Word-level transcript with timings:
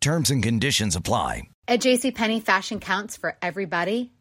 Terms 0.00 0.30
and 0.30 0.42
conditions 0.42 0.96
apply. 0.96 1.42
At 1.68 1.80
JCPenney, 1.80 2.42
fashion 2.42 2.80
counts 2.80 3.16
for 3.18 3.36
everybody 3.42 4.10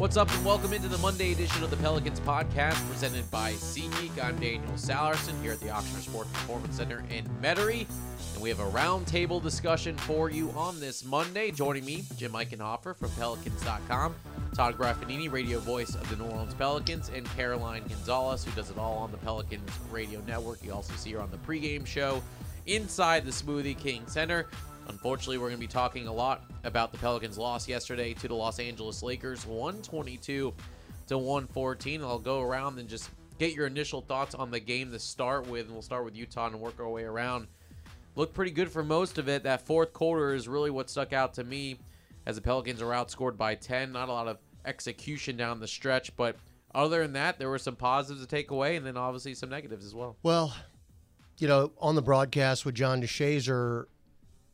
What's 0.00 0.16
up, 0.16 0.32
and 0.32 0.46
welcome 0.46 0.72
into 0.72 0.88
the 0.88 0.96
Monday 0.96 1.32
edition 1.32 1.62
of 1.62 1.68
the 1.68 1.76
Pelicans 1.76 2.20
podcast 2.20 2.88
presented 2.88 3.30
by 3.30 3.52
SeatGeek. 3.52 4.24
I'm 4.24 4.34
Daniel 4.40 4.72
Sallerson 4.72 5.38
here 5.42 5.52
at 5.52 5.60
the 5.60 5.66
Ochsner 5.66 6.00
Sports 6.00 6.30
Performance 6.30 6.74
Center 6.74 7.04
in 7.10 7.26
Metairie, 7.42 7.86
and 8.32 8.42
we 8.42 8.48
have 8.48 8.60
a 8.60 8.70
roundtable 8.70 9.42
discussion 9.42 9.94
for 9.98 10.30
you 10.30 10.52
on 10.52 10.80
this 10.80 11.04
Monday. 11.04 11.50
Joining 11.50 11.84
me, 11.84 12.04
Jim 12.16 12.32
Eichenhofer 12.32 12.96
from 12.96 13.10
Pelicans.com, 13.10 14.14
Todd 14.54 14.78
Graffagnini, 14.78 15.30
radio 15.30 15.58
voice 15.58 15.94
of 15.94 16.08
the 16.08 16.16
New 16.16 16.30
Orleans 16.30 16.54
Pelicans, 16.54 17.10
and 17.14 17.26
Caroline 17.36 17.82
Gonzalez, 17.86 18.42
who 18.42 18.52
does 18.52 18.70
it 18.70 18.78
all 18.78 18.96
on 18.96 19.12
the 19.12 19.18
Pelicans 19.18 19.70
radio 19.90 20.22
network. 20.26 20.64
You 20.64 20.72
also 20.72 20.94
see 20.94 21.12
her 21.12 21.20
on 21.20 21.30
the 21.30 21.36
pregame 21.36 21.86
show 21.86 22.22
inside 22.66 23.26
the 23.26 23.32
Smoothie 23.32 23.78
King 23.78 24.04
Center. 24.06 24.46
Unfortunately, 24.90 25.38
we're 25.38 25.50
going 25.50 25.60
to 25.60 25.66
be 25.66 25.68
talking 25.68 26.08
a 26.08 26.12
lot 26.12 26.42
about 26.64 26.90
the 26.90 26.98
Pelicans' 26.98 27.38
loss 27.38 27.68
yesterday 27.68 28.12
to 28.14 28.26
the 28.26 28.34
Los 28.34 28.58
Angeles 28.58 29.04
Lakers, 29.04 29.46
122 29.46 30.52
to 31.06 31.18
114. 31.18 32.02
I'll 32.02 32.18
go 32.18 32.40
around 32.40 32.76
and 32.80 32.88
just 32.88 33.08
get 33.38 33.54
your 33.54 33.68
initial 33.68 34.00
thoughts 34.00 34.34
on 34.34 34.50
the 34.50 34.58
game 34.58 34.90
to 34.90 34.98
start 34.98 35.46
with, 35.46 35.66
and 35.66 35.74
we'll 35.74 35.82
start 35.82 36.04
with 36.04 36.16
Utah 36.16 36.48
and 36.48 36.58
work 36.58 36.80
our 36.80 36.88
way 36.88 37.04
around. 37.04 37.46
Looked 38.16 38.34
pretty 38.34 38.50
good 38.50 38.68
for 38.68 38.82
most 38.82 39.16
of 39.16 39.28
it. 39.28 39.44
That 39.44 39.64
fourth 39.64 39.92
quarter 39.92 40.34
is 40.34 40.48
really 40.48 40.70
what 40.70 40.90
stuck 40.90 41.12
out 41.12 41.34
to 41.34 41.44
me 41.44 41.78
as 42.26 42.34
the 42.34 42.42
Pelicans 42.42 42.82
are 42.82 42.86
outscored 42.86 43.36
by 43.36 43.54
10. 43.54 43.92
Not 43.92 44.08
a 44.08 44.12
lot 44.12 44.26
of 44.26 44.38
execution 44.66 45.36
down 45.36 45.60
the 45.60 45.68
stretch, 45.68 46.16
but 46.16 46.34
other 46.74 47.02
than 47.02 47.12
that, 47.12 47.38
there 47.38 47.48
were 47.48 47.58
some 47.58 47.76
positives 47.76 48.22
to 48.22 48.28
take 48.28 48.50
away, 48.50 48.74
and 48.74 48.84
then 48.84 48.96
obviously 48.96 49.34
some 49.34 49.50
negatives 49.50 49.86
as 49.86 49.94
well. 49.94 50.16
Well, 50.24 50.52
you 51.38 51.46
know, 51.46 51.70
on 51.78 51.94
the 51.94 52.02
broadcast 52.02 52.66
with 52.66 52.74
John 52.74 53.00
DeShazier, 53.00 53.84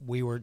we 0.04 0.22
were 0.22 0.42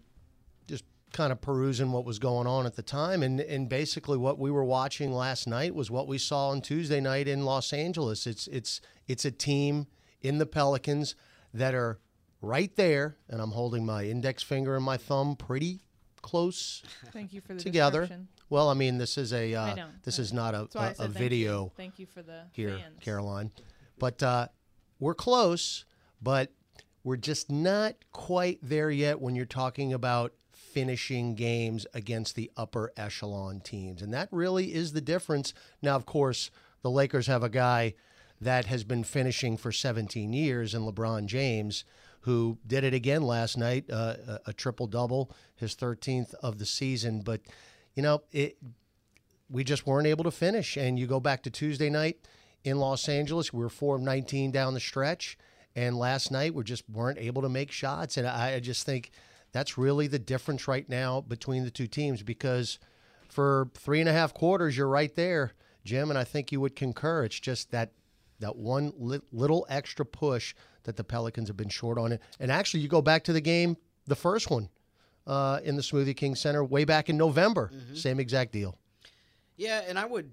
just 0.68 0.84
kind 1.12 1.32
of 1.32 1.42
perusing 1.42 1.92
what 1.92 2.06
was 2.06 2.20
going 2.20 2.48
on 2.48 2.66
at 2.66 2.76
the 2.76 2.82
time 2.82 3.22
and 3.24 3.40
and 3.40 3.70
basically 3.70 4.18
what 4.18 4.40
we 4.40 4.50
were 4.50 4.64
watching 4.64 5.12
last 5.14 5.48
night 5.48 5.76
was 5.76 5.92
what 5.92 6.08
we 6.08 6.18
saw 6.18 6.50
on 6.50 6.62
Tuesday 6.62 7.00
night 7.00 7.28
in 7.28 7.46
Los 7.46 7.72
Angeles 7.74 8.26
it's 8.26 8.48
it's 8.48 8.82
it's 9.08 9.26
a 9.26 9.32
team 9.32 9.88
in 10.22 10.38
the 10.38 10.46
Pelicans 10.46 11.16
that 11.54 11.76
are 11.76 12.00
right 12.42 12.76
there 12.76 13.18
and 13.30 13.42
I'm 13.42 13.52
holding 13.52 13.86
my 13.86 14.06
index 14.06 14.42
finger 14.42 14.76
and 14.76 14.84
my 14.84 14.98
thumb 14.98 15.36
pretty 15.36 15.82
close 16.22 16.82
Thank 17.12 17.34
you 17.34 17.42
for 17.42 17.54
the 17.54 17.60
together 17.60 18.10
well 18.50 18.70
I 18.70 18.74
mean 18.74 18.98
this 18.98 19.18
is 19.18 19.34
a 19.34 19.54
uh, 19.54 19.76
this 20.04 20.18
is 20.18 20.34
not 20.34 20.56
a, 20.56 20.60
That's 20.60 20.76
why 20.76 20.82
I 20.84 20.88
a, 20.88 20.92
a 20.92 20.96
thank 20.96 21.14
video 21.14 21.64
You. 21.66 21.72
Thank 21.78 22.00
you 22.00 22.06
for 22.08 22.24
the 22.24 22.44
here, 22.54 22.78
fans. 22.78 23.00
Caroline. 23.02 23.52
But 24.00 24.24
uh, 24.24 24.48
we're 25.00 25.14
close, 25.14 25.86
but 26.22 26.52
we're 27.04 27.18
just 27.18 27.52
not 27.52 27.96
quite 28.12 28.60
there 28.62 28.90
yet 28.90 29.20
when 29.20 29.36
you're 29.36 29.46
talking 29.46 29.94
about 29.94 30.34
finishing 30.52 31.36
games 31.36 31.86
against 31.94 32.36
the 32.36 32.50
upper 32.58 32.92
echelon 32.98 33.60
teams. 33.60 34.02
And 34.02 34.14
that 34.14 34.30
really 34.32 34.74
is 34.74 34.94
the 34.94 35.02
difference. 35.02 35.54
Now, 35.82 35.96
of 35.96 36.06
course, 36.06 36.50
the 36.82 36.90
Lakers 36.90 37.28
have 37.28 37.44
a 37.44 37.50
guy 37.50 37.94
that 38.42 38.66
has 38.66 38.84
been 38.84 39.04
finishing 39.04 39.58
for 39.58 39.72
17 39.72 40.34
years 40.34 40.74
in 40.74 40.82
LeBron 40.82 41.28
James, 41.28 41.84
who 42.22 42.58
did 42.66 42.84
it 42.84 42.94
again 42.94 43.22
last 43.22 43.58
night, 43.58 43.86
uh, 43.92 44.16
a, 44.28 44.40
a 44.48 44.54
triple 44.54 44.88
double, 44.88 45.32
his 45.56 45.76
13th 45.76 46.34
of 46.36 46.58
the 46.58 46.66
season. 46.66 47.22
But, 47.22 47.42
you 47.94 48.02
know, 48.02 48.24
it, 48.32 48.58
we 49.50 49.64
just 49.64 49.86
weren't 49.86 50.08
able 50.08 50.24
to 50.24 50.32
finish. 50.32 50.78
And 50.78 50.98
you 50.98 51.06
go 51.06 51.20
back 51.20 51.44
to 51.44 51.50
Tuesday 51.50 51.90
night 51.90 52.18
in 52.64 52.78
Los 52.78 53.10
Angeles, 53.10 53.52
we 53.52 53.62
were 53.62 53.70
4 53.70 53.98
of 53.98 54.02
19 54.02 54.52
down 54.52 54.74
the 54.74 54.80
stretch. 54.80 55.38
And 55.76 55.98
last 55.98 56.32
night, 56.32 56.54
we 56.54 56.64
just 56.64 56.88
weren't 56.90 57.18
able 57.18 57.42
to 57.42 57.50
make 57.50 57.72
shots. 57.72 58.18
And 58.18 58.28
I, 58.28 58.56
I 58.56 58.60
just 58.60 58.86
think 58.86 59.12
that's 59.52 59.78
really 59.78 60.08
the 60.08 60.20
difference 60.20 60.68
right 60.68 60.88
now 60.88 61.22
between 61.22 61.64
the 61.64 61.72
two 61.72 61.88
teams 61.88 62.22
because 62.22 62.80
for 63.30 63.70
three 63.74 64.00
and 64.00 64.10
a 64.10 64.14
half 64.14 64.34
quarters, 64.34 64.78
you're 64.78 64.88
right 64.88 65.14
there, 65.16 65.54
Jim. 65.84 66.10
And 66.10 66.20
I 66.20 66.24
think 66.24 66.52
you 66.52 66.62
would 66.62 66.76
concur. 66.76 67.24
It's 67.24 67.40
just 67.40 67.72
that 67.72 67.92
that 68.40 68.56
one 68.56 68.92
li- 68.98 69.22
little 69.32 69.66
extra 69.70 70.06
push 70.06 70.54
that 70.84 70.98
the 70.98 71.04
Pelicans 71.04 71.48
have 71.48 71.58
been 71.58 71.70
short 71.70 71.98
on 71.98 72.12
it. 72.12 72.22
And 72.40 72.52
actually, 72.52 72.82
you 72.82 72.90
go 72.90 73.02
back 73.02 73.24
to 73.26 73.34
the 73.34 73.42
game, 73.42 73.78
the 74.06 74.16
first 74.16 74.50
one 74.50 74.70
uh, 75.26 75.60
in 75.64 75.76
the 75.76 75.82
Smoothie 75.82 76.16
King 76.16 76.36
Center 76.36 76.64
way 76.64 76.84
back 76.84 77.10
in 77.10 77.18
November, 77.18 77.72
same 77.94 78.20
exact 78.20 78.52
deal. 78.52 78.78
Yeah, 79.56 79.82
and 79.88 79.98
I 79.98 80.06
would 80.06 80.32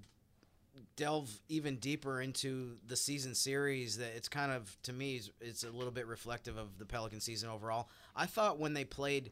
delve 0.97 1.41
even 1.49 1.77
deeper 1.77 2.21
into 2.21 2.77
the 2.87 2.97
season 2.97 3.35
series 3.35 3.99
that 3.99 4.13
it's 4.17 4.29
kind 4.29 4.53
of 4.53 4.77
to 4.83 4.93
me 4.93 5.21
it's 5.41 5.65
a 5.65 5.71
little 5.71 5.93
bit 5.93 6.07
reflective 6.07 6.57
of 6.57 6.79
the 6.79 6.85
Pelican 6.85 7.21
season 7.21 7.49
overall. 7.49 7.89
I 8.15 8.27
thought 8.27 8.59
when 8.59 8.75
they 8.75 8.85
played 8.85 9.31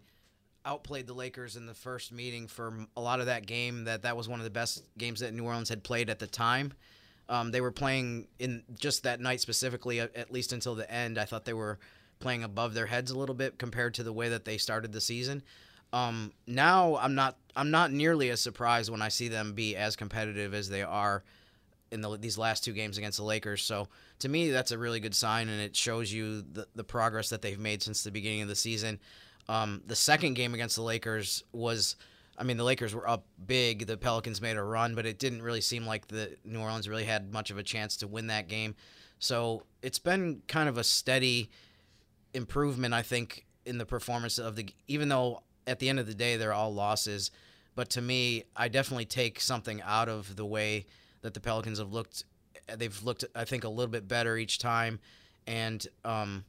outplayed 0.65 1.06
the 1.06 1.15
Lakers 1.15 1.56
in 1.56 1.67
the 1.67 1.75
first 1.75 2.12
meeting 2.12 2.47
for 2.47 2.87
a 2.97 3.00
lot 3.00 3.21
of 3.21 3.27
that 3.27 3.47
game 3.47 3.85
that 3.85 4.03
that 4.03 4.17
was 4.17 4.29
one 4.29 4.41
of 4.41 4.45
the 4.45 4.50
best 4.50 4.83
games 4.99 5.21
that 5.21 5.33
New 5.33 5.45
Orleans 5.45 5.69
had 5.69 5.83
played 5.83 6.11
at 6.11 6.19
the 6.19 6.27
time. 6.27 6.73
Um, 7.29 7.50
they 7.50 7.61
were 7.61 7.71
playing 7.71 8.29
in 8.39 8.62
just 8.79 9.03
that 9.03 9.21
night 9.21 9.41
specifically, 9.41 10.00
at 10.00 10.31
least 10.31 10.53
until 10.53 10.75
the 10.75 10.91
end. 10.91 11.19
I 11.19 11.25
thought 11.25 11.45
they 11.45 11.53
were 11.53 11.79
playing 12.21 12.43
above 12.43 12.75
their 12.75 12.87
heads 12.87 13.11
a 13.11 13.19
little 13.19 13.35
bit 13.35 13.59
compared 13.59 13.95
to 13.95 14.03
the 14.03 14.12
way 14.12 14.29
that 14.31 14.45
they 14.45 14.59
started 14.59 14.93
the 14.93 15.00
season. 15.00 15.43
Um, 15.93 16.33
now 16.47 16.97
I'm 16.97 17.15
not 17.15 17.37
I'm 17.56 17.71
not 17.71 17.93
nearly 17.93 18.31
as 18.31 18.41
surprised 18.41 18.91
when 18.91 19.03
I 19.03 19.09
see 19.09 19.29
them 19.29 19.55
be 19.55 19.75
as 19.75 19.97
competitive 19.97 20.53
as 20.55 20.69
they 20.69 20.83
are 20.83 21.25
in 21.90 22.00
the, 22.00 22.17
these 22.17 22.38
last 22.38 22.64
two 22.64 22.73
games 22.73 22.99
against 22.99 23.19
the 23.19 23.25
Lakers. 23.25 23.62
So 23.62 23.88
to 24.20 24.29
me, 24.29 24.50
that's 24.50 24.73
a 24.73 24.79
really 24.79 25.00
good 25.00 25.14
sign, 25.14 25.49
and 25.49 25.61
it 25.61 25.75
shows 25.75 26.12
you 26.12 26.43
the, 26.43 26.67
the 26.75 26.85
progress 26.85 27.31
that 27.31 27.43
they've 27.43 27.58
made 27.58 27.82
since 27.82 28.02
the 28.02 28.11
beginning 28.11 28.43
of 28.43 28.49
the 28.49 28.56
season. 28.56 28.99
Um, 29.49 29.82
the 29.87 29.96
second 29.96 30.35
game 30.35 30.55
against 30.55 30.76
the 30.76 30.82
Lakers 30.82 31.43
was 31.52 31.96
I 32.38 32.44
mean, 32.44 32.56
the 32.56 32.64
Lakers 32.64 32.94
were 32.94 33.08
up 33.08 33.26
big. 33.46 33.87
The 33.87 33.96
Pelicans 33.96 34.40
made 34.40 34.56
a 34.56 34.62
run, 34.62 34.94
but 34.94 35.05
it 35.05 35.19
didn't 35.19 35.43
really 35.43 35.61
seem 35.61 35.85
like 35.85 36.06
the 36.06 36.37
New 36.44 36.61
Orleans 36.61 36.88
really 36.88 37.05
had 37.05 37.32
much 37.32 37.50
of 37.50 37.58
a 37.58 37.64
chance 37.64 37.96
to 37.99 38.06
win 38.06 38.29
that 38.29 38.46
game. 38.46 38.76
So 39.19 39.64
it's 39.82 39.99
been 39.99 40.43
kind 40.46 40.69
of 40.69 40.79
a 40.79 40.85
steady 40.85 41.50
improvement, 42.32 42.94
I 42.94 43.02
think, 43.02 43.44
in 43.67 43.79
the 43.79 43.87
performance 43.87 44.38
of 44.38 44.55
the. 44.55 44.69
Even 44.87 45.08
though 45.08 45.43
at 45.67 45.81
the 45.81 45.88
end 45.88 45.99
of 45.99 46.06
the 46.06 46.14
day 46.14 46.37
they're 46.37 46.52
all 46.52 46.73
losses, 46.73 47.32
but 47.75 47.90
to 47.90 48.00
me, 48.00 48.44
I 48.55 48.69
definitely 48.69 49.06
take 49.06 49.40
something 49.40 49.82
out 49.82 50.08
of 50.08 50.37
the 50.37 50.46
way 50.46 50.87
that 51.23 51.35
the 51.35 51.41
Pelicans 51.41 51.79
have 51.79 51.93
looked. 51.93 52.25
They've 52.76 53.03
looked, 53.03 53.25
I 53.35 53.44
think, 53.44 53.65
a 53.65 53.69
little 53.69 53.91
bit 53.91 54.09
better 54.09 54.37
each 54.37 54.59
time, 54.59 55.00
and 55.47 55.87
um, 56.05 56.44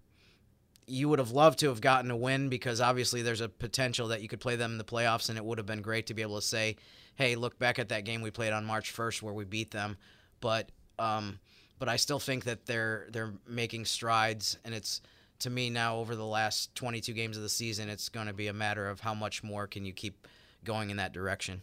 you 0.88 1.08
would 1.08 1.20
have 1.20 1.32
loved 1.32 1.60
to 1.60 1.70
have 1.70 1.82
gotten 1.82 2.12
a 2.12 2.18
win 2.18 2.50
because 2.50 2.82
obviously 2.82 3.22
there's 3.22 3.42
a 3.42 3.50
potential 3.50 4.08
that 4.10 4.22
you 4.22 4.28
could 4.28 4.40
play 4.40 4.56
them 4.56 4.72
in 4.72 4.78
the 4.78 4.84
playoffs, 4.84 5.30
and 5.30 5.38
it 5.38 5.46
would 5.46 5.58
have 5.58 5.68
been 5.68 5.82
great 5.82 6.08
to 6.08 6.14
be 6.14 6.22
able 6.22 6.36
to 6.36 6.46
say, 6.46 6.76
"Hey, 7.16 7.36
look 7.36 7.58
back 7.60 7.80
at 7.80 7.90
that 7.90 8.06
game 8.06 8.22
we 8.22 8.32
played 8.32 8.54
on 8.54 8.66
March 8.66 8.94
1st 8.94 9.22
where 9.22 9.34
we 9.34 9.46
beat 9.46 9.72
them." 9.72 9.98
But 10.42 10.72
um, 10.98 11.40
but 11.80 11.88
I 11.88 11.96
still 11.96 12.20
think 12.20 12.44
that 12.46 12.66
they're 12.66 13.08
they're 13.12 13.34
making 13.48 13.86
strides, 13.86 14.58
and 14.66 14.74
it's 14.74 15.02
to 15.40 15.50
me 15.50 15.70
now 15.70 15.98
over 15.98 16.16
the 16.16 16.26
last 16.26 16.76
22 16.76 17.14
games 17.14 17.38
of 17.38 17.44
the 17.44 17.50
season, 17.50 17.90
it's 17.90 18.10
going 18.10 18.28
to 18.28 18.34
be 18.34 18.48
a 18.48 18.54
matter 18.54 18.90
of 18.90 19.00
how 19.00 19.14
much 19.14 19.42
more 19.42 19.68
can 19.68 19.86
you 19.86 19.94
keep 19.94 20.28
going 20.66 20.90
in 20.90 20.98
that 20.98 21.14
direction. 21.14 21.62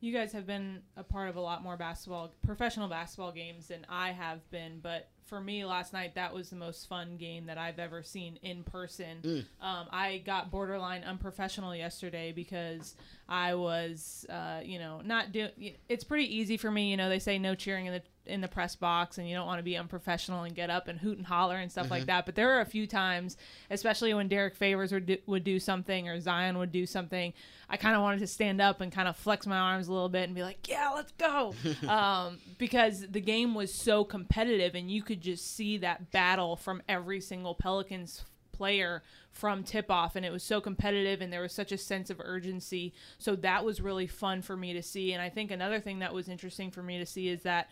You 0.00 0.12
guys 0.12 0.32
have 0.32 0.46
been 0.46 0.80
a 0.96 1.02
part 1.04 1.28
of 1.28 1.36
a 1.36 1.40
lot 1.40 1.62
more 1.62 1.76
basketball, 1.76 2.32
professional 2.42 2.88
basketball 2.88 3.32
games 3.32 3.68
than 3.68 3.84
I 3.88 4.12
have 4.12 4.50
been, 4.50 4.80
but 4.82 5.08
for 5.30 5.40
me 5.40 5.64
last 5.64 5.92
night 5.92 6.16
that 6.16 6.34
was 6.34 6.50
the 6.50 6.56
most 6.56 6.88
fun 6.88 7.16
game 7.16 7.46
that 7.46 7.56
I've 7.56 7.78
ever 7.78 8.02
seen 8.02 8.38
in 8.42 8.64
person. 8.64 9.18
Mm. 9.22 9.38
Um, 9.64 9.86
I 9.90 10.18
got 10.26 10.50
borderline 10.50 11.04
unprofessional 11.04 11.74
yesterday 11.74 12.32
because 12.32 12.96
I 13.28 13.54
was, 13.54 14.26
uh, 14.28 14.60
you 14.62 14.80
know, 14.80 15.00
not 15.04 15.30
doing. 15.30 15.50
It's 15.88 16.02
pretty 16.02 16.36
easy 16.36 16.56
for 16.56 16.70
me, 16.70 16.90
you 16.90 16.96
know. 16.96 17.08
They 17.08 17.20
say 17.20 17.38
no 17.38 17.54
cheering 17.54 17.86
in 17.86 17.92
the 17.94 18.02
in 18.26 18.40
the 18.40 18.48
press 18.48 18.76
box, 18.76 19.18
and 19.18 19.28
you 19.28 19.34
don't 19.34 19.46
want 19.46 19.58
to 19.58 19.62
be 19.64 19.76
unprofessional 19.76 20.42
and 20.42 20.54
get 20.54 20.68
up 20.68 20.88
and 20.88 20.98
hoot 20.98 21.16
and 21.16 21.26
holler 21.26 21.56
and 21.56 21.70
stuff 21.70 21.90
like 21.90 22.06
that. 22.06 22.26
But 22.26 22.34
there 22.34 22.56
are 22.56 22.60
a 22.60 22.66
few 22.66 22.86
times, 22.86 23.36
especially 23.70 24.12
when 24.14 24.28
Derrick 24.28 24.54
Favors 24.56 24.92
would 24.92 25.06
do, 25.06 25.16
would 25.26 25.44
do 25.44 25.58
something 25.58 26.08
or 26.08 26.20
Zion 26.20 26.58
would 26.58 26.72
do 26.72 26.86
something, 26.86 27.32
I 27.68 27.76
kind 27.76 27.94
of 27.94 28.02
wanted 28.02 28.20
to 28.20 28.26
stand 28.26 28.60
up 28.60 28.80
and 28.80 28.90
kind 28.90 29.08
of 29.08 29.16
flex 29.16 29.46
my 29.46 29.56
arms 29.56 29.88
a 29.88 29.92
little 29.92 30.08
bit 30.08 30.24
and 30.24 30.34
be 30.34 30.42
like, 30.42 30.68
"Yeah, 30.68 30.90
let's 30.94 31.12
go," 31.12 31.54
um, 31.88 32.38
because 32.58 33.06
the 33.08 33.20
game 33.20 33.54
was 33.54 33.72
so 33.72 34.04
competitive, 34.04 34.74
and 34.74 34.90
you 34.90 35.02
could 35.02 35.19
just 35.20 35.54
see 35.56 35.78
that 35.78 36.10
battle 36.10 36.56
from 36.56 36.82
every 36.88 37.20
single 37.20 37.54
Pelicans 37.54 38.24
player 38.52 39.02
from 39.32 39.62
tip 39.62 39.90
off 39.90 40.16
and 40.16 40.26
it 40.26 40.30
was 40.30 40.42
so 40.42 40.60
competitive 40.60 41.22
and 41.22 41.32
there 41.32 41.40
was 41.40 41.52
such 41.52 41.72
a 41.72 41.78
sense 41.78 42.10
of 42.10 42.20
urgency. 42.22 42.92
So 43.18 43.34
that 43.36 43.64
was 43.64 43.80
really 43.80 44.06
fun 44.06 44.42
for 44.42 44.54
me 44.54 44.74
to 44.74 44.82
see 44.82 45.14
and 45.14 45.22
i 45.22 45.30
think 45.30 45.50
another 45.50 45.80
thing 45.80 46.00
that 46.00 46.12
was 46.12 46.28
interesting 46.28 46.70
for 46.70 46.82
me 46.82 46.98
to 46.98 47.06
see 47.06 47.28
is 47.28 47.42
that 47.42 47.70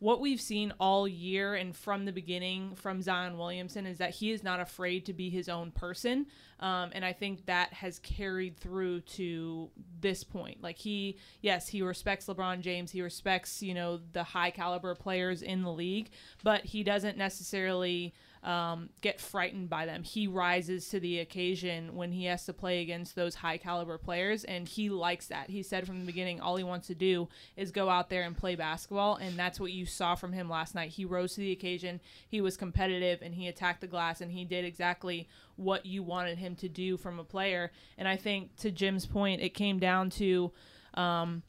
what 0.00 0.20
we've 0.20 0.40
seen 0.40 0.72
all 0.80 1.06
year 1.06 1.54
and 1.54 1.76
from 1.76 2.06
the 2.06 2.12
beginning 2.12 2.74
from 2.74 3.02
Zion 3.02 3.36
Williamson 3.36 3.86
is 3.86 3.98
that 3.98 4.10
he 4.10 4.32
is 4.32 4.42
not 4.42 4.58
afraid 4.58 5.06
to 5.06 5.12
be 5.12 5.28
his 5.28 5.48
own 5.48 5.70
person. 5.70 6.26
Um, 6.58 6.90
and 6.92 7.04
I 7.04 7.12
think 7.12 7.46
that 7.46 7.72
has 7.74 7.98
carried 7.98 8.58
through 8.58 9.02
to 9.02 9.70
this 10.00 10.24
point. 10.24 10.62
Like 10.62 10.78
he, 10.78 11.18
yes, 11.42 11.68
he 11.68 11.82
respects 11.82 12.26
LeBron 12.26 12.60
James. 12.60 12.90
He 12.90 13.02
respects, 13.02 13.62
you 13.62 13.74
know, 13.74 14.00
the 14.12 14.24
high 14.24 14.50
caliber 14.50 14.94
players 14.94 15.42
in 15.42 15.62
the 15.62 15.72
league, 15.72 16.10
but 16.42 16.64
he 16.64 16.82
doesn't 16.82 17.18
necessarily 17.18 18.14
um, 18.42 18.88
get 19.02 19.20
frightened 19.20 19.68
by 19.68 19.84
them. 19.84 20.02
He 20.02 20.26
rises 20.26 20.88
to 20.88 21.00
the 21.00 21.18
occasion 21.18 21.94
when 21.94 22.12
he 22.12 22.24
has 22.24 22.46
to 22.46 22.54
play 22.54 22.80
against 22.80 23.14
those 23.14 23.34
high 23.34 23.58
caliber 23.58 23.98
players, 23.98 24.44
and 24.44 24.66
he 24.66 24.88
likes 24.88 25.26
that. 25.26 25.50
He 25.50 25.62
said 25.62 25.86
from 25.86 26.00
the 26.00 26.06
beginning, 26.06 26.40
all 26.40 26.56
he 26.56 26.64
wants 26.64 26.86
to 26.86 26.94
do 26.94 27.28
is 27.56 27.70
go 27.70 27.90
out 27.90 28.08
there 28.08 28.22
and 28.22 28.36
play 28.36 28.54
basketball, 28.54 29.16
and 29.16 29.38
that's 29.38 29.60
what 29.60 29.72
you 29.72 29.84
saw 29.84 30.14
from 30.14 30.32
him 30.32 30.48
last 30.48 30.74
night. 30.74 30.90
He 30.90 31.04
rose 31.04 31.34
to 31.34 31.40
the 31.40 31.52
occasion, 31.52 32.00
he 32.28 32.40
was 32.40 32.56
competitive, 32.56 33.20
and 33.20 33.34
he 33.34 33.46
attacked 33.46 33.82
the 33.82 33.86
glass, 33.86 34.22
and 34.22 34.32
he 34.32 34.44
did 34.44 34.64
exactly 34.64 35.28
what 35.56 35.84
you 35.84 36.02
wanted 36.02 36.38
him 36.38 36.56
to 36.56 36.68
do 36.68 36.96
from 36.96 37.18
a 37.18 37.24
player. 37.24 37.70
And 37.98 38.08
I 38.08 38.16
think 38.16 38.56
to 38.56 38.70
Jim's 38.70 39.04
point, 39.04 39.42
it 39.42 39.50
came 39.50 39.78
down 39.78 40.08
to 40.10 40.50
um, 40.94 41.42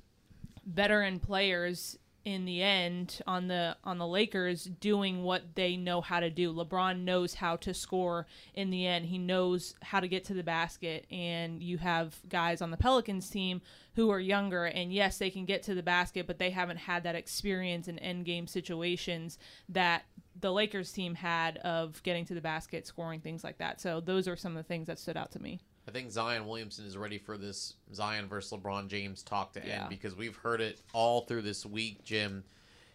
veteran 0.65 1.19
players 1.19 1.97
in 2.23 2.45
the 2.45 2.61
end 2.61 3.19
on 3.25 3.47
the 3.47 3.75
on 3.83 3.97
the 3.97 4.07
Lakers 4.07 4.65
doing 4.65 5.23
what 5.23 5.55
they 5.55 5.75
know 5.75 6.01
how 6.01 6.19
to 6.19 6.29
do. 6.29 6.53
LeBron 6.53 7.03
knows 7.03 7.35
how 7.35 7.55
to 7.57 7.73
score 7.73 8.27
in 8.53 8.69
the 8.69 8.85
end. 8.85 9.05
He 9.05 9.17
knows 9.17 9.75
how 9.81 9.99
to 9.99 10.07
get 10.07 10.23
to 10.25 10.33
the 10.33 10.43
basket 10.43 11.05
and 11.09 11.61
you 11.63 11.77
have 11.79 12.15
guys 12.29 12.61
on 12.61 12.71
the 12.71 12.77
Pelicans 12.77 13.29
team 13.29 13.61
who 13.95 14.09
are 14.09 14.19
younger 14.19 14.65
and 14.65 14.93
yes, 14.93 15.17
they 15.17 15.29
can 15.29 15.45
get 15.45 15.63
to 15.63 15.73
the 15.73 15.83
basket, 15.83 16.27
but 16.27 16.37
they 16.37 16.51
haven't 16.51 16.77
had 16.77 17.03
that 17.03 17.15
experience 17.15 17.87
in 17.87 17.97
end 17.99 18.25
game 18.25 18.47
situations 18.47 19.37
that 19.69 20.03
the 20.39 20.51
Lakers 20.51 20.91
team 20.91 21.15
had 21.15 21.57
of 21.57 22.01
getting 22.03 22.25
to 22.25 22.33
the 22.33 22.41
basket, 22.41 22.87
scoring 22.87 23.19
things 23.19 23.43
like 23.43 23.57
that. 23.57 23.81
So 23.81 23.99
those 23.99 24.27
are 24.27 24.35
some 24.35 24.55
of 24.55 24.63
the 24.63 24.67
things 24.67 24.87
that 24.87 24.99
stood 24.99 25.17
out 25.17 25.31
to 25.31 25.41
me. 25.41 25.59
I 25.87 25.91
think 25.91 26.11
Zion 26.11 26.45
Williamson 26.47 26.85
is 26.85 26.95
ready 26.97 27.17
for 27.17 27.37
this 27.37 27.73
Zion 27.93 28.27
versus 28.27 28.57
LeBron 28.57 28.87
James 28.87 29.23
talk 29.23 29.53
to 29.53 29.65
Yeah. 29.65 29.81
end 29.81 29.89
because 29.89 30.15
we've 30.15 30.35
heard 30.35 30.61
it 30.61 30.79
all 30.93 31.21
through 31.21 31.41
this 31.41 31.65
week, 31.65 32.03
Jim, 32.03 32.43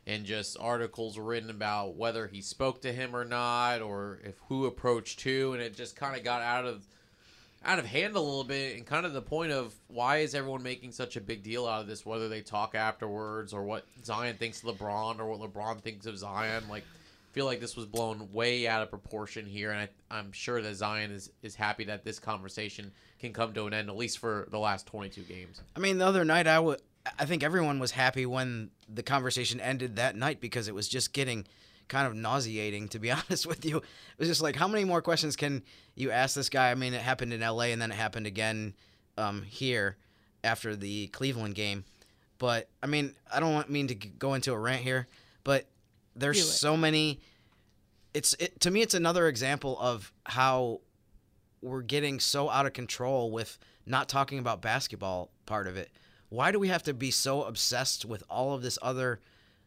and 0.06 0.24
just 0.24 0.56
articles 0.60 1.18
written 1.18 1.50
about 1.50 1.96
whether 1.96 2.28
he 2.28 2.40
spoke 2.40 2.80
to 2.82 2.92
him 2.92 3.14
or 3.14 3.24
not, 3.24 3.82
or 3.82 4.20
if 4.24 4.36
who 4.48 4.66
approached 4.66 5.20
who, 5.22 5.52
and 5.52 5.60
it 5.62 5.76
just 5.76 5.96
kind 5.96 6.16
of 6.16 6.22
got 6.24 6.42
out 6.42 6.64
of 6.64 6.86
out 7.64 7.80
of 7.80 7.86
hand 7.86 8.14
a 8.14 8.20
little 8.20 8.44
bit, 8.44 8.76
and 8.76 8.86
kind 8.86 9.04
of 9.04 9.12
the 9.12 9.20
point 9.22 9.50
of 9.50 9.74
why 9.88 10.18
is 10.18 10.36
everyone 10.36 10.62
making 10.62 10.92
such 10.92 11.16
a 11.16 11.20
big 11.20 11.42
deal 11.42 11.66
out 11.66 11.80
of 11.80 11.88
this? 11.88 12.06
Whether 12.06 12.28
they 12.28 12.40
talk 12.40 12.76
afterwards, 12.76 13.52
or 13.52 13.64
what 13.64 13.84
Zion 14.04 14.36
thinks 14.36 14.62
of 14.62 14.78
LeBron, 14.78 15.18
or 15.18 15.26
what 15.26 15.40
LeBron 15.40 15.80
thinks 15.80 16.06
of 16.06 16.16
Zion, 16.16 16.68
like. 16.68 16.84
Feel 17.36 17.44
like 17.44 17.60
this 17.60 17.76
was 17.76 17.84
blown 17.84 18.32
way 18.32 18.66
out 18.66 18.82
of 18.82 18.88
proportion 18.88 19.44
here, 19.44 19.70
and 19.70 19.78
I, 19.78 19.88
I'm 20.10 20.32
sure 20.32 20.62
that 20.62 20.74
Zion 20.74 21.10
is, 21.10 21.30
is 21.42 21.54
happy 21.54 21.84
that 21.84 22.02
this 22.02 22.18
conversation 22.18 22.90
can 23.18 23.34
come 23.34 23.52
to 23.52 23.66
an 23.66 23.74
end, 23.74 23.90
at 23.90 23.96
least 23.98 24.20
for 24.20 24.48
the 24.50 24.58
last 24.58 24.86
22 24.86 25.20
games. 25.20 25.60
I 25.76 25.80
mean, 25.80 25.98
the 25.98 26.06
other 26.06 26.24
night, 26.24 26.46
I 26.46 26.58
would. 26.58 26.80
I 27.18 27.26
think 27.26 27.42
everyone 27.42 27.78
was 27.78 27.90
happy 27.90 28.24
when 28.24 28.70
the 28.88 29.02
conversation 29.02 29.60
ended 29.60 29.96
that 29.96 30.16
night 30.16 30.40
because 30.40 30.66
it 30.66 30.74
was 30.74 30.88
just 30.88 31.12
getting 31.12 31.46
kind 31.88 32.06
of 32.06 32.14
nauseating. 32.14 32.88
To 32.88 32.98
be 32.98 33.10
honest 33.10 33.46
with 33.46 33.66
you, 33.66 33.76
it 33.76 34.18
was 34.18 34.28
just 34.28 34.40
like, 34.40 34.56
how 34.56 34.66
many 34.66 34.84
more 34.84 35.02
questions 35.02 35.36
can 35.36 35.62
you 35.94 36.10
ask 36.10 36.34
this 36.34 36.48
guy? 36.48 36.70
I 36.70 36.74
mean, 36.74 36.94
it 36.94 37.02
happened 37.02 37.34
in 37.34 37.42
L.A. 37.42 37.70
and 37.70 37.82
then 37.82 37.92
it 37.92 37.96
happened 37.96 38.26
again 38.26 38.72
um, 39.18 39.42
here 39.42 39.98
after 40.42 40.74
the 40.74 41.08
Cleveland 41.08 41.54
game. 41.54 41.84
But 42.38 42.70
I 42.82 42.86
mean, 42.86 43.14
I 43.30 43.40
don't 43.40 43.52
want 43.52 43.68
mean 43.68 43.88
to 43.88 43.94
go 43.94 44.32
into 44.32 44.54
a 44.54 44.58
rant 44.58 44.80
here, 44.80 45.06
but 45.44 45.66
there's 46.16 46.50
so 46.50 46.76
many. 46.76 47.20
It's 48.14 48.34
it, 48.34 48.60
to 48.60 48.70
me, 48.70 48.82
it's 48.82 48.94
another 48.94 49.28
example 49.28 49.78
of 49.80 50.12
how 50.24 50.80
we're 51.62 51.82
getting 51.82 52.20
so 52.20 52.48
out 52.48 52.66
of 52.66 52.72
control 52.72 53.30
with 53.30 53.58
not 53.86 54.08
talking 54.08 54.38
about 54.38 54.62
basketball 54.62 55.30
part 55.46 55.66
of 55.66 55.76
it. 55.76 55.90
Why 56.28 56.50
do 56.50 56.58
we 56.58 56.68
have 56.68 56.82
to 56.84 56.94
be 56.94 57.10
so 57.10 57.44
obsessed 57.44 58.04
with 58.04 58.22
all 58.28 58.54
of 58.54 58.62
this 58.62 58.78
other 58.82 59.20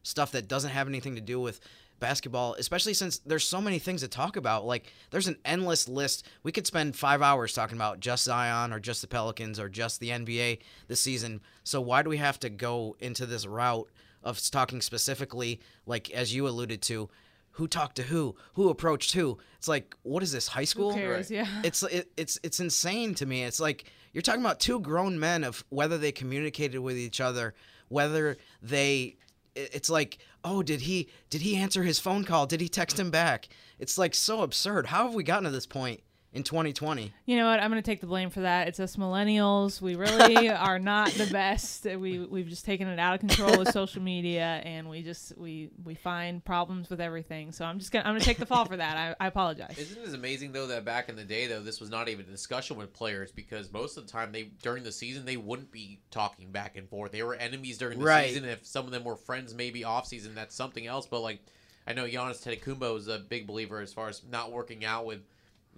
stuff 0.03 0.32
that 0.32 0.48
doesn't 0.48 0.72
have 0.72 0.88
anything 0.88 1.15
to 1.15 1.22
do 1.22 1.39
with 1.39 1.60
basketball, 2.00 2.53
especially 2.56 2.94
since 2.94 3.20
there's 3.20 3.44
so 3.44 3.62
many 3.62 3.79
things 3.79 4.01
to 4.01 4.08
talk 4.08 4.36
about. 4.36 4.65
Like 4.65 4.91
there's 5.12 5.27
an 5.27 5.38
endless 5.46 5.88
list. 5.88 6.25
We 6.44 6.51
could 6.51 6.65
spend 6.65 6.96
5 6.96 7.22
hours 7.22 7.53
talking 7.53 7.77
about 7.77 8.00
just 8.00 8.24
Zion 8.24 8.74
or 8.74 8.79
just 8.79 9.01
the 9.01 9.08
Pelicans 9.08 9.60
or 9.60 9.70
just 9.70 10.00
the 10.00 10.10
NBA 10.10 10.60
this 10.88 11.01
season. 11.01 11.41
So 11.63 11.82
why 11.82 12.01
do 12.01 12.10
we 12.10 12.18
have 12.18 12.39
to 12.39 12.50
go 12.50 12.96
into 13.00 13.25
this 13.25 13.46
route 13.46 13.89
of 14.24 14.40
talking 14.52 14.82
specifically 14.82 15.60
like 15.86 16.10
as 16.12 16.34
you 16.34 16.48
alluded 16.48 16.82
to 16.84 17.10
who 17.52 17.68
talked 17.68 17.98
to 17.98 18.04
who, 18.04 18.36
who 18.54 18.70
approached 18.70 19.14
who? 19.14 19.38
It's 19.58 19.68
like 19.68 19.96
what 20.04 20.24
is 20.24 20.32
this 20.32 20.48
high 20.48 20.64
school? 20.64 20.92
Who 20.92 21.00
cares? 21.00 21.30
Yeah. 21.30 21.48
It's 21.64 21.84
it, 21.84 22.12
it's 22.16 22.40
it's 22.44 22.60
insane 22.60 23.16
to 23.16 23.26
me. 23.26 23.44
It's 23.44 23.60
like 23.60 23.92
you're 24.14 24.22
talking 24.22 24.42
about 24.42 24.60
two 24.60 24.80
grown 24.80 25.20
men 25.20 25.44
of 25.44 25.64
whether 25.70 25.98
they 25.98 26.12
communicated 26.12 26.80
with 26.80 26.98
each 26.98 27.20
other, 27.20 27.54
whether 27.90 28.38
they 28.62 29.18
it's 29.56 29.90
like, 29.90 30.20
"Oh, 30.44 30.64
did 30.64 30.82
he 30.82 31.10
did 31.30 31.42
he 31.42 31.58
answer 31.58 31.84
his 31.84 32.00
phone 32.00 32.24
call? 32.24 32.46
Did 32.46 32.62
he 32.62 32.70
text 32.70 33.00
him 33.00 33.12
back?" 33.12 33.50
It's 33.78 33.98
like 33.98 34.16
so 34.16 34.42
absurd. 34.42 34.88
How 34.88 35.06
have 35.06 35.14
we 35.14 35.24
gotten 35.24 35.44
to 35.46 35.50
this 35.50 35.66
point 35.66 36.02
in 36.31 36.43
2020? 36.43 37.12
You 37.25 37.38
know 37.38 37.48
what? 37.50 37.59
I'm 37.59 37.71
going 37.71 37.81
to 37.81 37.86
take 37.91 38.01
the 38.01 38.07
blame 38.07 38.29
for 38.29 38.41
that. 38.41 38.67
It's 38.67 38.79
us 38.79 38.95
millennials. 38.98 39.81
We 39.81 39.95
really 39.95 40.50
are 40.50 40.77
not 40.77 41.09
the 41.12 41.25
best. 41.25 41.86
We 41.86 42.19
we've 42.19 42.48
just 42.48 42.65
taken 42.65 42.88
it 42.88 43.00
out 43.00 43.15
of 43.15 43.19
control 43.21 43.57
with 43.57 43.71
social 43.71 44.01
media, 44.01 44.62
and 44.63 44.89
we 44.89 45.01
just 45.01 45.38
we 45.38 45.69
we 45.83 45.95
find 45.95 46.43
problems 46.45 46.89
with 46.89 47.01
everything. 47.01 47.51
So 47.51 47.65
I'm 47.65 47.79
just 47.79 47.91
gonna 47.91 48.05
I'm 48.07 48.13
gonna 48.13 48.24
take 48.25 48.38
the 48.38 48.45
fall 48.45 48.65
for 48.65 48.77
that. 48.77 49.15
I, 49.19 49.24
I 49.24 49.27
apologize. 49.27 49.77
Isn't 49.77 50.03
it 50.03 50.13
amazing 50.13 50.51
though 50.51 50.67
that 50.67 50.86
back 50.86 51.09
in 51.09 51.15
the 51.15 51.24
day 51.24 51.48
though 51.48 51.62
this 51.62 51.79
was 51.79 51.89
not 51.89 52.07
even 52.09 52.25
a 52.25 52.29
discussion 52.29 52.77
with 52.77 52.93
players 52.93 53.31
because 53.31 53.71
most 53.74 53.98
of 53.98 54.05
the 54.05 54.12
time 54.12 54.31
they 54.31 54.51
during 54.62 54.83
the 54.83 54.91
season 54.91 55.25
they 55.25 55.38
wouldn't 55.38 55.71
be 55.71 56.00
talking 56.12 56.51
back 56.51 56.77
and 56.77 56.88
forth. 56.89 57.12
They 57.12 57.24
were 57.24 57.36
enemies 57.36 57.77
during 57.77 57.98
the 58.00 58.05
Right. 58.05 58.29
season. 58.29 58.45
If 58.45 58.65
some 58.65 58.86
of 58.86 58.91
them 58.91 59.03
were 59.03 59.15
friends, 59.15 59.53
maybe 59.55 59.83
off 59.83 60.05
season, 60.05 60.36
that's 60.36 60.55
something 60.55 60.86
else. 60.86 61.07
But 61.07 61.21
like 61.21 61.39
I 61.88 61.93
know 61.93 62.05
Giannis 62.05 62.45
Antetokounmpo 62.45 62.98
is 62.98 63.07
a 63.07 63.17
big 63.17 63.48
believer 63.48 63.79
as 63.81 63.91
far 63.93 64.09
as 64.09 64.21
not 64.29 64.51
working 64.51 64.86
out 64.86 65.05
with 65.07 65.21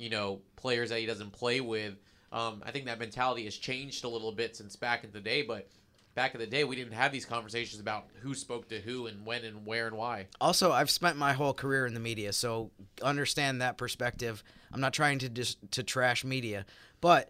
you 0.01 0.10
know 0.10 0.41
players 0.55 0.89
that 0.89 1.00
he 1.00 1.05
doesn't 1.05 1.31
play 1.31 1.62
with. 1.62 1.93
Um, 2.31 2.63
I 2.65 2.72
think 2.72 2.86
that 2.86 3.00
mentality 3.00 3.46
has 3.46 3.55
changed 3.55 4.03
a 4.03 4.08
little 4.08 4.31
bit 4.31 4.55
since 4.55 4.75
back 4.75 5.03
in 5.03 5.12
the 5.12 5.20
day, 5.20 5.43
but 5.43 5.70
back 6.15 6.34
in 6.34 6.39
the 6.39 6.48
day, 6.48 6.63
we 6.63 6.75
didn't 6.75 6.93
have 6.93 7.12
these 7.12 7.25
conversations 7.25 7.79
about 7.79 8.08
who 8.22 8.34
spoke 8.34 8.67
to 8.70 8.79
who 8.79 9.05
and 9.08 9.25
when 9.25 9.46
and 9.46 9.65
where 9.65 9.88
and 9.88 9.96
why. 9.96 10.27
Also, 10.39 10.72
I've 10.72 10.89
spent 10.89 11.17
my 11.17 11.34
whole 11.34 11.53
career 11.53 11.86
in 11.86 11.93
the 11.93 12.00
media, 12.00 12.34
so 12.34 12.72
understand 13.01 13.62
that 13.62 13.77
perspective. 13.77 14.43
I'm 14.74 14.81
not 14.81 14.93
trying 14.93 15.20
to 15.20 15.29
just 15.29 15.60
to 15.72 15.84
trash 15.84 16.24
media, 16.24 16.65
but 17.00 17.29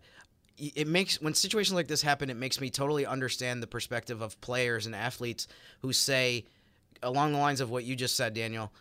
it 0.58 0.88
makes 0.88 1.20
when 1.22 1.34
situations 1.34 1.74
like 1.74 1.88
this 1.88 2.02
happen, 2.02 2.30
it 2.30 2.38
makes 2.38 2.62
me 2.62 2.70
totally 2.70 3.06
understand 3.06 3.62
the 3.62 3.68
perspective 3.68 4.22
of 4.22 4.40
players 4.40 4.86
and 4.86 4.96
athletes 4.96 5.48
who 5.82 5.92
say, 5.92 6.46
along 7.04 7.34
the 7.34 7.40
lines 7.40 7.60
of 7.60 7.70
what 7.70 7.84
you 7.84 7.96
just 7.96 8.16
said, 8.16 8.34
Daniel, 8.34 8.72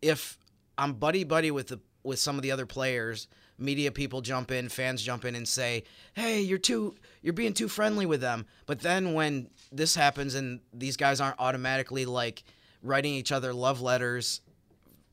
if 0.00 0.38
I'm 0.76 0.92
buddy 0.92 1.24
buddy 1.24 1.50
with 1.50 1.68
the 1.68 1.80
with 2.02 2.18
some 2.18 2.36
of 2.36 2.42
the 2.42 2.50
other 2.50 2.66
players, 2.66 3.28
media 3.58 3.92
people 3.92 4.20
jump 4.20 4.50
in, 4.50 4.68
fans 4.68 5.02
jump 5.02 5.24
in 5.24 5.34
and 5.34 5.46
say, 5.46 5.84
"Hey, 6.14 6.40
you're 6.40 6.58
too 6.58 6.94
you're 7.22 7.32
being 7.32 7.54
too 7.54 7.68
friendly 7.68 8.06
with 8.06 8.20
them." 8.20 8.46
But 8.66 8.80
then 8.80 9.14
when 9.14 9.50
this 9.70 9.94
happens 9.94 10.34
and 10.34 10.60
these 10.72 10.96
guys 10.96 11.20
aren't 11.20 11.38
automatically 11.38 12.04
like 12.04 12.44
writing 12.82 13.14
each 13.14 13.32
other 13.32 13.52
love 13.52 13.80
letters 13.80 14.40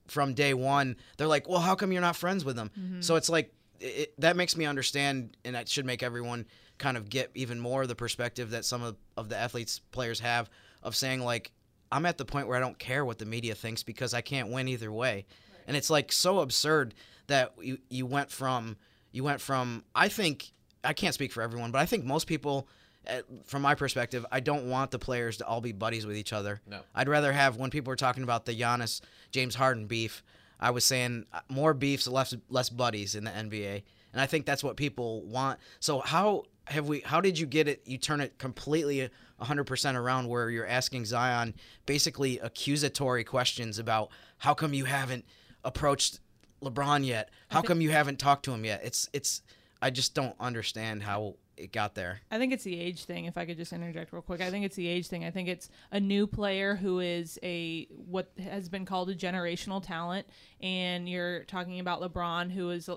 from 0.08 0.34
day 0.34 0.54
1, 0.54 0.96
they're 1.18 1.28
like, 1.28 1.48
"Well, 1.48 1.60
how 1.60 1.76
come 1.76 1.92
you're 1.92 2.02
not 2.02 2.16
friends 2.16 2.44
with 2.44 2.56
them?" 2.56 2.72
Mm-hmm. 2.78 3.02
So 3.02 3.16
it's 3.16 3.30
like 3.30 3.54
it, 3.80 4.14
that 4.20 4.36
makes 4.36 4.58
me 4.58 4.66
understand 4.66 5.38
and 5.46 5.56
that 5.56 5.70
should 5.70 5.86
make 5.86 6.04
everyone 6.04 6.46
kind 6.78 6.98
of 6.98 7.10
get 7.10 7.30
even 7.36 7.60
more 7.60 7.84
of 7.84 7.88
the 7.88 7.96
perspective 7.96 8.52
that 8.52 8.66
some 8.66 8.82
of, 8.82 8.96
of 9.18 9.30
the 9.30 9.38
athletes 9.38 9.80
players 9.92 10.20
have 10.22 10.50
of 10.82 10.96
saying 10.96 11.22
like 11.22 11.52
I'm 11.92 12.06
at 12.06 12.18
the 12.18 12.26
point 12.26 12.48
where 12.48 12.58
I 12.58 12.60
don't 12.60 12.78
care 12.78 13.04
what 13.04 13.18
the 13.18 13.26
media 13.26 13.56
thinks 13.56 13.84
because 13.84 14.14
I 14.14 14.22
can't 14.22 14.50
win 14.50 14.68
either 14.68 14.92
way. 14.92 15.26
And 15.70 15.78
it's 15.78 15.92
like 15.92 16.12
so 16.12 16.40
absurd 16.40 16.96
that 17.28 17.54
you 17.62 17.78
you 17.90 18.08
went 18.08 18.32
from 18.32 18.76
you 19.12 19.24
went 19.24 19.40
from 19.40 19.84
I 19.94 20.10
think 20.10 20.52
I 20.84 20.94
can't 20.94 21.14
speak 21.14 21.32
for 21.32 21.44
everyone, 21.44 21.70
but 21.70 21.78
I 21.78 21.86
think 21.86 22.04
most 22.04 22.26
people 22.26 22.68
eh, 23.06 23.22
from 23.46 23.62
my 23.62 23.76
perspective, 23.76 24.26
I 24.32 24.40
don't 24.40 24.68
want 24.68 24.90
the 24.90 24.98
players 24.98 25.38
to 25.38 25.46
all 25.46 25.62
be 25.62 25.72
buddies 25.72 26.08
with 26.08 26.18
each 26.18 26.34
other. 26.34 26.60
No. 26.68 26.80
I'd 26.96 27.08
rather 27.08 27.32
have 27.32 27.58
when 27.58 27.70
people 27.70 27.92
were 27.92 27.96
talking 27.96 28.24
about 28.24 28.46
the 28.46 28.60
Giannis 28.60 29.02
James 29.32 29.54
Harden 29.54 29.86
beef, 29.86 30.24
I 30.60 30.72
was 30.72 30.84
saying 30.86 31.28
uh, 31.32 31.42
more 31.50 31.76
beefs, 31.76 32.08
less 32.08 32.34
less 32.50 32.72
buddies 32.72 33.14
in 33.14 33.26
the 33.26 33.32
NBA, 33.32 33.84
and 34.12 34.20
I 34.20 34.26
think 34.26 34.48
that's 34.48 34.64
what 34.64 34.76
people 34.76 35.22
want. 35.26 35.60
So 35.80 36.00
how 36.00 36.46
have 36.66 36.88
we? 36.88 37.02
How 37.02 37.22
did 37.22 37.38
you 37.38 37.46
get 37.46 37.68
it? 37.68 37.84
You 37.86 38.00
turn 38.00 38.22
it 38.22 38.40
completely 38.40 39.08
100% 39.40 39.96
around 39.96 40.28
where 40.28 40.50
you're 40.50 40.66
asking 40.66 41.06
Zion 41.06 41.54
basically 41.86 42.40
accusatory 42.40 43.24
questions 43.24 43.78
about 43.78 44.10
how 44.40 44.56
come 44.56 44.74
you 44.74 44.86
haven't 44.86 45.26
approached 45.64 46.20
LeBron 46.62 47.06
yet? 47.06 47.30
How 47.50 47.62
come 47.62 47.82
you 47.82 47.92
haven't 47.92 48.20
talked 48.20 48.46
to 48.46 48.52
him 48.52 48.66
yet? 48.66 48.82
It's 48.84 49.10
it's 49.14 49.42
I 49.82 49.90
just 49.90 50.14
don't 50.14 50.36
understand 50.40 51.04
how 51.04 51.36
it 51.60 51.72
got 51.72 51.94
there. 51.94 52.22
I 52.32 52.38
think 52.38 52.54
it's 52.54 52.64
the 52.64 52.80
age 52.80 53.04
thing. 53.04 53.26
If 53.26 53.38
I 53.38 53.46
could 53.46 53.58
just 53.58 53.74
interject 53.74 54.14
real 54.14 54.22
quick, 54.22 54.42
I 54.42 54.50
think 54.50 54.66
it's 54.66 54.76
the 54.76 54.88
age 54.88 55.08
thing. 55.08 55.26
I 55.26 55.32
think 55.32 55.50
it's 55.50 55.70
a 55.92 56.00
new 56.00 56.26
player 56.26 56.76
who 56.76 57.00
is 57.00 57.38
a 57.44 57.86
what 57.86 58.32
has 58.42 58.70
been 58.70 58.86
called 58.86 59.10
a 59.10 59.16
generational 59.16 59.84
talent, 59.84 60.28
and 60.62 61.08
you're 61.08 61.44
talking 61.44 61.80
about 61.80 62.02
LeBron, 62.02 62.52
who 62.52 62.70
is 62.72 62.90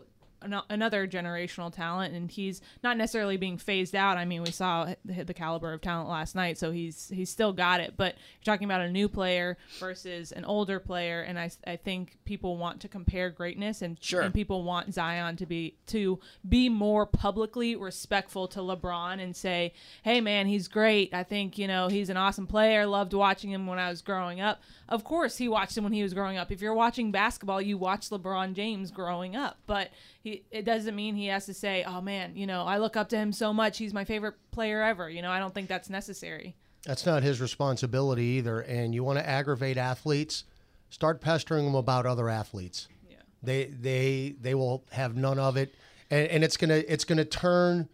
another 0.68 1.06
generational 1.06 1.72
talent, 1.72 2.14
and 2.14 2.30
he's 2.30 2.60
not 2.82 2.96
necessarily 2.96 3.36
being 3.36 3.58
phased 3.58 3.94
out. 3.94 4.16
I 4.16 4.24
mean, 4.24 4.42
we 4.42 4.50
saw 4.50 4.94
the, 5.04 5.24
the 5.24 5.34
caliber 5.34 5.72
of 5.72 5.80
talent 5.80 6.08
last 6.08 6.34
night, 6.34 6.58
so 6.58 6.70
he's 6.70 7.08
he's 7.08 7.30
still 7.30 7.52
got 7.52 7.80
it. 7.80 7.94
But 7.96 8.14
you're 8.14 8.52
talking 8.52 8.64
about 8.64 8.80
a 8.80 8.90
new 8.90 9.08
player 9.08 9.56
versus 9.78 10.32
an 10.32 10.44
older 10.44 10.80
player, 10.80 11.22
and 11.22 11.38
I, 11.38 11.50
I 11.66 11.76
think 11.76 12.18
people 12.24 12.56
want 12.56 12.80
to 12.80 12.88
compare 12.88 13.30
greatness, 13.30 13.82
and 13.82 14.02
sure. 14.02 14.22
and 14.22 14.34
people 14.34 14.62
want 14.62 14.92
Zion 14.94 15.36
to 15.36 15.46
be 15.46 15.76
to 15.88 16.18
be 16.48 16.68
more 16.68 17.06
publicly 17.06 17.76
respectful 17.76 18.48
to 18.48 18.60
LeBron 18.60 19.20
and 19.22 19.34
say, 19.34 19.72
"Hey, 20.02 20.20
man, 20.20 20.46
he's 20.46 20.68
great. 20.68 21.14
I 21.14 21.22
think 21.22 21.58
you 21.58 21.66
know 21.66 21.88
he's 21.88 22.10
an 22.10 22.16
awesome 22.16 22.46
player. 22.46 22.86
Loved 22.86 23.14
watching 23.14 23.50
him 23.50 23.66
when 23.66 23.78
I 23.78 23.88
was 23.88 24.02
growing 24.02 24.40
up." 24.40 24.60
Of 24.92 25.04
course, 25.04 25.38
he 25.38 25.48
watched 25.48 25.74
him 25.74 25.84
when 25.84 25.94
he 25.94 26.02
was 26.02 26.12
growing 26.12 26.36
up. 26.36 26.52
If 26.52 26.60
you're 26.60 26.74
watching 26.74 27.12
basketball, 27.12 27.62
you 27.62 27.78
watch 27.78 28.10
LeBron 28.10 28.52
James 28.52 28.90
growing 28.90 29.34
up, 29.34 29.56
but 29.66 29.88
he 30.22 30.44
it 30.50 30.66
doesn't 30.66 30.94
mean 30.94 31.14
he 31.14 31.28
has 31.28 31.46
to 31.46 31.54
say, 31.54 31.82
"Oh 31.82 32.02
man, 32.02 32.36
you 32.36 32.46
know, 32.46 32.64
I 32.64 32.76
look 32.76 32.94
up 32.94 33.08
to 33.08 33.16
him 33.16 33.32
so 33.32 33.54
much. 33.54 33.78
He's 33.78 33.94
my 33.94 34.04
favorite 34.04 34.34
player 34.50 34.82
ever." 34.82 35.08
You 35.08 35.22
know, 35.22 35.30
I 35.30 35.38
don't 35.38 35.54
think 35.54 35.68
that's 35.68 35.88
necessary. 35.88 36.56
That's 36.84 37.06
not 37.06 37.22
his 37.22 37.40
responsibility 37.40 38.24
either. 38.24 38.60
And 38.60 38.94
you 38.94 39.02
want 39.02 39.18
to 39.18 39.26
aggravate 39.26 39.78
athletes, 39.78 40.44
start 40.90 41.22
pestering 41.22 41.64
them 41.64 41.74
about 41.74 42.04
other 42.04 42.28
athletes. 42.28 42.88
Yeah. 43.08 43.16
They 43.42 43.64
they 43.64 44.34
they 44.38 44.54
will 44.54 44.84
have 44.90 45.16
none 45.16 45.38
of 45.38 45.56
it, 45.56 45.74
and, 46.10 46.28
and 46.28 46.44
it's 46.44 46.58
gonna 46.58 46.82
it's 46.86 47.04
gonna 47.04 47.24
turn 47.24 47.88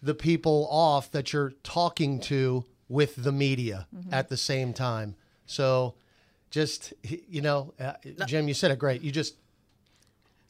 the 0.00 0.14
people 0.14 0.68
off 0.70 1.10
that 1.10 1.32
you're 1.32 1.50
talking 1.64 2.20
to 2.20 2.64
with 2.88 3.16
the 3.16 3.32
media 3.32 3.88
mm-hmm. 3.92 4.14
at 4.14 4.28
the 4.28 4.36
same 4.36 4.72
time. 4.72 5.16
So, 5.46 5.94
just 6.50 6.92
you 7.02 7.40
know, 7.42 7.74
uh, 7.80 7.94
Jim, 8.26 8.48
you 8.48 8.54
said 8.54 8.70
it 8.70 8.78
great. 8.78 9.02
You 9.02 9.10
just 9.10 9.34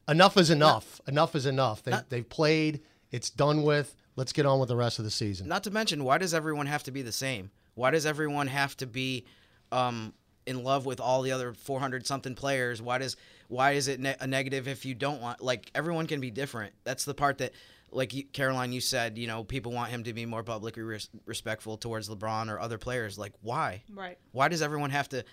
enough 0.09 0.37
is 0.37 0.51
enough. 0.51 1.01
Not, 1.07 1.13
enough 1.13 1.35
is 1.35 1.47
enough. 1.47 1.83
They, 1.83 1.91
not, 1.91 2.11
they've 2.11 2.29
played. 2.29 2.81
It's 3.11 3.31
done 3.31 3.63
with. 3.63 3.95
Let's 4.17 4.33
get 4.33 4.47
on 4.47 4.59
with 4.59 4.69
the 4.69 4.77
rest 4.77 4.99
of 4.99 5.05
the 5.05 5.11
season. 5.13 5.47
Not 5.47 5.63
to 5.65 5.71
mention, 5.71 6.03
why 6.03 6.19
does 6.19 6.35
everyone 6.35 6.67
have 6.67 6.83
to 6.85 6.91
be 6.91 7.03
the 7.03 7.13
same? 7.13 7.51
Why 7.75 7.93
does 7.93 8.05
everyone 8.05 8.49
have 8.49 8.77
to 8.79 8.87
be 8.87 9.25
um, 9.71 10.13
in 10.45 10.65
love 10.65 10.87
with 10.87 10.99
all 10.99 11.23
the 11.23 11.31
other 11.31 11.53
400 11.53 12.05
something 12.05 12.35
players? 12.35 12.83
Why 12.83 12.99
does 12.99 13.17
why 13.47 13.73
is 13.73 13.87
it 13.87 14.01
ne- 14.01 14.17
a 14.19 14.27
negative 14.27 14.67
if 14.67 14.85
you 14.85 14.95
don't 14.95 15.21
want? 15.21 15.41
Like 15.41 15.71
everyone 15.75 16.07
can 16.09 16.21
be 16.21 16.33
different. 16.33 16.75
That's 16.83 17.05
the 17.05 17.15
part 17.15 17.39
that, 17.39 17.53
like 17.93 18.13
you, 18.13 18.25
Caroline, 18.25 18.73
you 18.73 18.81
said, 18.81 19.17
you 19.17 19.29
know, 19.29 19.45
people 19.45 19.71
want 19.71 19.91
him 19.91 20.03
to 20.05 20.13
be 20.13 20.27
more 20.27 20.43
publicly 20.43 20.83
res- 20.83 21.09
respectful 21.25 21.77
towards 21.77 22.09
LeBron 22.09 22.51
or 22.51 22.59
other 22.59 22.77
players. 22.79 23.19
Like 23.19 23.35
why? 23.41 23.83
Right. 23.95 24.19
Why 24.33 24.49
does 24.49 24.63
everyone 24.63 24.91
have 24.91 25.09
to? 25.11 25.25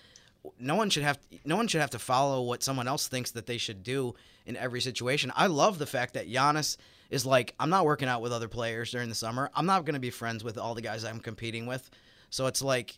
No 0.59 0.75
one 0.75 0.89
should 0.89 1.03
have 1.03 1.19
no 1.43 1.55
one 1.55 1.67
should 1.67 1.81
have 1.81 1.89
to 1.91 1.99
follow 1.99 2.41
what 2.41 2.63
someone 2.63 2.87
else 2.87 3.07
thinks 3.07 3.31
that 3.31 3.45
they 3.45 3.57
should 3.57 3.83
do 3.83 4.15
in 4.45 4.55
every 4.57 4.81
situation. 4.81 5.31
I 5.35 5.47
love 5.47 5.77
the 5.77 5.85
fact 5.85 6.13
that 6.13 6.29
Giannis 6.29 6.77
is 7.09 7.25
like, 7.25 7.53
I'm 7.59 7.69
not 7.69 7.85
working 7.85 8.07
out 8.07 8.21
with 8.21 8.31
other 8.31 8.47
players 8.47 8.91
during 8.91 9.09
the 9.09 9.15
summer. 9.15 9.49
I'm 9.55 9.65
not 9.65 9.85
going 9.85 9.93
to 9.93 9.99
be 9.99 10.09
friends 10.09 10.43
with 10.43 10.57
all 10.57 10.75
the 10.75 10.81
guys 10.81 11.03
I'm 11.03 11.19
competing 11.19 11.65
with. 11.65 11.89
So 12.29 12.47
it's 12.47 12.61
like 12.61 12.97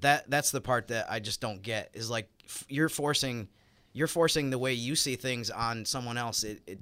that 0.00 0.30
that's 0.30 0.50
the 0.50 0.60
part 0.60 0.88
that 0.88 1.10
I 1.10 1.20
just 1.20 1.40
don't 1.40 1.62
get 1.62 1.90
is 1.94 2.10
like 2.10 2.28
you're 2.68 2.88
forcing 2.88 3.48
you're 3.92 4.06
forcing 4.06 4.50
the 4.50 4.58
way 4.58 4.72
you 4.72 4.94
see 4.94 5.16
things 5.16 5.50
on 5.50 5.84
someone 5.84 6.16
else. 6.16 6.44
It, 6.44 6.62
it 6.66 6.78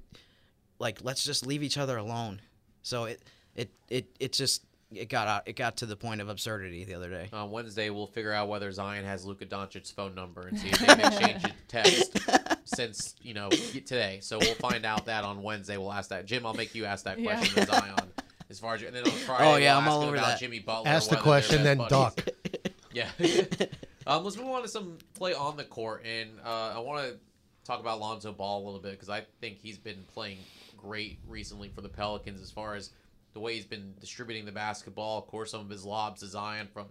like 0.78 1.02
let's 1.02 1.24
just 1.24 1.46
leave 1.46 1.62
each 1.62 1.78
other 1.78 1.96
alone. 1.96 2.40
So 2.82 3.04
it 3.04 3.22
it 3.54 3.70
it 3.88 4.16
it 4.20 4.32
just 4.32 4.64
it 4.94 5.08
got 5.08 5.28
out, 5.28 5.42
it 5.46 5.56
got 5.56 5.76
to 5.78 5.86
the 5.86 5.96
point 5.96 6.20
of 6.20 6.28
absurdity 6.28 6.84
the 6.84 6.94
other 6.94 7.10
day. 7.10 7.28
On 7.32 7.50
Wednesday, 7.50 7.90
we'll 7.90 8.06
figure 8.06 8.32
out 8.32 8.48
whether 8.48 8.70
Zion 8.72 9.04
has 9.04 9.24
Luka 9.24 9.46
Doncic's 9.46 9.90
phone 9.90 10.14
number 10.14 10.46
and 10.48 10.58
see 10.58 10.68
if 10.68 10.78
they've 10.78 10.98
exchanged 10.98 11.46
a 11.46 11.52
text 11.68 12.18
since 12.64 13.14
you 13.20 13.34
know 13.34 13.48
today. 13.50 14.18
So 14.22 14.38
we'll 14.38 14.54
find 14.54 14.84
out 14.86 15.06
that 15.06 15.24
on 15.24 15.42
Wednesday. 15.42 15.76
We'll 15.76 15.92
ask 15.92 16.10
that. 16.10 16.26
Jim, 16.26 16.46
I'll 16.46 16.54
make 16.54 16.74
you 16.74 16.84
ask 16.84 17.04
that 17.04 17.22
question 17.22 17.54
yeah. 17.56 17.64
to 17.64 17.70
Zion 17.72 18.12
as 18.50 18.58
far 18.58 18.74
as 18.74 18.82
and 18.82 18.94
then 18.94 19.04
on 19.04 19.10
Friday. 19.10 19.44
Oh 19.44 19.56
yeah, 19.56 19.76
we'll 19.76 19.82
I'm 19.82 19.88
all 19.88 20.02
over 20.02 20.16
about 20.16 20.26
that. 20.28 20.40
Jimmy 20.40 20.60
Butler. 20.60 20.88
Ask 20.88 21.10
the 21.10 21.16
question, 21.16 21.62
then 21.62 21.78
buddies. 21.78 21.90
duck. 21.90 22.28
yeah. 22.92 23.08
um, 24.06 24.24
let's 24.24 24.36
move 24.36 24.48
on 24.48 24.62
to 24.62 24.68
some 24.68 24.98
play 25.14 25.34
on 25.34 25.56
the 25.56 25.64
court, 25.64 26.04
and 26.04 26.30
uh, 26.44 26.74
I 26.76 26.78
want 26.78 27.06
to 27.06 27.16
talk 27.64 27.80
about 27.80 28.00
Lonzo 28.00 28.32
Ball 28.32 28.62
a 28.62 28.64
little 28.64 28.80
bit 28.80 28.92
because 28.92 29.10
I 29.10 29.26
think 29.40 29.58
he's 29.58 29.78
been 29.78 30.04
playing 30.14 30.38
great 30.76 31.18
recently 31.28 31.68
for 31.68 31.82
the 31.82 31.88
Pelicans 31.88 32.40
as 32.40 32.50
far 32.50 32.74
as 32.74 32.90
the 33.32 33.40
way 33.40 33.54
he's 33.54 33.64
been 33.64 33.94
distributing 34.00 34.44
the 34.44 34.52
basketball. 34.52 35.18
Of 35.18 35.26
course, 35.26 35.50
some 35.50 35.60
of 35.60 35.70
his 35.70 35.84
lobs 35.84 36.20
to 36.20 36.26
Zion 36.26 36.68
from 36.72 36.86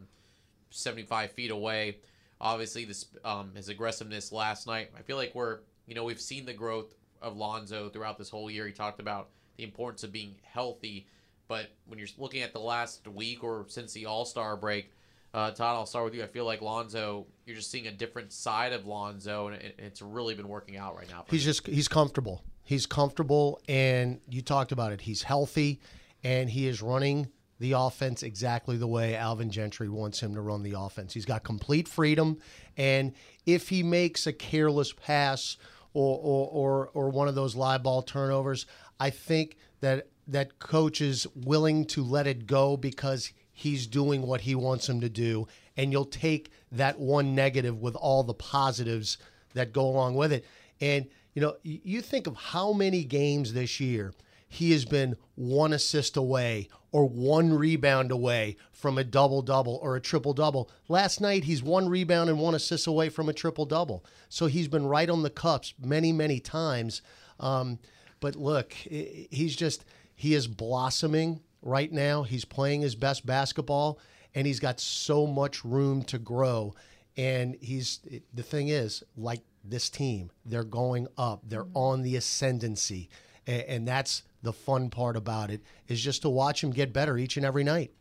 75 0.70 1.32
feet 1.32 1.52
away. 1.52 1.98
Obviously, 2.40 2.86
this 2.86 3.06
um, 3.26 3.52
his 3.56 3.70
aggressiveness 3.70 4.32
last 4.32 4.68
night. 4.68 4.92
I 4.98 5.02
feel 5.02 5.18
like 5.18 5.34
we're 5.34 5.60
you 5.88 5.96
know 5.96 6.04
we've 6.04 6.22
seen 6.22 6.46
the 6.46 6.54
growth 6.54 6.94
of 7.22 7.36
Lonzo 7.36 7.90
throughout 7.90 8.18
this 8.18 8.30
whole 8.30 8.50
year. 8.52 8.68
He 8.68 8.74
talked 8.74 9.00
about 9.00 9.30
the 9.58 9.64
importance 9.64 10.04
of 10.04 10.12
being 10.12 10.36
healthy, 10.44 11.08
but 11.48 11.72
when 11.88 11.98
you're 11.98 12.08
looking 12.18 12.42
at 12.42 12.54
the 12.54 12.60
last 12.60 13.08
week 13.08 13.44
or 13.44 13.66
since 13.70 13.92
the 13.94 14.06
All 14.06 14.24
Star 14.24 14.56
break, 14.56 14.92
uh, 15.34 15.52
Todd, 15.52 15.76
I'll 15.76 15.86
start 15.88 16.06
with 16.06 16.14
you. 16.14 16.24
I 16.24 16.28
feel 16.28 16.46
like 16.46 16.62
Lonzo, 16.62 17.26
you're 17.46 17.56
just 17.56 17.72
seeing 17.72 17.88
a 17.88 17.92
different 17.92 18.32
side 18.32 18.72
of 18.72 18.86
Lonzo, 18.86 19.48
and 19.48 19.56
it, 19.56 19.76
it's 19.80 20.02
really 20.02 20.36
been 20.36 20.48
working 20.48 20.78
out 20.78 20.96
right 20.96 21.10
now. 21.10 21.26
he's 21.30 21.44
him. 21.44 21.50
just 21.54 21.68
he's 21.68 21.88
comfortable. 21.88 22.44
He's 22.64 22.86
comfortable, 22.86 23.62
and 23.68 24.20
you 24.30 24.42
talked 24.42 24.72
about 24.72 24.92
it. 24.92 25.02
He's 25.02 25.24
healthy 25.24 25.80
and 26.24 26.50
he 26.50 26.68
is 26.68 26.82
running 26.82 27.30
the 27.60 27.72
offense 27.72 28.22
exactly 28.24 28.78
the 28.78 28.88
way 28.88 29.16
Alvin 29.16 29.50
Gentry 29.50 29.90
wants 29.90 30.20
him 30.20 30.36
to 30.36 30.42
run 30.42 30.64
the 30.64 30.76
offense. 30.78 31.14
He's 31.14 31.26
got 31.26 31.44
complete 31.44 31.88
freedom, 31.88 32.38
and 32.76 33.14
if 33.46 33.70
he 33.70 33.84
makes 33.84 34.28
a 34.28 34.34
careless 34.34 34.94
pass 34.94 35.58
or 35.94 36.20
or 36.22 36.48
or, 36.50 36.90
or 36.94 37.10
one 37.10 37.28
of 37.28 37.36
those 37.36 37.56
live 37.56 37.84
ball 37.84 38.02
turnovers, 38.02 38.66
I 39.00 39.10
think 39.10 39.58
that 39.82 40.08
that 40.28 40.60
coach 40.60 41.02
is 41.02 41.26
willing 41.36 41.86
to 41.86 42.04
let 42.04 42.28
it 42.28 42.46
go 42.46 42.78
because 42.78 43.32
he's 43.52 43.88
doing 43.88 44.22
what 44.22 44.42
he 44.42 44.54
wants 44.54 44.88
him 44.88 45.02
to 45.02 45.10
do, 45.10 45.48
and 45.76 45.92
you'll 45.92 46.06
take 46.06 46.52
that 46.72 47.00
one 47.00 47.34
negative 47.34 47.82
with 47.82 47.96
all 47.96 48.24
the 48.24 48.34
positives 48.34 49.18
that 49.54 49.74
go 49.74 49.88
along 49.88 50.16
with 50.16 50.32
it. 50.32 50.46
And 50.80 51.08
you 51.34 51.42
know, 51.42 51.56
you 51.64 52.02
think 52.02 52.28
of 52.28 52.36
how 52.36 52.74
many 52.74 53.04
games 53.04 53.54
this 53.54 53.80
year 53.80 54.14
he 54.48 54.72
has 54.72 54.86
been 54.86 55.16
one 55.36 55.74
assist 55.74 56.18
away 56.18 56.70
or 56.92 57.06
one 57.06 57.54
rebound 57.54 58.12
away 58.12 58.56
from 58.72 58.98
a 58.98 59.04
double 59.04 59.42
double 59.42 59.80
or 59.82 59.96
a 59.96 60.02
triple 60.02 60.34
double. 60.34 60.70
Last 60.88 61.20
night, 61.20 61.44
he's 61.44 61.62
one 61.62 61.90
rebound 61.90 62.30
and 62.30 62.40
one 62.40 62.56
assist 62.56 62.88
away 62.88 63.10
from 63.10 63.30
a 63.30 63.34
triple 63.34 63.66
double. 63.66 64.06
So 64.30 64.46
he's 64.48 64.68
been 64.68 64.86
right 64.86 65.10
on 65.10 65.24
the 65.24 65.30
cups 65.30 65.74
many, 65.80 66.12
many 66.14 66.40
times. 66.40 67.02
Um, 67.40 67.80
but 68.20 68.36
look, 68.36 68.74
he's 68.74 69.56
just, 69.56 69.86
he 70.16 70.34
is 70.34 70.48
blossoming 70.48 71.42
right 71.62 71.92
now. 71.92 72.24
He's 72.24 72.46
playing 72.46 72.82
his 72.82 72.96
best 72.96 73.26
basketball 73.26 74.00
and 74.34 74.48
he's 74.48 74.60
got 74.60 74.80
so 74.80 75.28
much 75.28 75.66
room 75.66 76.04
to 76.04 76.18
grow. 76.18 76.74
And 77.16 77.56
he's, 77.60 78.00
the 78.34 78.44
thing 78.44 78.70
is, 78.70 79.04
like 79.16 79.42
this 79.64 79.90
team, 79.90 80.32
they're 80.46 80.64
going 80.64 81.08
up, 81.18 81.42
they're 81.44 81.68
on 81.74 82.04
the 82.04 82.16
ascendancy. 82.16 83.10
And, 83.46 83.62
and 83.64 83.88
that's 83.88 84.24
the 84.42 84.54
fun 84.54 84.90
part 84.90 85.16
about 85.16 85.52
it 85.52 85.62
is 85.88 86.02
just 86.02 86.22
to 86.22 86.30
watch 86.30 86.64
him 86.64 86.72
get 86.72 86.94
better 86.94 87.18
each 87.18 87.38
and 87.38 87.46
every 87.46 87.64
night. 87.64 87.92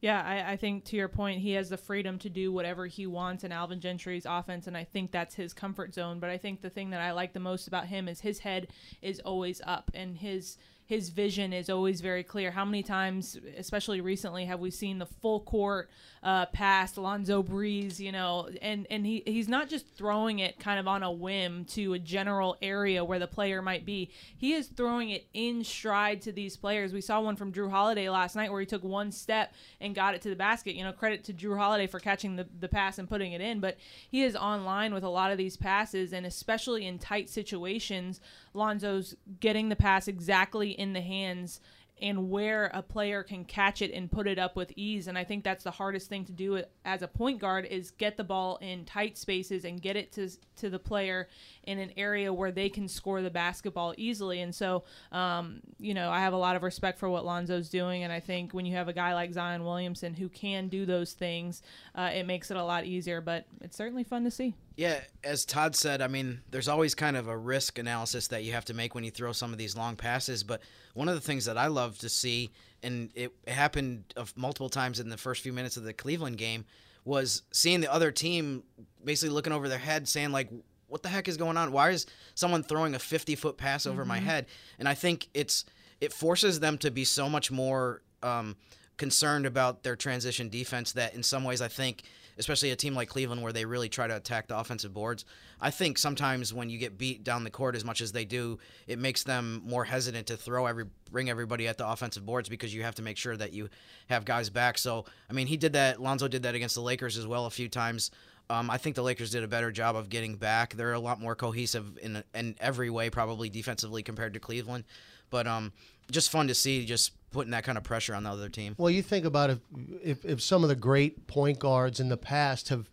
Yeah, 0.00 0.22
I, 0.22 0.52
I, 0.52 0.56
think 0.58 0.84
to 0.86 0.96
your 0.96 1.08
point, 1.08 1.40
he 1.40 1.52
has 1.52 1.70
the 1.70 1.78
freedom 1.78 2.18
to 2.18 2.28
do 2.28 2.52
whatever 2.52 2.84
he 2.86 3.06
wants 3.06 3.42
in 3.42 3.52
Alvin 3.52 3.80
Gentry's 3.80 4.26
offense, 4.26 4.66
and 4.66 4.76
I 4.76 4.84
think 4.84 5.10
that's 5.10 5.34
his 5.34 5.54
comfort 5.54 5.94
zone. 5.94 6.20
But 6.20 6.28
I 6.28 6.36
think 6.36 6.60
the 6.60 6.68
thing 6.68 6.90
that 6.90 7.00
I 7.00 7.12
like 7.12 7.32
the 7.32 7.40
most 7.40 7.68
about 7.68 7.86
him 7.86 8.06
is 8.06 8.20
his 8.20 8.40
head 8.40 8.68
is 9.00 9.18
always 9.20 9.62
up, 9.64 9.90
and 9.94 10.18
his 10.18 10.58
his 10.86 11.08
vision 11.08 11.52
is 11.52 11.70
always 11.70 12.02
very 12.02 12.22
clear. 12.22 12.50
How 12.50 12.64
many 12.64 12.82
times, 12.82 13.38
especially 13.56 14.02
recently, 14.02 14.44
have 14.44 14.60
we 14.60 14.70
seen 14.70 14.98
the 14.98 15.06
full 15.06 15.40
court 15.40 15.88
uh, 16.22 16.46
pass 16.46 16.96
Alonzo 16.96 17.42
Breeze? 17.42 17.98
You 17.98 18.12
know, 18.12 18.50
and 18.60 18.86
and 18.90 19.06
he 19.06 19.22
he's 19.24 19.48
not 19.48 19.70
just 19.70 19.86
throwing 19.96 20.40
it 20.40 20.60
kind 20.60 20.78
of 20.78 20.86
on 20.86 21.02
a 21.02 21.10
whim 21.10 21.64
to 21.66 21.94
a 21.94 21.98
general 21.98 22.58
area 22.60 23.02
where 23.02 23.18
the 23.18 23.26
player 23.26 23.62
might 23.62 23.86
be. 23.86 24.10
He 24.36 24.52
is 24.52 24.66
throwing 24.66 25.08
it 25.08 25.26
in 25.32 25.64
stride 25.64 26.20
to 26.22 26.32
these 26.32 26.54
players. 26.56 26.92
We 26.92 27.00
saw 27.00 27.20
one 27.20 27.36
from 27.36 27.50
Jrue 27.50 27.70
Holiday 27.70 28.10
last 28.10 28.36
night 28.36 28.52
where 28.52 28.60
he 28.60 28.66
took 28.66 28.84
one 28.84 29.10
step 29.10 29.54
and 29.80 29.94
got 29.94 30.14
it 30.14 30.20
to 30.22 30.28
the 30.28 30.36
basket. 30.36 30.74
You 30.74 30.84
know, 30.84 30.92
credit 30.92 31.24
to 31.24 31.32
Jrue 31.32 31.56
Holiday 31.56 31.86
for 31.86 31.98
catching 31.98 32.36
the 32.36 32.46
the 32.60 32.68
pass 32.68 32.98
and 32.98 33.08
putting 33.08 33.32
it 33.32 33.40
in, 33.40 33.60
but 33.60 33.78
he 34.10 34.22
is 34.22 34.36
online 34.36 34.92
with 34.92 35.04
a 35.04 35.08
lot 35.08 35.32
of 35.32 35.38
these 35.38 35.56
passes, 35.56 36.12
and 36.12 36.26
especially 36.26 36.86
in 36.86 36.98
tight 36.98 37.30
situations 37.30 38.20
Lonzo's 38.54 39.16
getting 39.40 39.68
the 39.68 39.76
pass 39.76 40.06
exactly 40.06 40.73
in 40.74 40.92
the 40.92 41.00
hands 41.00 41.60
and 42.02 42.28
where 42.28 42.70
a 42.74 42.82
player 42.82 43.22
can 43.22 43.44
catch 43.44 43.80
it 43.80 43.92
and 43.92 44.10
put 44.10 44.26
it 44.26 44.38
up 44.38 44.56
with 44.56 44.72
ease. 44.76 45.06
And 45.06 45.16
i 45.16 45.24
think 45.24 45.44
that's 45.44 45.64
the 45.64 45.70
hardest 45.70 46.08
thing 46.08 46.24
to 46.24 46.32
do 46.32 46.62
as 46.84 47.02
a 47.02 47.08
point 47.08 47.40
guard 47.40 47.66
is 47.66 47.90
get 47.92 48.16
the 48.16 48.24
ball 48.24 48.58
in 48.60 48.84
tight 48.84 49.16
spaces 49.16 49.64
and 49.64 49.80
get 49.80 49.96
it 49.96 50.12
to 50.12 50.28
to 50.56 50.70
the 50.70 50.78
player 50.78 51.28
in 51.62 51.78
an 51.78 51.92
area 51.96 52.32
where 52.32 52.50
they 52.50 52.68
can 52.68 52.88
score 52.88 53.22
the 53.22 53.30
basketball 53.30 53.94
easily. 53.96 54.40
And 54.40 54.54
so 54.54 54.84
um, 55.12 55.60
you 55.78 55.94
know 55.94 56.10
i 56.10 56.20
have 56.20 56.32
a 56.32 56.38
lot 56.38 56.56
of 56.56 56.62
respect 56.62 56.98
for 56.98 57.08
what 57.08 57.24
lonzo's 57.24 57.68
doing. 57.68 58.02
And 58.02 58.12
i 58.12 58.20
think 58.20 58.52
when 58.52 58.66
you 58.66 58.74
have 58.74 58.88
a 58.88 58.92
guy 58.92 59.14
like 59.14 59.32
zion 59.32 59.64
williamson 59.64 60.14
who 60.14 60.28
can 60.28 60.68
do 60.68 60.84
those 60.84 61.12
things 61.12 61.62
uh, 61.94 62.10
it 62.12 62.26
makes 62.26 62.50
it 62.50 62.56
a 62.56 62.64
lot 62.64 62.84
easier. 62.84 63.20
But 63.20 63.46
it's 63.60 63.76
certainly 63.76 64.04
fun 64.04 64.24
to 64.24 64.30
see 64.30 64.54
yeah, 64.76 65.00
as 65.22 65.44
Todd 65.44 65.76
said, 65.76 66.02
I 66.02 66.08
mean, 66.08 66.40
there's 66.50 66.66
always 66.66 66.94
kind 66.94 67.16
of 67.16 67.28
a 67.28 67.36
risk 67.36 67.78
analysis 67.78 68.28
that 68.28 68.42
you 68.42 68.52
have 68.52 68.64
to 68.66 68.74
make 68.74 68.94
when 68.94 69.04
you 69.04 69.10
throw 69.10 69.30
some 69.32 69.52
of 69.52 69.58
these 69.58 69.76
long 69.76 69.94
passes. 69.94 70.42
But 70.42 70.62
one 70.94 71.08
of 71.08 71.14
the 71.14 71.20
things 71.20 71.44
that 71.44 71.56
I 71.56 71.68
love 71.68 71.98
to 71.98 72.08
see, 72.08 72.50
and 72.82 73.10
it 73.14 73.32
happened 73.46 74.12
multiple 74.34 74.68
times 74.68 74.98
in 74.98 75.08
the 75.08 75.16
first 75.16 75.42
few 75.42 75.52
minutes 75.52 75.76
of 75.76 75.84
the 75.84 75.92
Cleveland 75.92 76.38
game, 76.38 76.64
was 77.04 77.42
seeing 77.52 77.80
the 77.80 77.92
other 77.92 78.10
team 78.10 78.64
basically 79.04 79.32
looking 79.32 79.52
over 79.52 79.68
their 79.68 79.78
head, 79.78 80.08
saying 80.08 80.32
like, 80.32 80.48
"What 80.88 81.02
the 81.02 81.08
heck 81.08 81.28
is 81.28 81.36
going 81.36 81.56
on? 81.56 81.70
Why 81.70 81.90
is 81.90 82.06
someone 82.34 82.64
throwing 82.64 82.94
a 82.94 82.98
50 82.98 83.36
foot 83.36 83.56
pass 83.56 83.86
over 83.86 84.02
mm-hmm. 84.02 84.08
my 84.08 84.18
head?" 84.18 84.46
And 84.80 84.88
I 84.88 84.94
think 84.94 85.28
it's 85.34 85.64
it 86.00 86.12
forces 86.12 86.58
them 86.58 86.78
to 86.78 86.90
be 86.90 87.04
so 87.04 87.28
much 87.28 87.52
more 87.52 88.02
um, 88.24 88.56
concerned 88.96 89.46
about 89.46 89.82
their 89.82 89.96
transition 89.96 90.48
defense 90.48 90.92
that 90.92 91.14
in 91.14 91.22
some 91.22 91.44
ways 91.44 91.60
I 91.60 91.68
think 91.68 92.04
especially 92.38 92.70
a 92.70 92.76
team 92.76 92.94
like 92.94 93.08
Cleveland 93.08 93.42
where 93.42 93.52
they 93.52 93.64
really 93.64 93.88
try 93.88 94.06
to 94.06 94.16
attack 94.16 94.48
the 94.48 94.58
offensive 94.58 94.92
boards. 94.92 95.24
I 95.60 95.70
think 95.70 95.98
sometimes 95.98 96.52
when 96.52 96.68
you 96.68 96.78
get 96.78 96.98
beat 96.98 97.24
down 97.24 97.44
the 97.44 97.50
court 97.50 97.76
as 97.76 97.84
much 97.84 98.00
as 98.00 98.12
they 98.12 98.24
do, 98.24 98.58
it 98.86 98.98
makes 98.98 99.22
them 99.22 99.62
more 99.64 99.84
hesitant 99.84 100.26
to 100.28 100.36
throw 100.36 100.66
every 100.66 100.86
bring 101.10 101.30
everybody 101.30 101.68
at 101.68 101.78
the 101.78 101.88
offensive 101.88 102.26
boards 102.26 102.48
because 102.48 102.74
you 102.74 102.82
have 102.82 102.96
to 102.96 103.02
make 103.02 103.16
sure 103.16 103.36
that 103.36 103.52
you 103.52 103.68
have 104.08 104.24
guys 104.24 104.50
back. 104.50 104.78
So 104.78 105.04
I 105.30 105.32
mean, 105.32 105.46
he 105.46 105.56
did 105.56 105.74
that. 105.74 106.00
Lonzo 106.00 106.28
did 106.28 106.42
that 106.42 106.54
against 106.54 106.74
the 106.74 106.80
Lakers 106.80 107.16
as 107.16 107.26
well 107.26 107.46
a 107.46 107.50
few 107.50 107.68
times. 107.68 108.10
Um, 108.50 108.70
I 108.70 108.76
think 108.76 108.94
the 108.94 109.02
Lakers 109.02 109.30
did 109.30 109.42
a 109.42 109.48
better 109.48 109.70
job 109.70 109.96
of 109.96 110.10
getting 110.10 110.36
back. 110.36 110.74
They're 110.74 110.92
a 110.92 110.98
lot 110.98 111.20
more 111.20 111.34
cohesive 111.34 111.98
in 112.02 112.22
in 112.34 112.56
every 112.60 112.90
way, 112.90 113.10
probably 113.10 113.48
defensively 113.48 114.02
compared 114.02 114.34
to 114.34 114.40
Cleveland. 114.40 114.84
But 115.30 115.46
um, 115.46 115.72
just 116.10 116.30
fun 116.30 116.48
to 116.48 116.54
see, 116.54 116.84
just 116.84 117.12
putting 117.34 117.50
that 117.50 117.64
kind 117.64 117.76
of 117.76 117.84
pressure 117.84 118.14
on 118.14 118.22
the 118.22 118.30
other 118.30 118.48
team. 118.48 118.74
Well, 118.78 118.90
you 118.90 119.02
think 119.02 119.26
about 119.26 119.50
if 119.50 119.58
if, 120.02 120.24
if 120.24 120.40
some 120.40 120.62
of 120.62 120.68
the 120.68 120.76
great 120.76 121.26
point 121.26 121.58
guards 121.58 122.00
in 122.00 122.08
the 122.08 122.16
past 122.16 122.70
have 122.70 122.88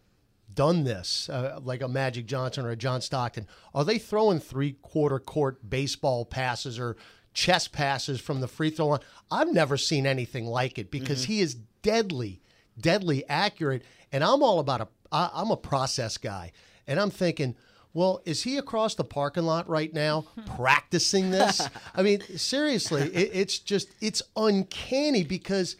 done 0.53 0.83
this, 0.83 1.29
uh, 1.29 1.59
like 1.63 1.81
a 1.81 1.87
Magic 1.87 2.25
Johnson 2.25 2.65
or 2.65 2.71
a 2.71 2.75
John 2.75 2.99
Stockton, 3.01 3.47
are 3.73 3.85
they 3.85 3.97
throwing 3.97 4.39
three 4.39 4.73
quarter 4.81 5.19
court 5.19 5.69
baseball 5.69 6.25
passes 6.25 6.77
or 6.77 6.97
chess 7.33 7.67
passes 7.67 8.19
from 8.19 8.41
the 8.41 8.47
free 8.47 8.71
throw 8.71 8.87
line? 8.87 8.99
I've 9.29 9.53
never 9.53 9.77
seen 9.77 10.05
anything 10.05 10.45
like 10.45 10.77
it 10.77 10.91
because 10.91 11.23
mm-hmm. 11.23 11.33
he 11.33 11.41
is 11.41 11.55
deadly, 11.81 12.41
deadly 12.77 13.23
accurate. 13.29 13.83
And 14.11 14.23
I'm 14.23 14.43
all 14.43 14.59
about 14.59 14.81
a, 14.81 14.87
I, 15.11 15.29
I'm 15.33 15.51
a 15.51 15.57
process 15.57 16.17
guy, 16.17 16.51
and 16.87 16.99
I'm 16.99 17.11
thinking 17.11 17.55
well, 17.93 18.21
is 18.25 18.43
he 18.43 18.57
across 18.57 18.95
the 18.95 19.03
parking 19.03 19.43
lot 19.43 19.67
right 19.67 19.93
now 19.93 20.21
hmm. 20.21 20.55
practicing 20.55 21.31
this? 21.31 21.67
I 21.95 22.03
mean, 22.03 22.21
seriously, 22.37 23.03
it, 23.03 23.31
it's 23.33 23.59
just, 23.59 23.89
it's 23.99 24.21
uncanny 24.35 25.23
because 25.23 25.75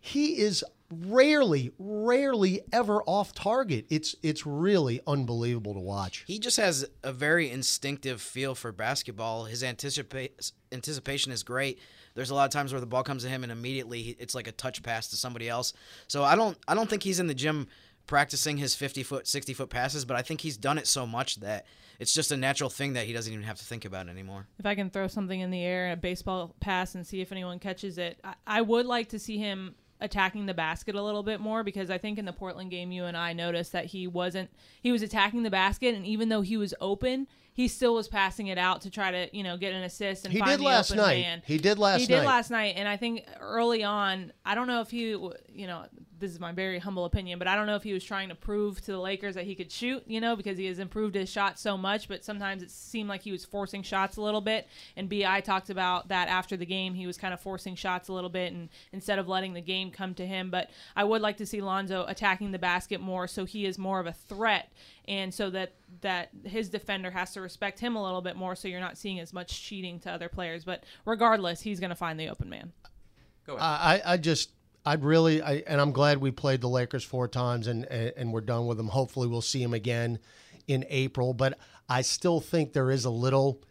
he 0.00 0.38
is 0.38 0.64
rarely, 0.90 1.72
rarely 1.78 2.60
ever 2.72 3.02
off 3.02 3.32
target. 3.32 3.86
It's 3.90 4.14
it's 4.22 4.46
really 4.46 5.00
unbelievable 5.06 5.74
to 5.74 5.80
watch. 5.80 6.24
He 6.26 6.38
just 6.38 6.56
has 6.56 6.86
a 7.02 7.12
very 7.12 7.50
instinctive 7.50 8.20
feel 8.20 8.54
for 8.54 8.72
basketball. 8.72 9.44
His 9.44 9.62
anticipa- 9.62 10.52
anticipation 10.72 11.32
is 11.32 11.42
great. 11.42 11.80
There's 12.14 12.30
a 12.30 12.34
lot 12.34 12.44
of 12.44 12.50
times 12.50 12.72
where 12.72 12.80
the 12.80 12.86
ball 12.86 13.02
comes 13.02 13.24
to 13.24 13.28
him 13.28 13.42
and 13.42 13.50
immediately 13.50 14.16
it's 14.18 14.34
like 14.34 14.46
a 14.46 14.52
touch 14.52 14.82
pass 14.82 15.08
to 15.08 15.16
somebody 15.16 15.48
else. 15.48 15.72
So 16.06 16.22
I 16.22 16.36
don't 16.36 16.56
I 16.68 16.74
don't 16.74 16.88
think 16.88 17.02
he's 17.02 17.20
in 17.20 17.26
the 17.26 17.34
gym 17.34 17.66
practicing 18.06 18.56
his 18.58 18.74
50 18.74 19.02
foot, 19.02 19.26
60 19.26 19.54
foot 19.54 19.70
passes, 19.70 20.04
but 20.04 20.16
I 20.16 20.22
think 20.22 20.40
he's 20.42 20.56
done 20.56 20.78
it 20.78 20.86
so 20.86 21.06
much 21.06 21.36
that 21.36 21.66
it's 21.98 22.12
just 22.12 22.32
a 22.32 22.36
natural 22.36 22.70
thing 22.70 22.94
that 22.94 23.06
he 23.06 23.12
doesn't 23.12 23.32
even 23.32 23.44
have 23.44 23.58
to 23.58 23.64
think 23.64 23.84
about 23.84 24.08
anymore. 24.08 24.46
If 24.58 24.66
I 24.66 24.74
can 24.74 24.90
throw 24.90 25.06
something 25.06 25.40
in 25.40 25.50
the 25.50 25.62
air, 25.62 25.92
a 25.92 25.96
baseball 25.96 26.54
pass, 26.60 26.94
and 26.94 27.06
see 27.06 27.20
if 27.20 27.32
anyone 27.32 27.58
catches 27.58 27.98
it, 27.98 28.18
I, 28.24 28.34
I 28.46 28.60
would 28.62 28.86
like 28.86 29.08
to 29.10 29.18
see 29.18 29.38
him 29.38 29.74
attacking 30.00 30.46
the 30.46 30.54
basket 30.54 30.94
a 30.94 31.02
little 31.02 31.22
bit 31.22 31.40
more 31.40 31.62
because 31.62 31.88
I 31.90 31.98
think 31.98 32.18
in 32.18 32.24
the 32.24 32.32
Portland 32.32 32.70
game 32.70 32.92
you 32.92 33.04
and 33.04 33.16
I 33.16 33.32
noticed 33.32 33.72
that 33.72 33.86
he 33.86 34.06
wasn't 34.06 34.50
he 34.82 34.92
was 34.92 35.02
attacking 35.02 35.44
the 35.44 35.50
basket 35.50 35.94
and 35.94 36.04
even 36.04 36.28
though 36.28 36.42
he 36.42 36.56
was 36.56 36.74
open 36.80 37.26
he 37.54 37.68
still 37.68 37.94
was 37.94 38.08
passing 38.08 38.48
it 38.48 38.58
out 38.58 38.82
to 38.82 38.90
try 38.90 39.12
to 39.12 39.34
you 39.34 39.42
know 39.44 39.56
get 39.56 39.72
an 39.72 39.82
assist 39.84 40.24
and 40.24 40.32
he 40.32 40.40
find 40.40 40.50
did 40.50 40.60
the 40.60 40.64
last 40.64 40.90
open 40.90 41.04
night. 41.04 41.20
man. 41.20 41.42
He 41.46 41.58
did 41.58 41.78
last 41.78 42.00
he 42.00 42.06
night. 42.08 42.20
did 42.20 42.26
last 42.26 42.50
night 42.50 42.74
and 42.76 42.88
I 42.88 42.96
think 42.96 43.24
early 43.40 43.84
on 43.84 44.32
I 44.44 44.54
don't 44.56 44.66
know 44.66 44.80
if 44.80 44.90
he 44.90 45.10
you 45.10 45.66
know 45.66 45.84
this 46.24 46.32
is 46.32 46.40
my 46.40 46.52
very 46.52 46.78
humble 46.78 47.04
opinion, 47.04 47.38
but 47.38 47.46
I 47.46 47.54
don't 47.54 47.66
know 47.66 47.76
if 47.76 47.82
he 47.82 47.92
was 47.92 48.02
trying 48.02 48.30
to 48.30 48.34
prove 48.34 48.80
to 48.80 48.92
the 48.92 48.98
Lakers 48.98 49.34
that 49.34 49.44
he 49.44 49.54
could 49.54 49.70
shoot, 49.70 50.02
you 50.06 50.22
know, 50.22 50.34
because 50.34 50.56
he 50.56 50.64
has 50.66 50.78
improved 50.78 51.14
his 51.14 51.28
shot 51.28 51.58
so 51.58 51.76
much. 51.76 52.08
But 52.08 52.24
sometimes 52.24 52.62
it 52.62 52.70
seemed 52.70 53.10
like 53.10 53.20
he 53.20 53.30
was 53.30 53.44
forcing 53.44 53.82
shots 53.82 54.16
a 54.16 54.22
little 54.22 54.40
bit. 54.40 54.66
And 54.96 55.10
Bi 55.10 55.42
talked 55.42 55.68
about 55.68 56.08
that 56.08 56.28
after 56.28 56.56
the 56.56 56.64
game. 56.64 56.94
He 56.94 57.06
was 57.06 57.18
kind 57.18 57.34
of 57.34 57.40
forcing 57.40 57.74
shots 57.74 58.08
a 58.08 58.14
little 58.14 58.30
bit, 58.30 58.54
and 58.54 58.70
instead 58.92 59.18
of 59.18 59.28
letting 59.28 59.52
the 59.52 59.60
game 59.60 59.90
come 59.90 60.14
to 60.14 60.26
him. 60.26 60.50
But 60.50 60.70
I 60.96 61.04
would 61.04 61.20
like 61.20 61.36
to 61.36 61.46
see 61.46 61.60
Lonzo 61.60 62.06
attacking 62.08 62.52
the 62.52 62.58
basket 62.58 63.02
more, 63.02 63.28
so 63.28 63.44
he 63.44 63.66
is 63.66 63.76
more 63.76 64.00
of 64.00 64.06
a 64.06 64.12
threat, 64.12 64.72
and 65.06 65.32
so 65.32 65.50
that 65.50 65.72
that 66.00 66.30
his 66.44 66.70
defender 66.70 67.10
has 67.10 67.34
to 67.34 67.42
respect 67.42 67.80
him 67.80 67.96
a 67.96 68.02
little 68.02 68.22
bit 68.22 68.34
more, 68.34 68.56
so 68.56 68.66
you're 68.66 68.80
not 68.80 68.96
seeing 68.96 69.20
as 69.20 69.34
much 69.34 69.62
cheating 69.62 70.00
to 70.00 70.10
other 70.10 70.30
players. 70.30 70.64
But 70.64 70.84
regardless, 71.04 71.60
he's 71.60 71.80
going 71.80 71.90
to 71.90 71.96
find 71.96 72.18
the 72.18 72.28
open 72.28 72.48
man. 72.48 72.72
Go 73.46 73.56
ahead. 73.56 73.62
I 73.62 74.14
I 74.14 74.16
just 74.16 74.50
I'd 74.86 75.02
really, 75.02 75.40
I, 75.40 75.62
and 75.66 75.80
I'm 75.80 75.92
glad 75.92 76.18
we 76.18 76.30
played 76.30 76.60
the 76.60 76.68
Lakers 76.68 77.04
four 77.04 77.26
times 77.28 77.66
and, 77.66 77.84
and, 77.86 78.12
and 78.16 78.32
we're 78.32 78.42
done 78.42 78.66
with 78.66 78.76
them. 78.76 78.88
Hopefully, 78.88 79.28
we'll 79.28 79.40
see 79.40 79.62
them 79.62 79.74
again 79.74 80.18
in 80.66 80.84
April. 80.88 81.32
But 81.32 81.58
I 81.88 82.02
still 82.02 82.40
think 82.40 82.72
there 82.72 82.90
is 82.90 83.04
a 83.04 83.10
little 83.10 83.62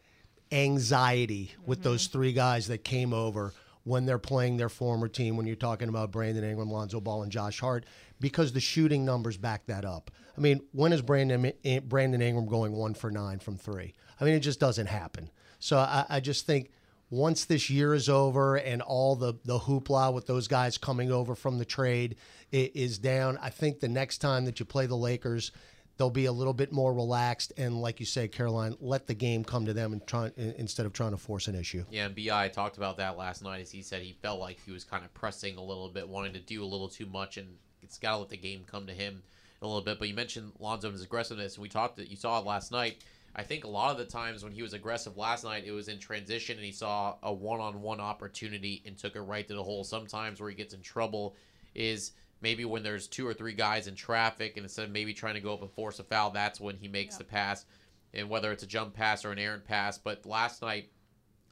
anxiety 0.51 1.51
with 1.65 1.79
mm-hmm. 1.79 1.89
those 1.89 2.07
three 2.07 2.33
guys 2.33 2.67
that 2.67 2.83
came 2.83 3.13
over 3.13 3.53
when 3.83 4.05
they're 4.05 4.19
playing 4.19 4.57
their 4.57 4.69
former 4.69 5.07
team. 5.07 5.37
When 5.37 5.45
you're 5.45 5.55
talking 5.55 5.89
about 5.89 6.11
Brandon 6.11 6.43
Ingram, 6.43 6.71
Lonzo 6.71 6.99
Ball, 6.99 7.23
and 7.23 7.31
Josh 7.31 7.59
Hart, 7.59 7.85
because 8.19 8.53
the 8.53 8.59
shooting 8.59 9.05
numbers 9.05 9.37
back 9.37 9.65
that 9.67 9.85
up. 9.85 10.09
I 10.35 10.41
mean, 10.41 10.61
when 10.71 10.93
is 10.93 11.01
Brandon 11.01 11.51
Brandon 11.87 12.21
Ingram 12.21 12.47
going 12.47 12.73
one 12.73 12.95
for 12.95 13.11
nine 13.11 13.39
from 13.39 13.57
three? 13.57 13.93
I 14.19 14.25
mean, 14.25 14.33
it 14.33 14.39
just 14.39 14.59
doesn't 14.59 14.87
happen. 14.87 15.29
So 15.59 15.77
I, 15.77 16.05
I 16.09 16.19
just 16.19 16.45
think 16.45 16.71
once 17.13 17.45
this 17.45 17.69
year 17.69 17.93
is 17.93 18.09
over 18.09 18.55
and 18.55 18.81
all 18.81 19.15
the, 19.15 19.35
the 19.45 19.59
hoopla 19.59 20.11
with 20.11 20.25
those 20.25 20.47
guys 20.47 20.79
coming 20.79 21.11
over 21.11 21.35
from 21.35 21.59
the 21.59 21.65
trade 21.65 22.15
is 22.51 22.97
down, 22.97 23.37
I 23.39 23.51
think 23.51 23.79
the 23.79 23.87
next 23.87 24.17
time 24.17 24.45
that 24.45 24.59
you 24.59 24.65
play 24.65 24.87
the 24.87 24.97
Lakers, 24.97 25.51
they'll 25.97 26.09
be 26.09 26.25
a 26.25 26.31
little 26.31 26.55
bit 26.55 26.71
more 26.71 26.91
relaxed 26.91 27.53
and, 27.55 27.79
like 27.79 27.99
you 27.99 28.07
say, 28.07 28.27
Caroline, 28.27 28.75
let 28.79 29.05
the 29.05 29.13
game 29.13 29.43
come 29.43 29.67
to 29.67 29.73
them 29.73 29.93
and 29.93 30.05
try 30.07 30.31
instead 30.35 30.87
of 30.87 30.93
trying 30.93 31.11
to 31.11 31.17
force 31.17 31.47
an 31.47 31.53
issue. 31.53 31.85
Yeah, 31.91 32.07
and 32.07 32.15
Bi 32.15 32.47
talked 32.47 32.77
about 32.77 32.97
that 32.97 33.15
last 33.15 33.43
night 33.43 33.61
as 33.61 33.69
he 33.69 33.83
said 33.83 34.01
he 34.01 34.13
felt 34.23 34.39
like 34.39 34.57
he 34.65 34.71
was 34.71 34.83
kind 34.83 35.05
of 35.05 35.13
pressing 35.13 35.57
a 35.57 35.63
little 35.63 35.89
bit, 35.89 36.09
wanting 36.09 36.33
to 36.33 36.39
do 36.39 36.63
a 36.63 36.65
little 36.65 36.89
too 36.89 37.05
much, 37.05 37.37
and 37.37 37.47
it's 37.83 37.99
got 37.99 38.13
to 38.13 38.17
let 38.17 38.29
the 38.29 38.37
game 38.37 38.63
come 38.65 38.87
to 38.87 38.93
him 38.93 39.21
a 39.61 39.67
little 39.67 39.83
bit. 39.83 39.99
But 39.99 40.07
you 40.07 40.15
mentioned 40.15 40.51
Lonzo's 40.59 41.03
aggressiveness, 41.03 41.57
and 41.57 41.61
we 41.61 41.69
talked 41.69 41.97
that 41.97 42.09
you 42.09 42.15
saw 42.15 42.39
it 42.39 42.45
last 42.45 42.71
night. 42.71 43.03
I 43.35 43.43
think 43.43 43.63
a 43.63 43.67
lot 43.67 43.91
of 43.91 43.97
the 43.97 44.05
times 44.05 44.43
when 44.43 44.53
he 44.53 44.61
was 44.61 44.73
aggressive 44.73 45.17
last 45.17 45.43
night, 45.43 45.63
it 45.65 45.71
was 45.71 45.87
in 45.87 45.97
transition 45.97 46.57
and 46.57 46.65
he 46.65 46.71
saw 46.71 47.15
a 47.23 47.33
one-on-one 47.33 47.99
opportunity 47.99 48.83
and 48.85 48.97
took 48.97 49.15
it 49.15 49.21
right 49.21 49.47
to 49.47 49.55
the 49.55 49.63
hole. 49.63 49.83
Sometimes 49.83 50.39
where 50.39 50.49
he 50.49 50.55
gets 50.55 50.73
in 50.73 50.81
trouble 50.81 51.35
is 51.73 52.11
maybe 52.41 52.65
when 52.65 52.83
there's 52.83 53.07
two 53.07 53.25
or 53.25 53.33
three 53.33 53.53
guys 53.53 53.87
in 53.87 53.95
traffic, 53.95 54.57
and 54.57 54.65
instead 54.65 54.85
of 54.85 54.91
maybe 54.91 55.13
trying 55.13 55.33
to 55.33 55.39
go 55.39 55.53
up 55.53 55.61
and 55.61 55.71
force 55.71 55.97
a 55.99 56.03
foul, 56.03 56.29
that's 56.29 56.59
when 56.59 56.77
he 56.77 56.87
makes 56.87 57.15
yeah. 57.15 57.19
the 57.19 57.23
pass, 57.23 57.65
and 58.13 58.29
whether 58.29 58.51
it's 58.51 58.63
a 58.63 58.67
jump 58.67 58.93
pass 58.93 59.25
or 59.25 59.31
an 59.31 59.39
errant 59.39 59.65
pass. 59.65 59.97
But 59.97 60.25
last 60.25 60.61
night, 60.61 60.89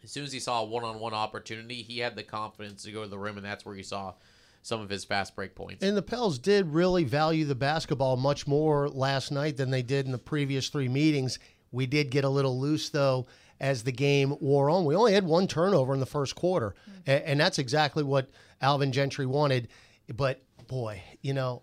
as 0.04 0.12
soon 0.12 0.26
as 0.26 0.32
he 0.32 0.40
saw 0.40 0.62
a 0.62 0.66
one-on-one 0.66 1.14
opportunity, 1.14 1.82
he 1.82 2.00
had 2.00 2.16
the 2.16 2.24
confidence 2.24 2.84
to 2.84 2.92
go 2.92 3.04
to 3.04 3.10
the 3.10 3.18
rim, 3.18 3.38
and 3.38 3.46
that's 3.46 3.66
where 3.66 3.76
he 3.76 3.84
saw 3.84 4.14
some 4.62 4.82
of 4.82 4.90
his 4.90 5.04
fast 5.06 5.36
break 5.36 5.56
points. 5.56 5.84
And 5.84 5.98
the 5.98 6.02
Pels 6.04 6.38
did 6.38 6.68
really 6.68 7.04
value 7.04 7.46
the 7.46 7.56
basketball 7.56 8.18
much 8.18 8.46
more 8.46 8.90
last 8.90 9.32
night 9.32 9.58
than 9.58 9.72
they 9.72 9.82
did 9.82 10.06
in 10.06 10.12
the 10.12 10.20
previous 10.20 10.70
three 10.70 10.90
meetings. 10.90 11.40
We 11.72 11.86
did 11.86 12.10
get 12.10 12.24
a 12.24 12.30
little 12.30 12.60
loose 12.60 12.90
though 12.90 13.28
as 13.60 13.84
the 13.84 13.92
game 13.92 14.36
wore 14.40 14.70
on. 14.70 14.86
We 14.86 14.96
only 14.96 15.14
had 15.14 15.24
one 15.24 15.48
turnover 15.48 15.94
in 15.94 16.00
the 16.00 16.06
first 16.06 16.36
quarter, 16.36 16.76
mm-hmm. 16.90 17.24
and 17.26 17.40
that's 17.40 17.60
exactly 17.60 18.04
what 18.04 18.30
Alvin 18.62 18.92
Gentry 18.92 19.26
wanted. 19.26 19.68
But 20.14 20.44
boy, 20.68 21.04
you 21.22 21.34
know, 21.34 21.62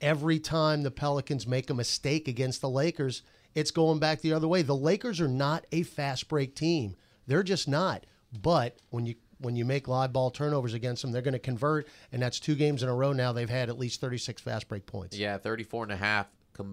every 0.00 0.38
time 0.38 0.82
the 0.82 0.90
Pelicans 0.90 1.46
make 1.46 1.70
a 1.70 1.74
mistake 1.74 2.28
against 2.28 2.60
the 2.60 2.70
Lakers, 2.70 3.22
it's 3.54 3.70
going 3.70 3.98
back 3.98 4.20
the 4.20 4.32
other 4.32 4.48
way. 4.48 4.62
The 4.62 4.74
Lakers 4.74 5.20
are 5.20 5.28
not 5.28 5.66
a 5.72 5.82
fast 5.82 6.28
break 6.28 6.54
team. 6.54 6.96
They're 7.26 7.42
just 7.42 7.68
not. 7.68 8.06
But 8.32 8.78
when 8.90 9.06
you 9.06 9.14
when 9.40 9.54
you 9.54 9.64
make 9.64 9.86
live 9.86 10.12
ball 10.12 10.30
turnovers 10.30 10.74
against 10.74 11.02
them, 11.02 11.12
they're 11.12 11.22
going 11.22 11.32
to 11.32 11.38
convert, 11.38 11.86
and 12.10 12.20
that's 12.20 12.40
two 12.40 12.54
games 12.54 12.82
in 12.82 12.88
a 12.88 12.94
row 12.94 13.12
now. 13.12 13.32
They've 13.32 13.48
had 13.48 13.68
at 13.68 13.78
least 13.78 14.00
36 14.00 14.42
fast 14.42 14.66
break 14.68 14.84
points. 14.86 15.16
Yeah, 15.16 15.38
34 15.38 15.84
and 15.84 15.92
a 15.92 15.96
half 15.96 16.26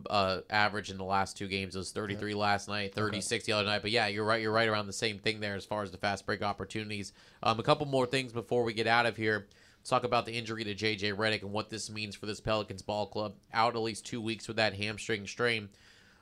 uh, 0.09 0.39
average 0.49 0.89
in 0.89 0.97
the 0.97 1.03
last 1.03 1.37
two 1.37 1.47
games. 1.47 1.75
It 1.75 1.79
was 1.79 1.91
33 1.91 2.31
yeah. 2.31 2.37
last 2.37 2.67
night, 2.67 2.93
36 2.93 3.31
okay. 3.31 3.51
the 3.51 3.57
other 3.57 3.67
night. 3.67 3.81
But 3.81 3.91
yeah, 3.91 4.07
you're 4.07 4.25
right. 4.25 4.41
You're 4.41 4.51
right 4.51 4.67
around 4.67 4.87
the 4.87 4.93
same 4.93 5.19
thing 5.19 5.39
there 5.39 5.55
as 5.55 5.65
far 5.65 5.83
as 5.83 5.91
the 5.91 5.97
fast 5.97 6.25
break 6.25 6.41
opportunities. 6.41 7.13
Um, 7.43 7.59
a 7.59 7.63
couple 7.63 7.85
more 7.85 8.05
things 8.05 8.33
before 8.33 8.63
we 8.63 8.73
get 8.73 8.87
out 8.87 9.05
of 9.05 9.17
here 9.17 9.47
talk 9.85 10.03
about 10.03 10.25
the 10.25 10.33
injury 10.33 10.63
to 10.63 10.73
JJ 10.73 11.13
Redick 11.15 11.43
and 11.43 11.51
what 11.51 11.69
this 11.69 11.89
means 11.89 12.15
for 12.15 12.25
this 12.25 12.41
Pelicans 12.41 12.81
ball 12.81 13.05
club. 13.05 13.35
Out 13.53 13.75
at 13.75 13.81
least 13.81 14.05
two 14.05 14.21
weeks 14.21 14.47
with 14.47 14.57
that 14.57 14.73
hamstring 14.73 15.27
strain. 15.27 15.69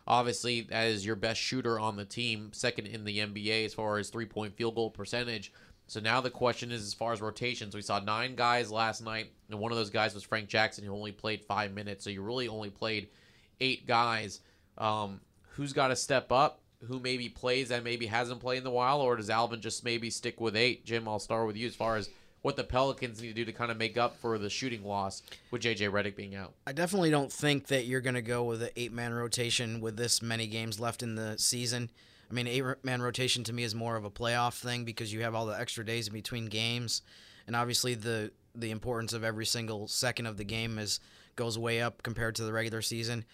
Obviously, 0.06 0.62
that 0.62 0.88
is 0.88 1.06
your 1.06 1.16
best 1.16 1.40
shooter 1.40 1.80
on 1.80 1.96
the 1.96 2.06
team, 2.06 2.52
second 2.52 2.88
in 2.88 3.06
the 3.06 3.20
NBA 3.20 3.66
as 3.66 3.74
far 3.74 3.98
as 3.98 4.10
three 4.10 4.26
point 4.26 4.56
field 4.56 4.76
goal 4.76 4.90
percentage. 4.90 5.54
So 5.88 6.00
now 6.00 6.22
the 6.22 6.30
question 6.30 6.72
is 6.72 6.84
as 6.84 6.94
far 6.94 7.14
as 7.14 7.22
rotations. 7.22 7.76
We 7.76 7.82
saw 7.82 8.00
nine 8.00 8.36
guys 8.36 8.72
last 8.72 9.02
night, 9.02 9.32
and 9.50 9.60
one 9.60 9.72
of 9.72 9.78
those 9.78 9.90
guys 9.90 10.14
was 10.14 10.24
Frank 10.24 10.50
Jackson, 10.50 10.84
who 10.84 10.94
only 10.94 11.12
played 11.12 11.44
five 11.44 11.74
minutes. 11.74 12.04
So 12.04 12.10
you 12.10 12.22
really 12.22 12.48
only 12.48 12.70
played 12.70 13.10
eight 13.60 13.88
guys. 13.88 14.40
Um, 14.78 15.22
who's 15.52 15.74
got 15.74 15.90
to 15.90 15.96
step 15.96 16.32
up? 16.32 16.60
Who 16.88 17.00
maybe 17.00 17.30
plays 17.30 17.72
and 17.72 17.84
maybe 17.84 18.08
hasn't 18.08 18.42
played 18.42 18.62
in 18.62 18.68
a 18.68 18.72
while, 18.72 19.00
or 19.00 19.16
does 19.16 19.30
Alvin 19.30 19.62
just 19.62 19.86
maybe 19.86 20.10
stick 20.10 20.42
with 20.42 20.56
eight? 20.56 20.86
Jim, 20.86 21.08
I'll 21.08 21.20
start 21.20 21.48
with 21.48 21.56
you 21.56 21.66
as 21.66 21.76
far 21.76 21.96
as 21.96 22.10
what 22.42 22.58
the 22.58 22.64
Pelicans 22.64 23.22
need 23.22 23.30
to 23.30 23.34
do 23.34 23.46
to 23.46 23.54
kind 23.54 23.72
of 23.72 23.78
make 23.78 23.98
up 23.98 24.18
for 24.18 24.38
the 24.38 24.50
shooting 24.50 24.84
loss 24.84 25.24
with 25.50 25.62
JJ 25.62 25.90
Redick 25.92 26.18
being 26.18 26.36
out. 26.36 26.54
I 26.68 26.74
definitely 26.74 27.10
don't 27.10 27.32
think 27.32 27.68
that 27.68 27.86
you're 27.86 28.02
going 28.02 28.16
to 28.16 28.22
go 28.22 28.44
with 28.44 28.62
an 28.62 28.70
eight 28.76 28.92
man 28.92 29.14
rotation 29.14 29.80
with 29.80 29.96
this 29.96 30.22
many 30.22 30.48
games 30.48 30.80
left 30.80 31.02
in 31.02 31.16
the 31.16 31.38
season. 31.38 31.90
I 32.30 32.34
mean, 32.34 32.48
eight 32.48 32.64
man 32.84 33.02
rotation 33.02 33.46
to 33.46 33.54
me 33.54 33.64
is 33.64 33.74
more 33.74 33.96
of 33.96 34.04
a 34.04 34.12
playoff 34.12 34.60
thing 34.60 34.84
because 34.84 35.14
you 35.14 35.22
have 35.22 35.34
all 35.34 35.46
the 35.46 35.58
extra 35.58 35.86
days 35.86 36.08
in 36.08 36.14
between 36.14 36.48
games, 36.48 37.02
and 37.48 37.56
obviously 37.56 37.96
the 37.96 38.32
the 38.56 38.72
importance 38.72 39.14
of 39.14 39.24
every 39.24 39.46
single 39.46 39.88
second 39.88 40.26
of 40.26 40.38
the 40.38 40.44
game 40.44 40.78
is 40.78 41.00
goes 41.36 41.58
way 41.58 41.82
up 41.82 42.04
compared 42.04 42.36
to 42.36 42.44
the 42.44 42.54
regular 42.54 42.82
season. 42.82 43.26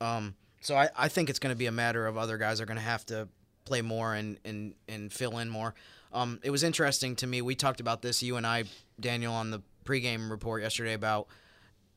Um, 0.00 0.34
so 0.60 0.76
I, 0.76 0.88
I 0.96 1.08
think 1.08 1.30
it's 1.30 1.38
going 1.38 1.54
to 1.54 1.58
be 1.58 1.66
a 1.66 1.72
matter 1.72 2.06
of 2.06 2.16
other 2.16 2.38
guys 2.38 2.60
are 2.60 2.66
going 2.66 2.78
to 2.78 2.82
have 2.82 3.06
to 3.06 3.28
play 3.64 3.82
more 3.82 4.14
and, 4.14 4.38
and, 4.44 4.74
and 4.88 5.12
fill 5.12 5.38
in 5.38 5.48
more. 5.48 5.74
Um, 6.12 6.40
it 6.42 6.50
was 6.50 6.62
interesting 6.62 7.16
to 7.16 7.26
me. 7.26 7.42
We 7.42 7.54
talked 7.54 7.80
about 7.80 8.02
this, 8.02 8.22
you 8.22 8.36
and 8.36 8.46
I, 8.46 8.64
Daniel, 8.98 9.32
on 9.32 9.50
the 9.50 9.62
pregame 9.84 10.30
report 10.30 10.62
yesterday 10.62 10.94
about 10.94 11.28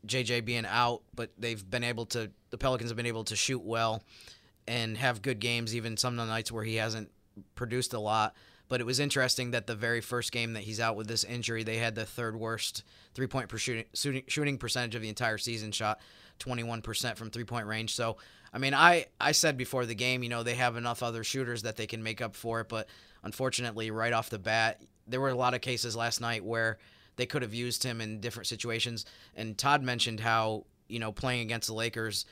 JJ 0.06 0.46
being 0.46 0.66
out, 0.66 1.02
but 1.16 1.32
they've 1.38 1.70
been 1.70 1.84
able 1.84 2.06
to. 2.08 2.32
The 2.50 2.58
Pelicans 2.58 2.90
have 2.90 2.98
been 2.98 3.06
able 3.06 3.24
to 3.26 3.36
shoot 3.36 3.62
well 3.62 4.04
and 4.68 4.98
have 4.98 5.22
good 5.22 5.40
games, 5.40 5.76
even 5.76 5.98
some 5.98 6.18
of 6.18 6.26
the 6.26 6.32
nights 6.32 6.52
where 6.52 6.64
he 6.64 6.76
hasn't 6.76 7.12
produced 7.56 7.94
a 7.94 8.00
lot. 8.00 8.36
But 8.70 8.80
it 8.80 8.86
was 8.86 9.00
interesting 9.00 9.52
that 9.52 9.68
the 9.68 9.76
very 9.76 10.00
first 10.00 10.32
game 10.32 10.54
that 10.54 10.64
he's 10.64 10.80
out 10.80 10.96
with 10.96 11.08
this 11.08 11.24
injury, 11.24 11.64
they 11.64 11.78
had 11.78 11.96
the 11.96 12.06
third 12.06 12.36
worst 12.36 12.84
three 13.16 13.28
point 13.28 13.50
per 13.50 13.58
shooting, 13.58 13.86
shooting 13.94 14.58
percentage 14.58 14.96
of 14.96 15.02
the 15.02 15.10
entire 15.10 15.40
season, 15.40 15.72
shot 15.72 16.00
21% 16.40 17.16
from 17.18 17.32
three 17.32 17.44
point 17.44 17.66
range. 17.66 17.94
So, 17.96 18.18
I 18.54 18.60
mean, 18.60 18.74
I, 18.74 19.08
I 19.20 19.32
said 19.32 19.58
before 19.58 19.86
the 19.86 19.96
game, 19.96 20.24
you 20.24 20.30
know, 20.30 20.44
they 20.44 20.56
have 20.56 20.78
enough 20.78 21.04
other 21.04 21.24
shooters 21.24 21.64
that 21.64 21.76
they 21.76 21.88
can 21.88 22.04
make 22.04 22.22
up 22.22 22.36
for 22.36 22.62
it. 22.62 22.70
But 22.70 22.88
unfortunately, 23.24 23.92
right 23.92 24.14
off 24.14 24.30
the 24.30 24.40
bat, 24.40 24.82
there 25.08 25.20
were 25.20 25.30
a 25.30 25.36
lot 25.36 25.56
of 25.56 25.62
cases 25.62 25.96
last 25.96 26.22
night 26.22 26.46
where 26.46 26.78
they 27.16 27.26
could 27.26 27.42
have 27.42 27.54
used 27.54 27.84
him 27.84 28.02
in 28.02 28.22
different 28.22 28.48
situations. 28.48 29.06
And 29.36 29.58
Todd 29.58 29.84
mentioned 29.84 30.20
how, 30.20 30.66
you 30.88 31.00
know, 31.00 31.12
playing 31.12 31.42
against 31.42 31.68
the 31.68 31.74
Lakers, 31.74 32.26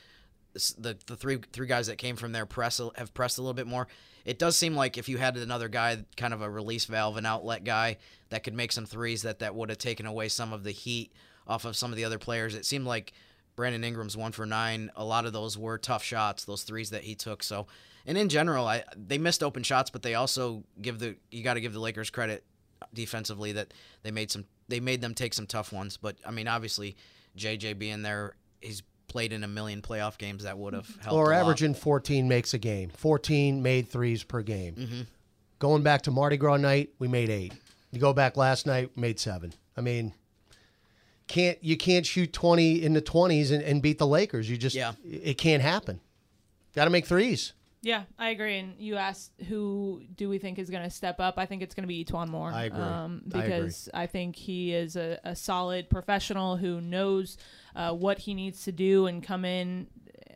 the, 0.54 0.96
the 1.06 1.16
three 1.16 1.38
three 1.52 1.66
guys 1.66 1.88
that 1.88 1.98
came 1.98 2.16
from 2.16 2.32
there 2.32 2.46
press 2.46 2.80
have 2.96 3.12
pressed 3.14 3.38
a 3.38 3.42
little 3.42 3.54
bit 3.54 3.66
more. 3.66 3.86
It 4.28 4.38
does 4.38 4.58
seem 4.58 4.76
like 4.76 4.98
if 4.98 5.08
you 5.08 5.16
had 5.16 5.38
another 5.38 5.70
guy, 5.70 6.04
kind 6.18 6.34
of 6.34 6.42
a 6.42 6.50
release 6.50 6.84
valve, 6.84 7.16
an 7.16 7.24
outlet 7.24 7.64
guy 7.64 7.96
that 8.28 8.44
could 8.44 8.52
make 8.52 8.72
some 8.72 8.84
threes, 8.84 9.22
that 9.22 9.38
that 9.38 9.54
would 9.54 9.70
have 9.70 9.78
taken 9.78 10.04
away 10.04 10.28
some 10.28 10.52
of 10.52 10.64
the 10.64 10.70
heat 10.70 11.14
off 11.46 11.64
of 11.64 11.74
some 11.74 11.92
of 11.92 11.96
the 11.96 12.04
other 12.04 12.18
players. 12.18 12.54
It 12.54 12.66
seemed 12.66 12.84
like 12.84 13.14
Brandon 13.56 13.82
Ingram's 13.82 14.18
one 14.18 14.32
for 14.32 14.44
nine. 14.44 14.90
A 14.96 15.04
lot 15.04 15.24
of 15.24 15.32
those 15.32 15.56
were 15.56 15.78
tough 15.78 16.04
shots, 16.04 16.44
those 16.44 16.62
threes 16.62 16.90
that 16.90 17.04
he 17.04 17.14
took. 17.14 17.42
So, 17.42 17.68
and 18.04 18.18
in 18.18 18.28
general, 18.28 18.66
I 18.66 18.84
they 18.94 19.16
missed 19.16 19.42
open 19.42 19.62
shots, 19.62 19.88
but 19.88 20.02
they 20.02 20.14
also 20.14 20.62
give 20.82 20.98
the 20.98 21.16
you 21.30 21.42
got 21.42 21.54
to 21.54 21.62
give 21.62 21.72
the 21.72 21.80
Lakers 21.80 22.10
credit 22.10 22.44
defensively 22.92 23.52
that 23.52 23.72
they 24.02 24.10
made 24.10 24.30
some 24.30 24.44
they 24.68 24.78
made 24.78 25.00
them 25.00 25.14
take 25.14 25.32
some 25.32 25.46
tough 25.46 25.72
ones. 25.72 25.96
But 25.96 26.16
I 26.26 26.32
mean, 26.32 26.48
obviously, 26.48 26.96
JJ 27.38 27.78
being 27.78 28.02
there, 28.02 28.36
he's 28.60 28.82
played 29.08 29.32
in 29.32 29.42
a 29.42 29.48
million 29.48 29.82
playoff 29.82 30.18
games 30.18 30.44
that 30.44 30.58
would 30.58 30.74
have 30.74 30.88
helped. 31.00 31.12
Or 31.12 31.32
averaging 31.32 31.74
14 31.74 32.28
makes 32.28 32.54
a 32.54 32.58
game. 32.58 32.90
14 32.90 33.62
made 33.62 33.88
threes 33.88 34.22
per 34.22 34.42
game. 34.42 34.74
Mm-hmm. 34.74 35.00
Going 35.58 35.82
back 35.82 36.02
to 36.02 36.10
Mardi 36.10 36.36
Gras 36.36 36.56
night, 36.56 36.90
we 36.98 37.08
made 37.08 37.30
eight. 37.30 37.54
You 37.90 37.98
go 37.98 38.12
back 38.12 38.36
last 38.36 38.66
night, 38.66 38.96
made 38.96 39.18
seven. 39.18 39.52
I 39.76 39.80
mean, 39.80 40.12
can't 41.26 41.58
you 41.62 41.76
can't 41.76 42.06
shoot 42.06 42.32
20 42.32 42.82
in 42.82 42.92
the 42.92 43.02
20s 43.02 43.50
and, 43.50 43.62
and 43.62 43.82
beat 43.82 43.98
the 43.98 44.06
Lakers. 44.06 44.48
You 44.48 44.56
just 44.56 44.76
yeah. 44.76 44.92
it 45.04 45.38
can't 45.38 45.62
happen. 45.62 46.00
Got 46.74 46.84
to 46.84 46.90
make 46.90 47.06
threes. 47.06 47.54
Yeah, 47.80 48.04
I 48.18 48.30
agree. 48.30 48.58
And 48.58 48.74
you 48.78 48.96
asked 48.96 49.32
who 49.48 50.02
do 50.16 50.28
we 50.28 50.38
think 50.38 50.58
is 50.58 50.70
going 50.70 50.82
to 50.82 50.90
step 50.90 51.20
up? 51.20 51.34
I 51.38 51.46
think 51.46 51.62
it's 51.62 51.74
going 51.74 51.84
to 51.84 51.88
be 51.88 52.04
E'Twaun 52.04 52.28
Moore. 52.28 52.50
I 52.50 52.64
agree. 52.64 52.80
Um, 52.80 53.22
because 53.26 53.88
I, 53.94 53.98
agree. 53.98 54.04
I, 54.04 54.06
think 54.06 54.36
he 54.36 54.74
is 54.74 54.96
a, 54.96 55.20
a 55.24 55.36
solid 55.36 55.88
professional 55.88 56.56
who 56.56 56.80
knows 56.80 57.38
uh, 57.76 57.92
what 57.92 58.18
he 58.18 58.34
needs 58.34 58.64
to 58.64 58.72
do 58.72 59.06
and 59.06 59.22
come 59.22 59.44
in 59.44 59.86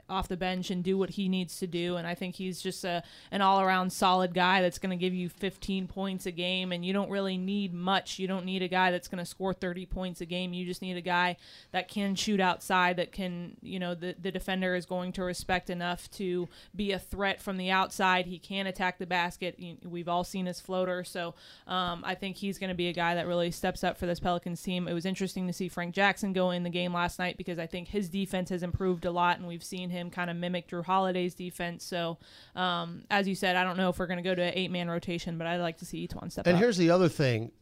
off 0.09 0.29
the 0.29 0.37
bench 0.37 0.71
and 0.71 0.85
do 0.85 0.99
what 0.99 1.11
he 1.11 1.29
needs 1.29 1.59
to 1.59 1.67
do. 1.67 1.97
And 1.97 2.07
I 2.07 2.15
think 2.15 2.37
he's 2.37 2.61
just 2.61 2.85
a 2.85 3.03
an 3.31 3.41
all 3.41 3.61
around 3.61 3.93
solid 3.93 4.35
guy 4.35 4.61
that's 4.61 4.79
going 4.79 4.91
to 4.91 4.97
give 4.97 5.15
you 5.15 5.29
15 5.29 5.89
points 5.89 6.27
a 6.27 6.31
game. 6.31 6.73
And 6.73 6.85
you 6.85 6.93
don't 6.93 7.11
really 7.11 7.39
need 7.39 7.73
much. 7.73 8.19
You 8.19 8.27
don't 8.27 8.45
need 8.45 8.63
a 8.63 8.69
guy 8.69 8.91
that's 8.91 9.09
going 9.09 9.19
to 9.19 9.25
score 9.25 9.55
30 9.55 9.87
points 9.87 10.21
a 10.21 10.27
game. 10.27 10.53
You 10.53 10.67
just 10.67 10.83
need 10.83 10.97
a 10.97 11.03
guy 11.03 11.37
that 11.73 11.89
can 11.89 12.15
shoot 12.15 12.41
outside, 12.41 12.97
that 12.97 13.13
can, 13.13 13.57
you 13.63 13.79
know, 13.79 13.95
the, 13.95 14.15
the 14.21 14.31
defender 14.31 14.75
is 14.75 14.87
going 14.87 15.13
to 15.13 15.25
respect 15.25 15.71
enough 15.71 16.11
to 16.13 16.49
be 16.75 16.93
a 16.93 16.99
threat 16.99 17.41
from 17.41 17.57
the 17.57 17.71
outside. 17.71 18.27
He 18.27 18.39
can 18.39 18.67
attack 18.67 18.99
the 18.99 19.07
basket. 19.07 19.59
We've 19.85 20.09
all 20.09 20.25
seen 20.25 20.47
his 20.47 20.61
floater. 20.61 21.05
So 21.05 21.35
um, 21.67 22.03
I 22.05 22.15
think 22.15 22.37
he's 22.37 22.59
going 22.59 22.71
to 22.71 22.75
be 22.75 22.89
a 22.89 22.93
guy 22.93 23.15
that 23.15 23.27
really 23.27 23.51
steps 23.51 23.85
up 23.85 23.97
for 23.97 24.07
this 24.07 24.21
Pelicans 24.21 24.63
team. 24.63 24.89
It 24.89 24.95
was 24.95 25.07
interesting 25.07 25.47
to 25.47 25.53
see 25.53 25.69
Frank 25.69 25.95
Jackson 25.95 26.33
go 26.33 26.51
in 26.51 26.63
the 26.63 26.71
game 26.71 26.93
last 26.93 27.19
night 27.19 27.37
because 27.37 27.59
I 27.59 27.67
think 27.67 27.89
his 27.89 28.09
defense 28.09 28.51
has 28.51 28.63
improved 28.63 29.05
a 29.05 29.11
lot, 29.11 29.39
and 29.39 29.47
we've 29.47 29.65
seen 29.65 29.91
him 29.91 30.02
him 30.03 30.11
kind 30.11 30.29
of 30.29 30.37
mimic 30.37 30.69
Jrue 30.69 30.85
Holiday's 30.85 31.35
defense. 31.35 31.85
So, 31.85 32.19
um, 32.55 33.05
as 33.11 33.27
you 33.27 33.35
said, 33.35 33.57
I 33.57 33.65
don't 33.65 33.79
know 33.79 33.89
if 33.89 33.99
we're 33.99 34.07
going 34.07 34.23
to 34.23 34.29
go 34.29 34.35
to 34.35 34.43
an 34.43 34.53
eight 34.55 34.71
man 34.71 34.91
rotation, 34.91 35.39
but 35.39 35.47
I'd 35.47 35.57
like 35.59 35.79
to 35.79 35.87
see 35.87 36.07
E'Twaun 36.07 36.31
step 36.31 36.47
and 36.47 36.55
up. 36.55 36.57
And 36.57 36.59
here's 36.59 36.77
the 36.77 36.91
other 36.91 37.09
thing 37.09 37.53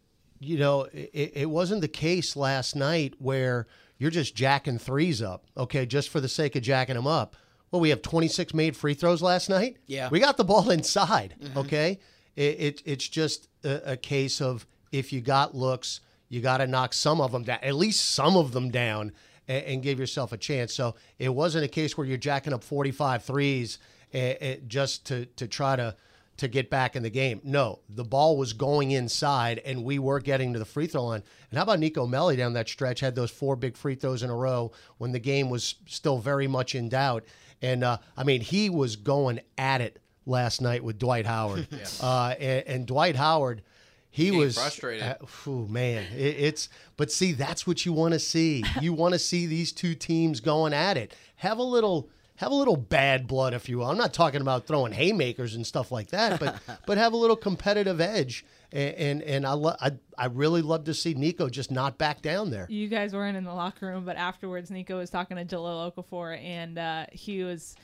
you 0.41 0.59
know, 0.59 0.89
it, 0.93 1.33
it 1.35 1.51
wasn't 1.51 1.83
the 1.83 1.89
case 1.89 2.35
last 2.35 2.75
night 2.75 3.15
where 3.19 3.67
you're 3.99 4.11
just 4.11 4.35
jacking 4.35 4.79
threes 4.79 5.21
up, 5.21 5.45
okay, 5.57 5.85
just 5.85 6.09
for 6.09 6.21
the 6.21 6.29
sake 6.29 6.57
of 6.57 6.63
jacking 6.63 6.97
them 6.97 7.07
up. 7.07 7.37
Well, 7.71 7.81
we 7.81 7.91
have 7.91 8.03
26 8.03 8.55
made 8.55 8.77
free 8.77 8.95
throws 8.95 9.23
last 9.23 9.49
night. 9.49 9.77
Yeah. 9.87 10.09
We 10.11 10.19
got 10.19 10.39
the 10.39 10.45
ball 10.45 10.71
inside, 10.71 11.35
mm-hmm. 11.41 11.59
okay? 11.59 12.01
It, 12.35 12.61
it, 12.61 12.83
it's 12.87 13.07
just 13.07 13.49
a, 13.63 13.93
a, 13.93 13.97
case 13.97 14.41
of 14.41 14.67
if 14.93 15.13
you 15.13 15.21
got 15.21 15.55
looks, 15.55 16.01
you 16.29 16.41
got 16.41 16.59
to 16.59 16.67
knock 16.67 16.95
some 16.95 17.21
of 17.21 17.33
them 17.33 17.45
down, 17.45 17.59
at 17.63 17.75
least 17.75 18.15
some 18.15 18.37
of 18.37 18.53
them 18.53 18.71
down, 18.71 19.13
and, 19.51 19.65
and 19.67 19.83
give 19.83 19.99
yourself 19.99 20.33
a 20.33 20.37
chance. 20.37 20.73
So 20.73 20.95
it 21.19 21.29
wasn't 21.29 21.65
a 21.65 21.69
case 21.69 21.99
where 21.99 22.07
you're 22.07 22.17
jacking 22.17 22.53
up 22.53 22.63
45 22.63 23.25
threes 23.25 23.79
eh, 24.15 24.35
eh, 24.41 24.57
just 24.67 25.05
to 25.07 25.27
to 25.27 25.49
try 25.49 25.77
to 25.77 25.97
to 26.37 26.49
get 26.49 26.71
back 26.71 26.97
in 26.97 27.03
the 27.03 27.11
game. 27.11 27.41
No, 27.45 27.81
the 27.91 28.05
ball 28.05 28.39
was 28.39 28.55
going 28.55 28.93
inside, 28.93 29.59
and 29.59 29.85
we 29.85 29.99
were 29.99 30.21
getting 30.21 30.55
to 30.55 30.59
the 30.59 30.65
free 30.65 30.87
throw 30.87 31.05
line. 31.05 31.23
And 31.51 31.59
how 31.59 31.65
about 31.65 31.81
Nico 31.81 32.07
Melli 32.07 32.37
down 32.37 32.55
that 32.55 32.69
stretch? 32.69 33.01
Had 33.01 33.15
those 33.15 33.31
four 33.31 33.57
big 33.57 33.77
free 33.77 33.95
throws 33.97 34.23
in 34.23 34.31
a 34.31 34.37
row 34.37 34.73
when 34.97 35.13
the 35.13 35.19
game 35.19 35.51
was 35.51 35.75
still 35.87 36.19
very 36.19 36.47
much 36.47 36.75
in 36.75 36.89
doubt. 36.89 37.25
And 37.61 37.85
uh, 37.85 37.99
I 38.17 38.25
mean, 38.25 38.41
he 38.41 38.71
was 38.71 38.97
going 38.97 39.41
at 39.59 39.83
it 39.83 40.01
last 40.25 40.63
night 40.63 40.83
with 40.83 40.99
Dwight 40.99 41.27
Howard, 41.27 41.67
uh, 42.01 42.35
and, 42.39 42.67
and 42.67 42.87
Dwight 42.87 43.17
Howard. 43.17 43.63
He 44.11 44.31
was 44.33 44.57
frustrated. 44.57 45.05
uh, 45.05 45.25
phew, 45.27 45.67
man, 45.69 46.05
it, 46.13 46.37
it's 46.39 46.69
but 46.97 47.13
see 47.13 47.33
that's 47.33 47.67
what 47.67 47.87
you 47.87 47.93
want 47.93 48.13
to 48.15 48.19
see. 48.21 48.65
You 48.81 48.93
want 48.93 49.13
to 49.15 49.19
see 49.19 49.47
these 49.47 49.73
two 49.73 49.95
teams 49.95 50.41
going 50.41 50.73
at 50.73 50.97
it. 50.97 51.15
Have 51.37 51.59
a 51.59 51.63
little 51.63 52.09
have 52.37 52.51
a 52.51 52.55
little 52.55 52.77
bad 52.77 53.27
blood, 53.29 53.53
if 53.55 53.69
you 53.69 53.79
will. 53.79 53.87
I'm 53.87 53.99
not 53.99 54.15
talking 54.15 54.41
about 54.41 54.67
throwing 54.67 54.93
haymakers 54.93 55.55
and 55.55 55.67
stuff 55.67 55.93
like 55.93 56.09
that, 56.09 56.41
but 56.41 56.57
but 56.87 56.99
have 56.99 57.13
a 57.13 57.17
little 57.17 57.37
competitive 57.37 58.01
edge. 58.01 58.45
And 58.73 58.95
and, 58.95 59.23
and 59.23 59.47
I, 59.47 59.53
lo- 59.53 59.77
I 59.81 59.93
I 60.17 60.27
really 60.27 60.63
love 60.63 60.85
to 60.85 60.95
see 60.95 61.15
Nico 61.15 61.49
just 61.49 61.71
not 61.71 61.99
back 61.99 62.23
down 62.23 62.51
there. 62.51 62.67
You 62.69 62.89
guys 62.89 63.13
weren't 63.13 63.37
in 63.37 63.45
the 63.45 63.53
locker 63.55 63.87
room, 63.87 64.05
but 64.05 64.17
afterwards, 64.17 64.71
Nico 64.71 64.99
was 64.99 65.11
talking 65.11 65.37
to 65.37 65.45
Jahlil 65.45 65.93
Okafor, 65.93 66.37
and 66.43 66.79
uh, 66.79 67.07
he 67.13 67.43
was 67.45 67.75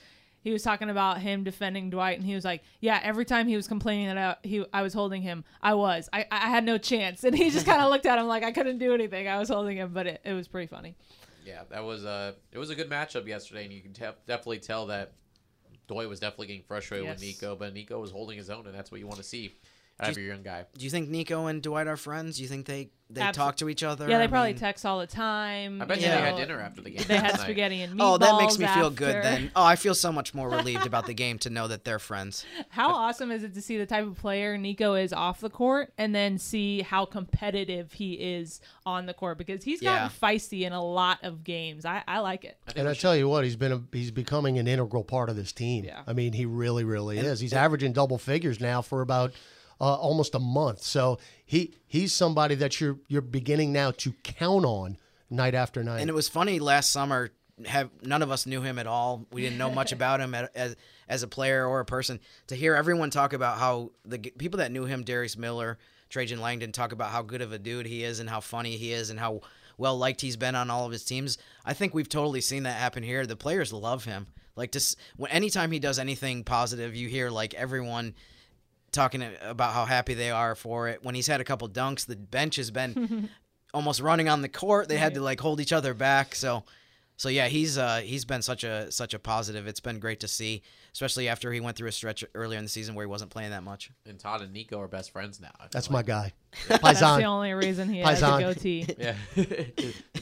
he 0.46 0.52
was 0.52 0.62
talking 0.62 0.90
about 0.90 1.20
him 1.20 1.42
defending 1.42 1.90
Dwight, 1.90 2.16
and 2.16 2.24
he 2.24 2.32
was 2.32 2.44
like, 2.44 2.62
"Yeah, 2.78 3.00
every 3.02 3.24
time 3.24 3.48
he 3.48 3.56
was 3.56 3.66
complaining 3.66 4.06
that 4.06 4.16
I, 4.16 4.46
he 4.46 4.64
I 4.72 4.82
was 4.82 4.94
holding 4.94 5.20
him, 5.20 5.42
I 5.60 5.74
was, 5.74 6.08
I, 6.12 6.24
I 6.30 6.48
had 6.48 6.62
no 6.62 6.78
chance." 6.78 7.24
And 7.24 7.36
he 7.36 7.50
just 7.50 7.66
kind 7.66 7.82
of 7.82 7.90
looked 7.92 8.06
at 8.06 8.16
him 8.16 8.28
like 8.28 8.44
I 8.44 8.52
couldn't 8.52 8.78
do 8.78 8.94
anything. 8.94 9.26
I 9.26 9.40
was 9.40 9.48
holding 9.48 9.76
him, 9.76 9.90
but 9.92 10.06
it, 10.06 10.20
it 10.24 10.34
was 10.34 10.46
pretty 10.46 10.68
funny. 10.68 10.94
Yeah, 11.44 11.62
that 11.70 11.82
was 11.82 12.04
a 12.04 12.36
it 12.52 12.58
was 12.58 12.70
a 12.70 12.76
good 12.76 12.88
matchup 12.88 13.26
yesterday, 13.26 13.64
and 13.64 13.72
you 13.72 13.80
can 13.80 13.92
te- 13.92 14.20
definitely 14.28 14.60
tell 14.60 14.86
that 14.86 15.14
Dwight 15.88 16.08
was 16.08 16.20
definitely 16.20 16.46
getting 16.46 16.62
frustrated 16.62 17.08
with 17.08 17.20
Nico, 17.20 17.56
but 17.56 17.74
Nico 17.74 18.00
was 18.00 18.12
holding 18.12 18.38
his 18.38 18.48
own, 18.48 18.66
and 18.66 18.74
that's 18.74 18.92
what 18.92 19.00
you 19.00 19.08
want 19.08 19.18
to 19.18 19.24
see 19.24 19.56
out 19.98 20.10
of 20.10 20.16
your 20.18 20.26
young 20.26 20.42
guy. 20.42 20.64
Do 20.76 20.84
you 20.84 20.90
think 20.90 21.08
Nico 21.08 21.46
and 21.46 21.62
Dwight 21.62 21.86
are 21.86 21.96
friends? 21.96 22.36
Do 22.36 22.42
you 22.42 22.48
think 22.48 22.66
they 22.66 22.90
they 23.08 23.20
Absol- 23.20 23.32
talk 23.34 23.56
to 23.58 23.68
each 23.68 23.84
other? 23.84 24.08
Yeah, 24.08 24.18
they 24.18 24.24
I 24.24 24.26
probably 24.26 24.50
mean- 24.50 24.58
text 24.58 24.84
all 24.84 24.98
the 24.98 25.06
time. 25.06 25.80
I 25.80 25.84
bet 25.84 26.00
you 26.00 26.08
know. 26.08 26.16
they 26.16 26.20
had 26.22 26.36
dinner 26.36 26.60
after 26.60 26.80
the 26.82 26.90
game. 26.90 27.04
They 27.06 27.16
had 27.16 27.38
spaghetti 27.38 27.80
and 27.82 27.94
meatballs. 27.94 28.14
Oh, 28.14 28.18
that 28.18 28.36
makes 28.40 28.58
me 28.58 28.66
feel 28.66 28.90
good 28.90 29.22
then. 29.22 29.52
Oh, 29.54 29.62
I 29.62 29.76
feel 29.76 29.94
so 29.94 30.10
much 30.10 30.34
more 30.34 30.50
relieved 30.50 30.86
about 30.86 31.06
the 31.06 31.14
game 31.14 31.38
to 31.40 31.50
know 31.50 31.68
that 31.68 31.84
they're 31.84 32.00
friends. 32.00 32.44
How 32.70 32.88
awesome 32.92 33.30
is 33.30 33.44
it 33.44 33.54
to 33.54 33.62
see 33.62 33.78
the 33.78 33.86
type 33.86 34.04
of 34.04 34.16
player 34.16 34.58
Nico 34.58 34.94
is 34.94 35.12
off 35.12 35.40
the 35.40 35.48
court 35.50 35.92
and 35.96 36.12
then 36.12 36.36
see 36.38 36.82
how 36.82 37.04
competitive 37.04 37.92
he 37.92 38.14
is 38.14 38.60
on 38.84 39.06
the 39.06 39.14
court 39.14 39.38
because 39.38 39.62
he's 39.62 39.80
gotten 39.80 40.10
Yeah. 40.20 40.28
feisty 40.28 40.62
in 40.62 40.72
a 40.72 40.82
lot 40.84 41.20
of 41.22 41.44
games. 41.44 41.84
I, 41.84 42.02
I 42.08 42.18
like 42.18 42.44
it. 42.44 42.58
I 42.66 42.72
And 42.80 42.88
I 42.88 42.92
should- 42.92 43.02
tell 43.02 43.16
you 43.16 43.28
what, 43.28 43.44
he's 43.44 43.56
been 43.56 43.72
a, 43.72 43.82
he's 43.92 44.10
becoming 44.10 44.58
an 44.58 44.66
integral 44.66 45.04
part 45.04 45.30
of 45.30 45.36
this 45.36 45.52
team. 45.52 45.84
Yeah. 45.84 46.02
I 46.08 46.12
mean, 46.12 46.32
he 46.32 46.44
really, 46.44 46.82
really 46.82 47.18
is. 47.18 47.38
He's 47.38 47.52
averaging 47.52 47.92
double 47.92 48.18
figures 48.18 48.58
now 48.60 48.82
for 48.82 49.00
about 49.00 49.32
uh, 49.80 49.94
almost 49.94 50.34
a 50.34 50.38
month. 50.38 50.82
So 50.82 51.18
he 51.44 51.74
he's 51.86 52.12
somebody 52.12 52.54
that 52.56 52.80
you're 52.80 52.98
you're 53.08 53.22
beginning 53.22 53.72
now 53.72 53.90
to 53.92 54.12
count 54.22 54.64
on 54.64 54.98
night 55.30 55.54
after 55.54 55.82
night. 55.82 56.00
And 56.00 56.10
it 56.10 56.14
was 56.14 56.28
funny 56.28 56.58
last 56.58 56.92
summer. 56.92 57.30
Have 57.64 57.88
none 58.02 58.20
of 58.22 58.30
us 58.30 58.44
knew 58.44 58.60
him 58.60 58.78
at 58.78 58.86
all. 58.86 59.26
We 59.32 59.40
didn't 59.40 59.58
know 59.58 59.70
much 59.70 59.92
about 59.92 60.20
him 60.20 60.34
as 60.34 60.76
as 61.08 61.22
a 61.22 61.28
player 61.28 61.66
or 61.66 61.80
a 61.80 61.84
person. 61.84 62.20
To 62.48 62.54
hear 62.54 62.74
everyone 62.74 63.10
talk 63.10 63.32
about 63.32 63.58
how 63.58 63.92
the 64.04 64.18
people 64.18 64.58
that 64.58 64.72
knew 64.72 64.84
him, 64.84 65.04
Darius 65.04 65.36
Miller, 65.36 65.78
Trajon 66.10 66.40
Langdon, 66.40 66.72
talk 66.72 66.92
about 66.92 67.10
how 67.10 67.22
good 67.22 67.42
of 67.42 67.52
a 67.52 67.58
dude 67.58 67.86
he 67.86 68.04
is 68.04 68.20
and 68.20 68.28
how 68.28 68.40
funny 68.40 68.76
he 68.76 68.92
is 68.92 69.10
and 69.10 69.18
how 69.18 69.40
well 69.78 69.96
liked 69.96 70.20
he's 70.20 70.36
been 70.36 70.54
on 70.54 70.70
all 70.70 70.86
of 70.86 70.92
his 70.92 71.04
teams. 71.04 71.38
I 71.64 71.74
think 71.74 71.94
we've 71.94 72.08
totally 72.08 72.40
seen 72.40 72.62
that 72.64 72.78
happen 72.78 73.02
here. 73.02 73.26
The 73.26 73.36
players 73.36 73.72
love 73.72 74.04
him. 74.04 74.26
Like 74.54 74.72
just 74.72 74.98
when 75.16 75.30
anytime 75.30 75.70
he 75.70 75.78
does 75.78 75.98
anything 75.98 76.44
positive, 76.44 76.94
you 76.94 77.08
hear 77.08 77.30
like 77.30 77.54
everyone 77.54 78.14
talking 78.92 79.22
about 79.42 79.72
how 79.74 79.84
happy 79.84 80.14
they 80.14 80.30
are 80.30 80.54
for 80.54 80.88
it. 80.88 81.04
When 81.04 81.14
he's 81.14 81.26
had 81.26 81.40
a 81.40 81.44
couple 81.44 81.68
dunks, 81.68 82.06
the 82.06 82.16
bench 82.16 82.56
has 82.56 82.70
been 82.70 83.28
almost 83.74 84.00
running 84.00 84.28
on 84.28 84.42
the 84.42 84.48
court. 84.48 84.88
They 84.88 84.96
had 84.96 85.14
to 85.14 85.20
like 85.20 85.40
hold 85.40 85.60
each 85.60 85.72
other 85.72 85.92
back. 85.94 86.34
So, 86.34 86.64
so 87.18 87.28
yeah, 87.28 87.48
he's 87.48 87.76
uh 87.78 87.98
he's 87.98 88.24
been 88.24 88.42
such 88.42 88.64
a 88.64 88.90
such 88.92 89.12
a 89.14 89.18
positive. 89.18 89.66
It's 89.66 89.80
been 89.80 89.98
great 89.98 90.20
to 90.20 90.28
see, 90.28 90.62
especially 90.92 91.28
after 91.28 91.52
he 91.52 91.60
went 91.60 91.76
through 91.76 91.88
a 91.88 91.92
stretch 91.92 92.24
earlier 92.34 92.58
in 92.58 92.64
the 92.64 92.70
season 92.70 92.94
where 92.94 93.04
he 93.04 93.10
wasn't 93.10 93.30
playing 93.30 93.50
that 93.50 93.62
much. 93.62 93.90
and 94.06 94.18
Todd 94.18 94.42
and 94.42 94.52
Nico 94.52 94.80
are 94.80 94.88
best 94.88 95.10
friends 95.12 95.40
now. 95.40 95.50
I 95.58 95.62
feel 95.62 95.68
That's 95.72 95.90
like. 95.90 96.06
my 96.06 96.12
guy. 96.12 96.32
That's 96.68 97.00
the 97.00 97.24
only 97.24 97.52
reason 97.54 97.88
he 97.88 98.00
has 98.00 98.20
Paisan. 98.22 98.38
a 98.38 98.42
goatee. 98.54 98.86
Yeah, 98.98 99.14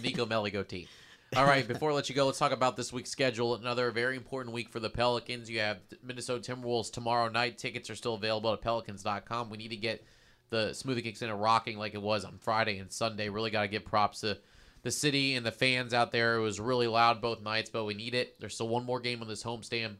Nico 0.03 0.27
Melli 0.27 0.53
goatee. 0.53 0.89
All 1.37 1.47
right, 1.47 1.67
before 1.67 1.91
I 1.91 1.95
let 1.95 2.09
you 2.09 2.15
go, 2.15 2.27
let's 2.27 2.39
talk 2.39 2.53
about 2.53 2.77
this 2.77 2.93
week's 2.93 3.11
schedule. 3.11 3.57
Another 3.57 3.91
very 3.91 4.17
important 4.17 4.55
week 4.55 4.69
for 4.69 4.79
the 4.79 4.89
Pelicans. 4.89 5.51
You 5.51 5.59
have 5.59 5.79
Minnesota 6.01 6.55
Timberwolves 6.55 6.93
tomorrow 6.93 7.29
night. 7.29 7.59
Tickets 7.59 7.91
are 7.91 7.97
still 7.97 8.15
available 8.15 8.53
at 8.53 8.61
pelicans.com. 8.61 9.51
We 9.51 9.57
need 9.57 9.71
to 9.71 9.77
get 9.77 10.05
the 10.51 10.69
Smoothie 10.69 11.03
King 11.03 11.17
Center 11.17 11.35
rocking 11.35 11.77
like 11.77 11.95
it 11.95 12.03
was 12.03 12.25
on 12.25 12.39
Friday 12.39 12.79
and 12.79 12.93
Sunday. 12.93 13.31
Really 13.31 13.51
got 13.51 13.63
to 13.63 13.69
give 13.69 13.85
props 13.85 14.21
to 14.21 14.39
the 14.83 14.93
city 14.93 15.35
and 15.35 15.45
the 15.45 15.51
fans 15.51 15.93
out 15.93 16.13
there. 16.13 16.37
It 16.37 16.41
was 16.41 16.61
really 16.61 16.87
loud 16.87 17.21
both 17.21 17.43
nights, 17.43 17.69
but 17.69 17.85
we 17.85 17.95
need 17.95 18.15
it. 18.15 18.39
There's 18.39 18.55
still 18.55 18.69
one 18.69 18.85
more 18.85 19.01
game 19.01 19.21
on 19.21 19.27
this 19.27 19.43
homestand. 19.43 19.97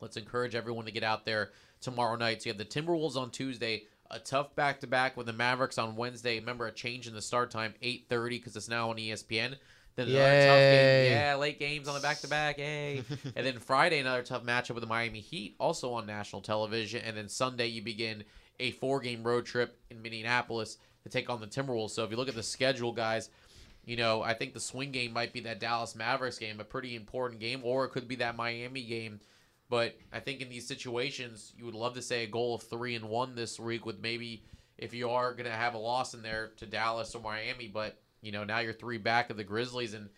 Let's 0.00 0.16
encourage 0.16 0.56
everyone 0.56 0.86
to 0.86 0.92
get 0.92 1.04
out 1.04 1.24
there 1.24 1.52
tomorrow 1.80 2.16
night. 2.16 2.42
So 2.42 2.48
you 2.48 2.52
have 2.52 2.58
the 2.58 2.64
Timberwolves 2.64 3.16
on 3.16 3.30
Tuesday, 3.30 3.84
a 4.10 4.18
tough 4.18 4.56
back 4.56 4.80
to 4.80 4.88
back 4.88 5.16
with 5.16 5.26
the 5.26 5.32
Mavericks 5.32 5.78
on 5.78 5.94
Wednesday. 5.94 6.40
Remember 6.40 6.66
a 6.66 6.72
change 6.72 7.06
in 7.06 7.14
the 7.14 7.22
start 7.22 7.52
time, 7.52 7.74
8:30 7.80 8.30
because 8.30 8.56
it's 8.56 8.68
now 8.68 8.90
on 8.90 8.96
ESPN. 8.96 9.54
Then 9.96 10.08
another 10.08 10.46
tough 10.46 10.58
game, 10.58 11.12
yeah, 11.12 11.36
late 11.36 11.58
games 11.58 11.86
on 11.86 11.94
the 11.94 12.00
back 12.00 12.20
to 12.20 12.28
back, 12.28 12.58
yay. 12.58 13.04
and 13.36 13.46
then 13.46 13.58
Friday 13.60 14.00
another 14.00 14.22
tough 14.22 14.42
matchup 14.42 14.74
with 14.74 14.82
the 14.82 14.88
Miami 14.88 15.20
Heat, 15.20 15.54
also 15.60 15.92
on 15.92 16.04
national 16.04 16.42
television. 16.42 17.02
And 17.04 17.16
then 17.16 17.28
Sunday 17.28 17.68
you 17.68 17.80
begin 17.80 18.24
a 18.58 18.72
four 18.72 19.00
game 19.00 19.22
road 19.22 19.46
trip 19.46 19.78
in 19.90 20.02
Minneapolis 20.02 20.78
to 21.04 21.08
take 21.08 21.30
on 21.30 21.40
the 21.40 21.46
Timberwolves. 21.46 21.90
So 21.90 22.02
if 22.02 22.10
you 22.10 22.16
look 22.16 22.28
at 22.28 22.34
the 22.34 22.42
schedule, 22.42 22.92
guys, 22.92 23.30
you 23.84 23.96
know, 23.96 24.22
I 24.22 24.34
think 24.34 24.54
the 24.54 24.60
swing 24.60 24.90
game 24.90 25.12
might 25.12 25.32
be 25.32 25.40
that 25.40 25.60
Dallas 25.60 25.94
Mavericks 25.94 26.38
game, 26.38 26.58
a 26.58 26.64
pretty 26.64 26.96
important 26.96 27.40
game, 27.40 27.60
or 27.62 27.84
it 27.84 27.90
could 27.90 28.08
be 28.08 28.16
that 28.16 28.36
Miami 28.36 28.82
game. 28.82 29.20
But 29.68 29.96
I 30.12 30.20
think 30.20 30.40
in 30.40 30.48
these 30.48 30.66
situations, 30.66 31.52
you 31.56 31.64
would 31.66 31.74
love 31.74 31.94
to 31.94 32.02
say 32.02 32.24
a 32.24 32.28
goal 32.28 32.54
of 32.54 32.62
three 32.62 32.94
and 32.94 33.08
one 33.08 33.34
this 33.34 33.60
week 33.60 33.86
with 33.86 34.00
maybe 34.00 34.42
if 34.78 34.92
you 34.92 35.10
are 35.10 35.32
going 35.32 35.50
to 35.50 35.56
have 35.56 35.74
a 35.74 35.78
loss 35.78 36.14
in 36.14 36.22
there 36.22 36.52
to 36.56 36.66
Dallas 36.66 37.14
or 37.14 37.22
Miami. 37.22 37.68
But 37.68 37.98
you 38.24 38.32
know, 38.32 38.44
now 38.44 38.60
you're 38.60 38.72
three 38.72 38.98
back 38.98 39.30
of 39.30 39.36
the 39.36 39.44
Grizzlies, 39.44 39.94
and 39.94 40.08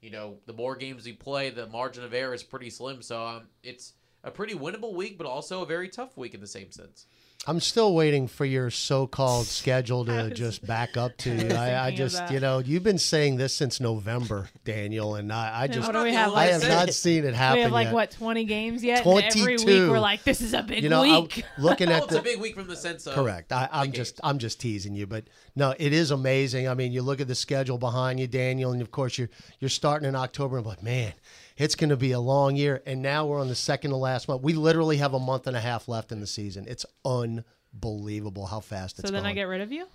you 0.00 0.10
know 0.10 0.38
the 0.46 0.52
more 0.52 0.76
games 0.76 1.06
you 1.06 1.14
play, 1.14 1.50
the 1.50 1.66
margin 1.66 2.04
of 2.04 2.14
error 2.14 2.34
is 2.34 2.42
pretty 2.42 2.70
slim. 2.70 3.02
So 3.02 3.20
um, 3.22 3.42
it's 3.62 3.94
a 4.24 4.30
pretty 4.30 4.54
winnable 4.54 4.94
week, 4.94 5.18
but 5.18 5.26
also 5.26 5.62
a 5.62 5.66
very 5.66 5.88
tough 5.88 6.16
week 6.16 6.34
in 6.34 6.40
the 6.40 6.46
same 6.46 6.70
sense. 6.70 7.06
I'm 7.48 7.60
still 7.60 7.94
waiting 7.94 8.26
for 8.26 8.44
your 8.44 8.70
so-called 8.70 9.46
schedule 9.60 10.04
to 10.06 10.12
was- 10.30 10.32
just 10.32 10.66
back 10.66 10.96
up 10.96 11.16
to 11.18 11.30
you. 11.34 11.54
I, 11.54 11.86
I 11.86 11.90
just, 11.94 12.30
you 12.30 12.40
know, 12.40 12.58
you've 12.58 12.82
been 12.82 12.98
saying 12.98 13.36
this 13.36 13.54
since 13.54 13.78
November, 13.80 14.48
Daniel, 14.64 15.14
and 15.14 15.32
I, 15.32 15.62
I 15.62 15.66
just, 15.68 15.86
what 15.86 15.92
do 15.92 16.02
we 16.02 16.12
have? 16.12 16.30
I 16.32 16.34
Like, 16.34 16.50
have 16.50 16.68
not 16.68 16.92
seen 16.92 17.24
it 17.24 17.34
happen 17.34 17.58
we 17.58 17.62
have 17.62 17.72
like 17.72 17.84
yet. 17.86 17.94
what 17.94 18.10
20 18.10 18.44
games 18.44 18.82
yet. 18.82 19.06
And 19.06 19.22
every 19.22 19.52
week 19.56 19.60
22. 19.64 19.90
we're 19.90 20.00
like, 20.00 20.24
this 20.24 20.40
is 20.40 20.54
a 20.54 20.62
big 20.62 20.82
You 20.82 20.88
know, 20.88 21.02
I, 21.04 21.20
week. 21.20 21.44
looking 21.58 21.88
Well, 21.88 21.98
at 21.98 22.02
it's 22.04 22.12
the 22.14 22.18
a 22.20 22.22
big 22.22 22.40
week 22.40 22.56
from 22.56 22.66
the 22.66 22.76
sense 22.76 23.06
of 23.06 23.14
Correct. 23.14 23.52
I, 23.52 23.68
I'm 23.70 23.92
just 23.92 24.16
games. 24.16 24.20
I'm 24.24 24.38
just 24.38 24.60
teasing 24.60 24.94
you, 24.94 25.06
but 25.06 25.24
no, 25.54 25.74
it 25.78 25.92
is 25.92 26.10
amazing. 26.10 26.68
I 26.68 26.74
mean, 26.74 26.92
you 26.92 27.02
look 27.02 27.20
at 27.20 27.28
the 27.28 27.34
schedule 27.36 27.78
behind 27.78 28.18
you, 28.18 28.26
Daniel, 28.26 28.72
and 28.72 28.82
of 28.82 28.90
course 28.90 29.18
you're 29.18 29.30
you're 29.60 29.68
starting 29.68 30.08
in 30.08 30.16
October, 30.16 30.60
but 30.62 30.82
man, 30.82 31.12
it's 31.56 31.74
going 31.74 31.90
to 31.90 31.96
be 31.96 32.12
a 32.12 32.20
long 32.20 32.56
year. 32.56 32.82
And 32.86 33.02
now 33.02 33.26
we're 33.26 33.40
on 33.40 33.48
the 33.48 33.54
second 33.54 33.90
to 33.90 33.96
last 33.96 34.28
month. 34.28 34.42
We 34.42 34.52
literally 34.52 34.98
have 34.98 35.14
a 35.14 35.18
month 35.20 35.46
and 35.46 35.56
a 35.56 35.60
half 35.60 35.88
left 35.88 36.12
in 36.12 36.20
the 36.20 36.26
season. 36.26 36.66
It's 36.68 36.84
unbelievable 37.04 38.46
how 38.46 38.60
fast 38.60 38.98
it's 38.98 39.02
going. 39.02 39.08
so 39.10 39.12
then 39.12 39.22
going. 39.22 39.32
I 39.32 39.34
get 39.34 39.44
rid 39.44 39.60
of 39.60 39.72
you. 39.72 39.86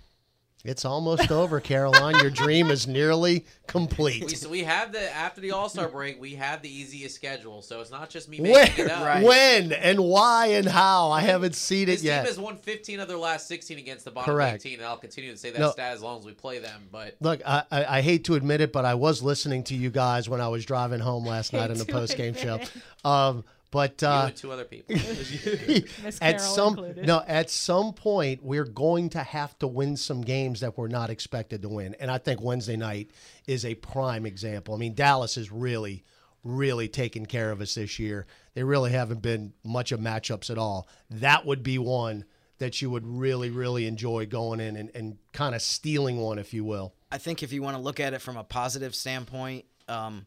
It's 0.64 0.84
almost 0.84 1.32
over, 1.32 1.58
Caroline. 1.60 2.14
Your 2.20 2.30
dream 2.30 2.70
is 2.70 2.86
nearly 2.86 3.44
complete. 3.66 4.22
We, 4.26 4.34
so 4.36 4.48
we 4.48 4.62
have 4.62 4.92
the 4.92 5.12
after 5.14 5.40
the 5.40 5.50
All 5.50 5.68
Star 5.68 5.88
break, 5.88 6.20
we 6.20 6.36
have 6.36 6.62
the 6.62 6.68
easiest 6.72 7.16
schedule. 7.16 7.62
So 7.62 7.80
it's 7.80 7.90
not 7.90 8.10
just 8.10 8.28
me 8.28 8.40
Where, 8.40 8.64
making 8.66 8.84
it 8.84 8.90
up. 8.92 9.04
Right. 9.04 9.24
when, 9.24 9.72
and 9.72 9.98
why, 10.04 10.46
and 10.48 10.66
how? 10.68 11.10
I 11.10 11.22
haven't 11.22 11.56
seen 11.56 11.84
it 11.84 11.86
This 11.92 12.00
team 12.02 12.08
yet. 12.08 12.26
has 12.26 12.38
won 12.38 12.56
15 12.56 13.00
of 13.00 13.08
their 13.08 13.16
last 13.18 13.48
16 13.48 13.76
against 13.78 14.04
the 14.04 14.12
bottom 14.12 14.32
Correct. 14.32 14.64
18, 14.64 14.78
and 14.78 14.86
I'll 14.86 14.96
continue 14.98 15.32
to 15.32 15.36
say 15.36 15.50
that 15.50 15.58
No. 15.58 15.70
stat 15.72 15.94
as 15.94 16.02
long 16.02 16.20
as 16.20 16.24
we 16.24 16.32
play 16.32 16.60
them. 16.60 16.82
But 16.92 17.16
Look, 17.20 17.40
I, 17.44 17.64
I, 17.72 17.98
I 17.98 18.00
hate 18.02 18.24
to 18.26 18.34
admit 18.36 18.60
it, 18.60 18.72
but 18.72 18.84
I 18.84 18.94
was 18.94 19.20
listening 19.20 19.64
to 19.64 19.74
you 19.74 19.90
guys 19.90 20.28
when 20.28 20.40
I 20.40 20.46
was 20.48 20.64
driving 20.64 21.00
home 21.00 21.26
last 21.26 21.52
night 21.52 21.70
in 21.72 21.78
the 21.78 21.84
post 21.86 22.16
game 22.16 22.34
show. 22.34 22.60
Um, 23.04 23.44
but 23.72 24.00
you 24.00 24.06
uh, 24.08 24.26
and 24.26 24.36
two 24.36 24.52
other 24.52 24.64
people. 24.64 24.94
At 26.20 26.40
some 26.40 26.74
included. 26.74 27.06
no, 27.06 27.22
at 27.26 27.50
some 27.50 27.92
point 27.92 28.44
we're 28.44 28.64
going 28.64 29.08
to 29.10 29.18
have 29.24 29.58
to 29.58 29.66
win 29.66 29.96
some 29.96 30.20
games 30.20 30.60
that 30.60 30.78
we're 30.78 30.86
not 30.88 31.10
expected 31.10 31.62
to 31.62 31.68
win, 31.68 31.96
and 31.98 32.08
I 32.10 32.18
think 32.18 32.40
Wednesday 32.40 32.76
night 32.76 33.10
is 33.48 33.64
a 33.64 33.74
prime 33.74 34.24
example. 34.26 34.74
I 34.74 34.78
mean, 34.78 34.94
Dallas 34.94 35.36
is 35.36 35.50
really, 35.50 36.04
really 36.44 36.86
taken 36.86 37.26
care 37.26 37.50
of 37.50 37.60
us 37.60 37.74
this 37.74 37.98
year. 37.98 38.26
They 38.54 38.62
really 38.62 38.92
haven't 38.92 39.22
been 39.22 39.54
much 39.64 39.90
of 39.90 39.98
matchups 39.98 40.50
at 40.50 40.58
all. 40.58 40.86
That 41.10 41.44
would 41.46 41.62
be 41.64 41.78
one 41.78 42.24
that 42.58 42.80
you 42.80 42.90
would 42.90 43.04
really, 43.04 43.50
really 43.50 43.86
enjoy 43.86 44.26
going 44.26 44.60
in 44.60 44.76
and, 44.76 44.90
and 44.94 45.16
kind 45.32 45.54
of 45.54 45.62
stealing 45.62 46.18
one, 46.18 46.38
if 46.38 46.54
you 46.54 46.64
will. 46.64 46.94
I 47.10 47.18
think 47.18 47.42
if 47.42 47.52
you 47.52 47.60
want 47.60 47.76
to 47.76 47.82
look 47.82 47.98
at 47.98 48.14
it 48.14 48.20
from 48.20 48.36
a 48.36 48.44
positive 48.44 48.94
standpoint, 48.94 49.64
Um, 49.88 50.26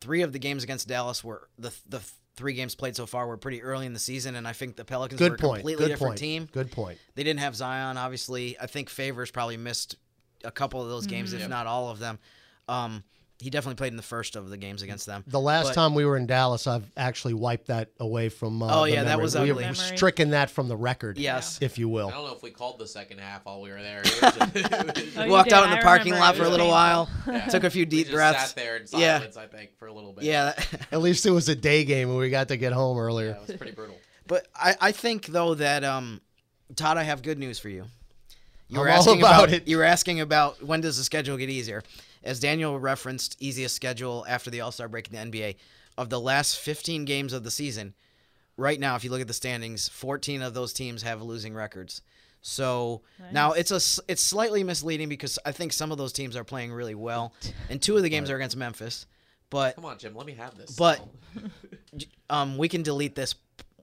three 0.00 0.22
of 0.22 0.32
the 0.32 0.38
games 0.38 0.64
against 0.64 0.88
Dallas 0.88 1.22
were 1.24 1.48
the 1.58 1.72
the 1.88 2.00
three 2.36 2.54
games 2.54 2.74
played 2.76 2.94
so 2.94 3.04
far 3.04 3.26
were 3.26 3.36
pretty 3.36 3.62
early 3.62 3.84
in 3.86 3.92
the 3.92 3.98
season, 3.98 4.36
and 4.36 4.46
I 4.46 4.52
think 4.52 4.76
the 4.76 4.84
Pelicans 4.84 5.20
were 5.20 5.30
Good 5.30 5.40
a 5.40 5.42
point. 5.42 5.58
completely 5.60 5.84
Good 5.84 5.88
different 5.90 6.10
point. 6.12 6.18
team. 6.18 6.48
Good 6.52 6.70
point. 6.70 6.98
They 7.16 7.24
didn't 7.24 7.40
have 7.40 7.56
Zion, 7.56 7.96
obviously. 7.96 8.56
I 8.60 8.66
think 8.68 8.88
Favors 8.90 9.30
probably 9.32 9.56
missed 9.56 9.96
a 10.44 10.52
couple 10.52 10.80
of 10.80 10.88
those 10.88 11.06
games, 11.08 11.32
if 11.32 11.48
not 11.48 11.66
all 11.66 11.88
of 11.90 11.98
them. 11.98 12.18
Um, 12.68 13.02
he 13.40 13.50
definitely 13.50 13.76
played 13.76 13.92
in 13.92 13.96
the 13.96 14.02
first 14.02 14.34
of 14.34 14.50
the 14.50 14.56
games 14.56 14.82
against 14.82 15.06
them. 15.06 15.22
The 15.28 15.38
last 15.38 15.68
But- 15.68 15.74
time 15.74 15.94
we 15.94 16.04
were 16.04 16.16
in 16.16 16.26
Dallas, 16.26 16.66
I've 16.66 16.84
actually 16.96 17.34
wiped 17.34 17.68
that 17.68 17.90
away 18.00 18.28
from. 18.30 18.60
Uh, 18.62 18.68
Oh, 18.80 18.84
the 18.84 18.90
yeah, 18.90 19.04
that 19.04 19.10
memory. 19.10 19.22
was 19.22 19.34
we 19.36 19.50
ugly. 19.50 19.64
have 19.64 19.76
Memory. 19.78 19.96
stricken 19.96 20.30
that 20.30 20.50
from 20.50 20.66
the 20.68 20.76
record. 20.76 21.18
Yes. 21.18 21.58
if 21.60 21.78
you 21.78 21.88
will. 21.88 22.08
I 22.08 22.10
don't 22.12 22.26
know 22.26 22.34
if 22.34 22.42
we 22.42 22.50
called 22.50 22.78
the 22.80 22.86
second 22.88 23.18
half 23.20 23.44
while 23.44 23.60
we 23.60 23.70
were 23.70 23.80
there. 23.80 24.00
It 24.04 24.06
just- 24.94 25.16
Oh, 25.18 25.28
Walked 25.28 25.50
did. 25.50 25.54
out 25.54 25.64
in 25.64 25.70
the 25.70 25.78
I 25.78 25.82
parking 25.82 26.12
remember. 26.14 26.18
lot 26.26 26.36
for 26.36 26.44
a 26.44 26.48
little 26.48 26.66
painful. 26.70 27.32
while, 27.34 27.48
took 27.50 27.62
a 27.64 27.70
few 27.70 27.82
we 27.82 27.86
deep 27.86 28.06
just 28.06 28.14
breaths. 28.14 28.46
sat 28.48 28.56
there 28.56 28.76
in 28.76 28.86
Yeah. 28.92 29.24
I 29.36 29.46
think, 29.46 29.76
for 29.78 29.86
a 29.86 29.92
little 29.92 30.12
bit. 30.12 30.24
Yeah, 30.24 30.54
At 30.90 31.00
least 31.00 31.24
it 31.24 31.30
was 31.30 31.48
a 31.48 31.54
day 31.54 31.84
game, 31.84 32.08
and 32.10 32.18
we 32.18 32.30
got 32.30 32.48
to 32.48 32.56
get 32.56 32.72
home 32.72 32.96
Yeah, 32.96 33.02
earlier. 33.04 33.30
it 33.30 33.46
was 33.46 33.56
pretty 33.56 33.72
brutal. 33.72 33.96
but 34.26 34.48
I, 34.56 34.74
I 34.80 34.92
think 34.92 35.26
though 35.26 35.54
that 35.54 35.84
um, 35.84 36.20
Todd, 36.74 36.96
I 36.98 37.04
have 37.04 37.22
good 37.22 37.38
news 37.38 37.58
for 37.60 37.68
you. 37.68 37.84
You 38.70 38.80
were 38.80 38.88
I'm 38.88 38.94
all 38.96 39.00
asking 39.00 39.18
about 39.20 39.50
it. 39.52 39.66
You 39.68 39.78
were 39.78 39.84
asking 39.84 40.20
about 40.20 40.62
when 40.62 40.80
does 40.82 40.98
the 40.98 41.04
schedule 41.04 41.36
get 41.38 41.48
easier? 41.48 41.82
As 42.28 42.38
Daniel 42.40 42.78
referenced, 42.78 43.36
easiest 43.40 43.74
schedule 43.74 44.26
after 44.28 44.50
the 44.50 44.60
All 44.60 44.70
Star 44.70 44.86
break 44.86 45.08
in 45.08 45.30
the 45.30 45.38
NBA. 45.38 45.56
Of 45.96 46.10
the 46.10 46.20
last 46.20 46.58
15 46.58 47.06
games 47.06 47.32
of 47.32 47.42
the 47.42 47.50
season, 47.50 47.94
right 48.58 48.78
now, 48.78 48.96
if 48.96 49.02
you 49.02 49.10
look 49.10 49.22
at 49.22 49.26
the 49.26 49.32
standings, 49.32 49.88
14 49.88 50.42
of 50.42 50.52
those 50.52 50.74
teams 50.74 51.02
have 51.02 51.22
losing 51.22 51.54
records. 51.54 52.02
So 52.42 53.00
now 53.32 53.52
it's 53.52 53.70
a 53.70 53.80
it's 54.08 54.22
slightly 54.22 54.62
misleading 54.62 55.08
because 55.08 55.38
I 55.44 55.52
think 55.52 55.72
some 55.72 55.90
of 55.90 55.96
those 55.96 56.12
teams 56.12 56.36
are 56.36 56.44
playing 56.44 56.70
really 56.70 56.94
well, 56.94 57.32
and 57.70 57.80
two 57.80 57.96
of 57.96 58.02
the 58.02 58.10
games 58.10 58.30
are 58.30 58.36
against 58.36 58.56
Memphis. 58.56 59.06
But 59.48 59.76
Come 59.76 59.86
on, 59.86 59.98
Jim. 59.98 60.14
Let 60.14 60.26
me 60.26 60.34
have 60.34 60.54
this. 60.56 60.76
But- 60.76 61.00
um, 62.30 62.58
we 62.58 62.68
can 62.68 62.82
delete 62.82 63.14
this 63.14 63.34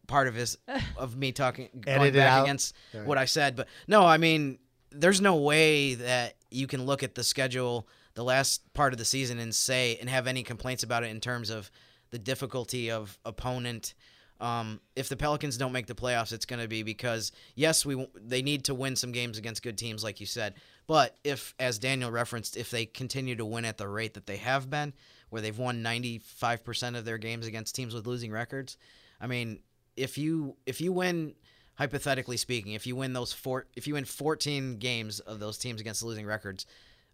part 0.06 0.28
of 0.28 0.36
his 0.36 0.60
of 0.98 1.18
me 1.18 1.32
talking 1.32 1.70
going 1.82 2.00
Edit 2.00 2.14
back 2.14 2.32
out. 2.32 2.44
against 2.44 2.76
what 3.06 3.18
I 3.18 3.26
said. 3.26 3.56
But 3.56 3.68
no, 3.88 4.06
I 4.06 4.18
mean, 4.18 4.60
there's 4.92 5.20
no 5.20 5.38
way 5.38 5.96
that 5.96 6.36
you 6.52 6.68
can 6.68 6.86
look 6.86 7.02
at 7.02 7.16
the 7.16 7.24
schedule 7.24 7.88
the 8.16 8.24
last 8.24 8.74
part 8.74 8.94
of 8.94 9.00
the 9.00 9.06
season 9.06 9.40
and 9.40 9.54
say 9.54 9.98
and 10.00 10.10
have 10.10 10.26
any 10.26 10.42
complaints 10.42 10.84
about 10.84 11.04
it 11.04 11.12
in 11.12 11.20
terms 11.20 11.50
of 11.50 11.70
the 12.12 12.20
difficulty 12.20 12.90
of 12.90 13.20
opponent. 13.26 13.94
Um, 14.40 14.82
if 14.96 15.08
the 15.08 15.16
Pelicans 15.16 15.58
don't 15.58 15.72
make 15.72 15.88
the 15.88 15.96
playoffs, 15.96 16.34
it's 16.34 16.46
going 16.46 16.62
to 16.62 16.68
be 16.68 16.84
because 16.84 17.32
yes, 17.56 17.86
we 17.86 18.08
they 18.16 18.42
need 18.42 18.66
to 18.66 18.74
win 18.74 18.96
some 18.96 19.12
games 19.12 19.38
against 19.38 19.64
good 19.64 19.78
teams, 19.78 20.04
like 20.04 20.20
you 20.20 20.26
said. 20.26 20.56
But 20.88 21.18
if, 21.24 21.54
as 21.60 21.80
Daniel 21.80 22.12
referenced, 22.12 22.58
if 22.58 22.70
they 22.70 22.86
continue 22.86 23.36
to 23.36 23.46
win 23.46 23.66
at 23.66 23.78
the 23.78 23.88
rate 23.88 24.14
that 24.14 24.28
they 24.28 24.38
have 24.38 24.70
been, 24.70 24.94
where 25.30 25.42
they've 25.42 25.58
won 25.58 25.84
95% 25.84 26.98
of 26.98 27.06
their 27.06 27.18
games 27.18 27.48
against 27.48 27.76
teams 27.76 27.94
with 27.94 28.06
losing 28.06 28.32
records, 28.32 28.78
I 29.20 29.28
mean, 29.28 29.60
if 29.98 30.18
you 30.18 30.56
if 30.66 30.82
you 30.82 30.92
win 30.92 31.36
hypothetically 31.76 32.38
speaking, 32.38 32.74
if 32.74 32.86
you 32.88 32.96
win 32.96 33.14
those 33.14 33.34
four 33.34 33.66
if 33.76 33.88
you 33.88 33.96
win 33.96 34.06
14 34.06 34.78
games 34.78 35.20
of 35.22 35.40
those 35.40 35.58
teams 35.58 35.82
against 35.82 36.04
losing 36.04 36.26
records, 36.26 36.66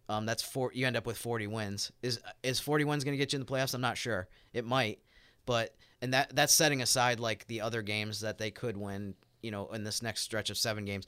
um, 0.08 0.26
that's 0.26 0.42
four 0.42 0.70
you 0.74 0.86
end 0.86 0.96
up 0.96 1.06
with 1.06 1.16
40 1.16 1.46
wins. 1.46 1.92
Is 2.02 2.20
is 2.42 2.60
40 2.60 2.84
wins 2.84 3.04
going 3.04 3.12
to 3.12 3.18
get 3.18 3.32
you 3.32 3.38
in 3.38 3.44
the 3.46 3.50
playoffs? 3.50 3.74
I'm 3.74 3.80
not 3.80 3.96
sure. 3.96 4.28
It 4.52 4.64
might. 4.64 4.98
But 5.46 5.74
and 6.00 6.12
that 6.14 6.34
that's 6.34 6.54
setting 6.54 6.82
aside 6.82 7.20
like 7.20 7.46
the 7.46 7.60
other 7.60 7.82
games 7.82 8.20
that 8.20 8.38
they 8.38 8.50
could 8.50 8.76
win, 8.76 9.14
you 9.42 9.50
know, 9.50 9.68
in 9.68 9.84
this 9.84 10.02
next 10.02 10.22
stretch 10.22 10.50
of 10.50 10.58
7 10.58 10.84
games. 10.84 11.06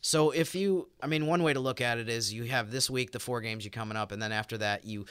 So 0.00 0.30
if 0.30 0.54
you, 0.54 0.88
I 1.02 1.06
mean, 1.06 1.26
one 1.26 1.42
way 1.42 1.52
to 1.52 1.60
look 1.60 1.80
at 1.80 1.98
it 1.98 2.08
is 2.08 2.32
you 2.32 2.44
have 2.44 2.70
this 2.70 2.88
week 2.90 3.12
the 3.12 3.18
four 3.18 3.40
games 3.40 3.64
you 3.64 3.70
coming 3.70 3.96
up, 3.96 4.12
and 4.12 4.20
then 4.22 4.30
after 4.30 4.58
that 4.58 4.84
you, 4.84 5.06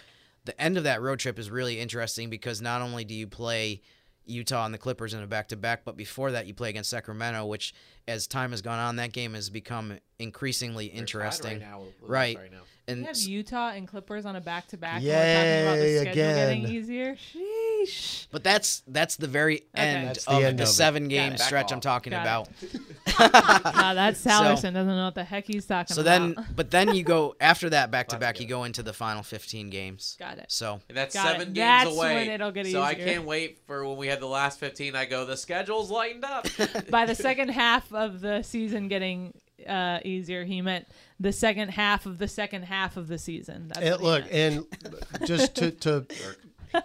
the 0.46 0.60
end 0.62 0.78
of 0.78 0.84
that 0.84 1.02
road 1.02 1.20
trip 1.20 1.40
is 1.40 1.50
really 1.50 1.80
interesting 1.80 2.30
because 2.30 2.62
not 2.62 2.82
only 2.82 3.04
do 3.04 3.14
you 3.14 3.28
play 3.28 3.82
Utah 4.26 4.66
and 4.66 4.74
the 4.74 4.78
Clippers 4.78 5.14
in 5.14 5.22
a 5.22 5.28
back 5.28 5.50
to 5.50 5.58
back, 5.58 5.84
but 5.86 5.98
before 5.98 6.32
that 6.32 6.48
you 6.48 6.54
play 6.54 6.70
against 6.70 6.90
Sacramento, 6.90 7.46
which 7.46 7.74
as 8.08 8.28
time 8.28 8.52
has 8.52 8.62
gone 8.62 8.80
on, 8.80 8.96
that 8.98 9.12
game 9.12 9.34
has 9.34 9.50
become 9.50 9.98
increasingly 10.20 10.88
They're 10.90 11.00
interesting. 11.00 11.60
Right, 11.60 11.62
now 11.62 11.82
Right. 12.02 12.38
right 12.38 12.52
now. 12.52 12.62
And 12.88 13.00
We 13.02 13.06
have 13.06 13.18
Utah 13.18 13.70
and 13.72 13.88
Clippers 13.88 14.26
on 14.28 14.36
a 14.36 14.42
back 14.42 14.68
to 14.68 14.78
back. 14.78 15.02
Yeah, 15.02 15.18
We're 15.18 15.68
about 15.70 15.76
the 15.82 15.96
schedule 16.02 16.12
again. 16.12 16.62
getting 16.62 16.76
easier. 16.76 17.16
Sheesh. 17.16 18.28
but 18.32 18.44
that's 18.44 18.84
that's 18.88 19.16
the 19.16 19.28
very 19.28 19.64
end 19.74 20.10
That's 20.10 20.26
the 20.26 20.32
of 20.32 20.44
end 20.44 20.60
the 20.60 20.64
of 20.64 20.70
seven 20.70 21.08
game 21.08 21.36
stretch 21.38 21.68
Back 21.68 21.74
I'm 21.74 21.80
talking 21.82 22.12
Got 22.12 22.22
about. 22.22 22.50
Nah, 23.76 23.94
that's 23.94 24.20
So- 24.20 24.30
doesn't 24.30 24.74
know 24.74 25.06
what 25.06 25.16
the 25.16 25.24
heck 25.24 25.46
he's 25.48 25.66
talking 25.66 25.96
So 25.96 26.02
about. 26.02 26.36
then, 26.36 26.46
but 26.56 26.70
then 26.72 26.94
you 26.96 27.04
go 27.04 27.36
after 27.42 27.70
that 27.72 27.90
back 27.92 28.10
to 28.10 28.18
back, 28.18 28.40
you 28.40 28.48
go 28.48 28.64
into 28.66 28.84
the 28.84 28.94
final 28.94 29.24
15 29.24 29.70
games. 29.70 30.16
Got 30.20 30.38
it. 30.40 30.46
So 30.50 30.80
And 30.90 30.98
that's 30.98 31.14
Got 31.16 31.26
it. 31.28 31.30
seven 31.40 31.48
games 31.54 31.58
That's 31.58 31.96
away. 31.96 32.16
when 32.16 32.30
it'll 32.30 32.52
get 32.52 32.68
so 32.68 32.82
I 32.82 32.94
can't 32.94 33.24
wait 33.26 33.60
for 33.66 33.88
when 33.88 33.98
we 33.98 34.08
had 34.08 34.20
the 34.20 34.28
last 34.28 34.60
15. 34.60 34.96
I 34.96 35.06
go, 35.06 35.26
the 35.26 35.38
schedule's 35.38 35.90
lightened 35.90 36.26
up. 36.26 36.46
By 36.90 37.06
the 37.06 37.16
second 37.16 37.50
half 37.50 37.92
of 37.94 38.22
the 38.22 38.42
season 38.44 38.88
getting 38.90 39.34
uh, 39.68 40.00
easier, 40.04 40.44
he 40.44 40.62
meant 40.62 40.88
the 41.20 41.32
second 41.32 41.70
half 41.70 42.06
of 42.06 42.18
the 42.18 42.28
second 42.28 42.64
half 42.64 42.98
of 42.98 43.08
the 43.08 43.18
season. 43.18 43.70
That's 43.70 43.86
And 43.86 44.02
look, 44.02 44.26
and 44.32 44.66
just 45.26 45.56
to, 45.56 45.72
to 45.72 46.06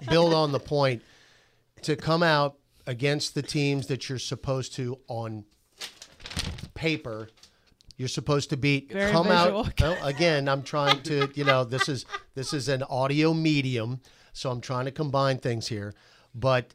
build 0.08 0.34
on 0.34 0.52
the 0.52 0.60
point, 0.60 1.02
to 1.82 1.96
come 1.96 2.22
out 2.22 2.56
against 2.86 3.34
the 3.34 3.42
teams 3.42 3.86
that 3.88 4.08
you're 4.08 4.18
supposed 4.18 4.74
to 4.74 4.98
on 5.08 5.44
paper, 6.74 7.28
you're 7.96 8.08
supposed 8.08 8.50
to 8.50 8.56
beat. 8.56 8.92
Very 8.92 9.10
come 9.10 9.26
visual. 9.26 9.66
out 9.66 9.80
well, 9.80 10.06
again. 10.06 10.48
I'm 10.48 10.62
trying 10.62 11.02
to, 11.02 11.28
you 11.34 11.44
know, 11.44 11.64
this 11.64 11.88
is 11.88 12.06
this 12.34 12.52
is 12.52 12.68
an 12.68 12.82
audio 12.84 13.34
medium, 13.34 14.00
so 14.32 14.50
I'm 14.50 14.60
trying 14.60 14.84
to 14.86 14.92
combine 14.92 15.38
things 15.38 15.68
here, 15.68 15.94
but. 16.34 16.72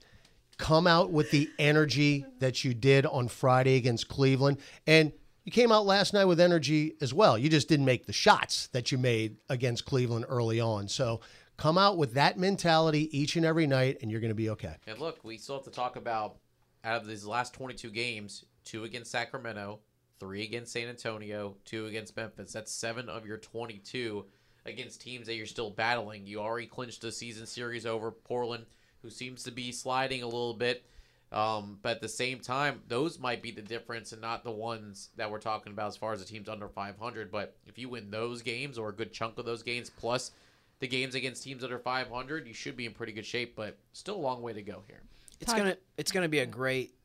Come 0.57 0.87
out 0.87 1.11
with 1.11 1.31
the 1.31 1.49
energy 1.59 2.25
that 2.39 2.63
you 2.63 2.73
did 2.73 3.05
on 3.05 3.27
Friday 3.27 3.75
against 3.75 4.07
Cleveland. 4.07 4.59
And 4.87 5.11
you 5.45 5.51
came 5.51 5.71
out 5.71 5.85
last 5.85 6.13
night 6.13 6.25
with 6.25 6.39
energy 6.39 6.95
as 7.01 7.13
well. 7.13 7.37
You 7.37 7.49
just 7.49 7.69
didn't 7.69 7.85
make 7.85 8.07
the 8.07 8.13
shots 8.13 8.67
that 8.67 8.91
you 8.91 8.97
made 8.97 9.37
against 9.47 9.85
Cleveland 9.85 10.25
early 10.27 10.59
on. 10.59 10.87
So 10.87 11.21
come 11.55 11.77
out 11.77 11.97
with 11.97 12.15
that 12.15 12.37
mentality 12.37 13.15
each 13.17 13.35
and 13.35 13.45
every 13.45 13.67
night, 13.67 13.99
and 14.01 14.11
you're 14.11 14.21
going 14.21 14.29
to 14.29 14.35
be 14.35 14.49
okay. 14.49 14.75
and 14.87 14.99
look, 14.99 15.23
we 15.23 15.37
still 15.37 15.55
have 15.55 15.63
to 15.65 15.71
talk 15.71 15.95
about 15.95 16.37
out 16.83 17.01
of 17.01 17.07
these 17.07 17.25
last 17.25 17.53
22 17.53 17.91
games, 17.91 18.45
two 18.63 18.83
against 18.83 19.11
Sacramento, 19.11 19.79
three 20.19 20.43
against 20.43 20.73
San 20.73 20.87
Antonio, 20.87 21.55
two 21.63 21.85
against 21.85 22.17
Memphis. 22.17 22.51
That's 22.51 22.71
seven 22.71 23.07
of 23.07 23.25
your 23.25 23.37
22 23.37 24.25
against 24.65 24.99
teams 24.99 25.27
that 25.27 25.35
you're 25.35 25.45
still 25.45 25.69
battling. 25.69 26.25
You 26.25 26.39
already 26.39 26.67
clinched 26.67 27.01
the 27.01 27.11
season 27.11 27.45
series 27.45 27.85
over 27.85 28.09
Portland, 28.09 28.65
who 29.03 29.11
seems 29.11 29.43
to 29.43 29.51
be 29.51 29.71
sliding 29.71 30.23
a 30.23 30.27
little 30.27 30.55
bit. 30.55 30.85
Um, 31.35 31.79
but 31.81 31.97
at 31.97 32.01
the 32.01 32.07
same 32.07 32.39
time, 32.39 32.81
those 32.87 33.19
might 33.19 33.43
be 33.43 33.51
the 33.51 33.61
difference 33.61 34.13
and 34.13 34.21
not 34.21 34.45
the 34.45 34.51
ones 34.51 35.09
that 35.17 35.29
we're 35.29 35.39
talking 35.39 35.73
about 35.73 35.87
as 35.87 35.97
far 35.97 36.13
as 36.13 36.21
the 36.21 36.25
teams 36.25 36.47
under 36.47 36.69
500. 36.69 37.29
But 37.29 37.57
if 37.67 37.77
you 37.77 37.89
win 37.89 38.09
those 38.09 38.41
games 38.41 38.77
or 38.77 38.87
a 38.87 38.93
good 38.93 39.11
chunk 39.11 39.37
of 39.37 39.43
those 39.45 39.61
games, 39.61 39.89
plus 39.89 40.31
the 40.79 40.87
games 40.87 41.13
against 41.13 41.43
teams 41.43 41.61
that 41.61 41.73
are 41.73 41.79
500, 41.79 42.47
you 42.47 42.53
should 42.53 42.77
be 42.77 42.85
in 42.85 42.93
pretty 42.93 43.11
good 43.11 43.25
shape. 43.25 43.53
But 43.53 43.77
still 43.91 44.15
a 44.15 44.17
long 44.17 44.41
way 44.41 44.53
to 44.53 44.61
go 44.61 44.83
here. 44.87 45.01
it's 45.41 45.53
gonna 45.53 45.75
it's 45.97 46.13
gonna 46.13 46.29
be 46.29 46.39
a 46.39 46.45
great 46.45 46.95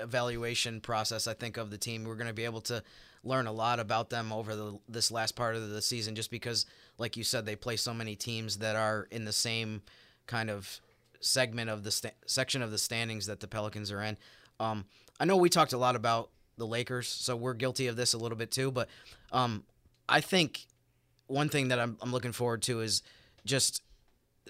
evaluation 0.00 0.80
process. 0.80 1.26
I 1.26 1.34
think 1.34 1.58
of 1.58 1.70
the 1.70 1.78
team. 1.78 2.04
We're 2.04 2.16
gonna 2.16 2.32
be 2.32 2.46
able 2.46 2.62
to 2.62 2.82
learn 3.22 3.46
a 3.46 3.52
lot 3.52 3.80
about 3.80 4.08
them 4.08 4.32
over 4.32 4.56
the 4.56 4.78
this 4.88 5.10
last 5.10 5.36
part 5.36 5.56
of 5.56 5.68
the 5.68 5.82
season, 5.82 6.14
just 6.14 6.30
because, 6.30 6.64
like 6.96 7.18
you 7.18 7.24
said, 7.24 7.44
they 7.44 7.54
play 7.54 7.76
so 7.76 7.92
many 7.92 8.16
teams 8.16 8.58
that 8.58 8.76
are 8.76 9.08
in 9.10 9.26
the 9.26 9.32
same 9.32 9.82
kind 10.26 10.48
of 10.48 10.80
segment 11.24 11.70
of 11.70 11.82
the 11.84 11.90
sta- 11.90 12.14
section 12.26 12.62
of 12.62 12.70
the 12.70 12.78
standings 12.78 13.26
that 13.26 13.40
the 13.40 13.48
Pelicans 13.48 13.90
are 13.90 14.02
in. 14.02 14.16
Um, 14.60 14.84
I 15.18 15.24
know 15.24 15.36
we 15.36 15.48
talked 15.48 15.72
a 15.72 15.78
lot 15.78 15.96
about 15.96 16.30
the 16.56 16.66
Lakers, 16.66 17.08
so 17.08 17.34
we're 17.36 17.54
guilty 17.54 17.86
of 17.86 17.96
this 17.96 18.12
a 18.12 18.18
little 18.18 18.38
bit 18.38 18.50
too. 18.50 18.70
But 18.70 18.88
um, 19.32 19.64
I 20.08 20.20
think 20.20 20.66
one 21.26 21.48
thing 21.48 21.68
that 21.68 21.80
I'm, 21.80 21.96
I'm 22.00 22.12
looking 22.12 22.32
forward 22.32 22.62
to 22.62 22.80
is 22.80 23.02
just 23.44 23.82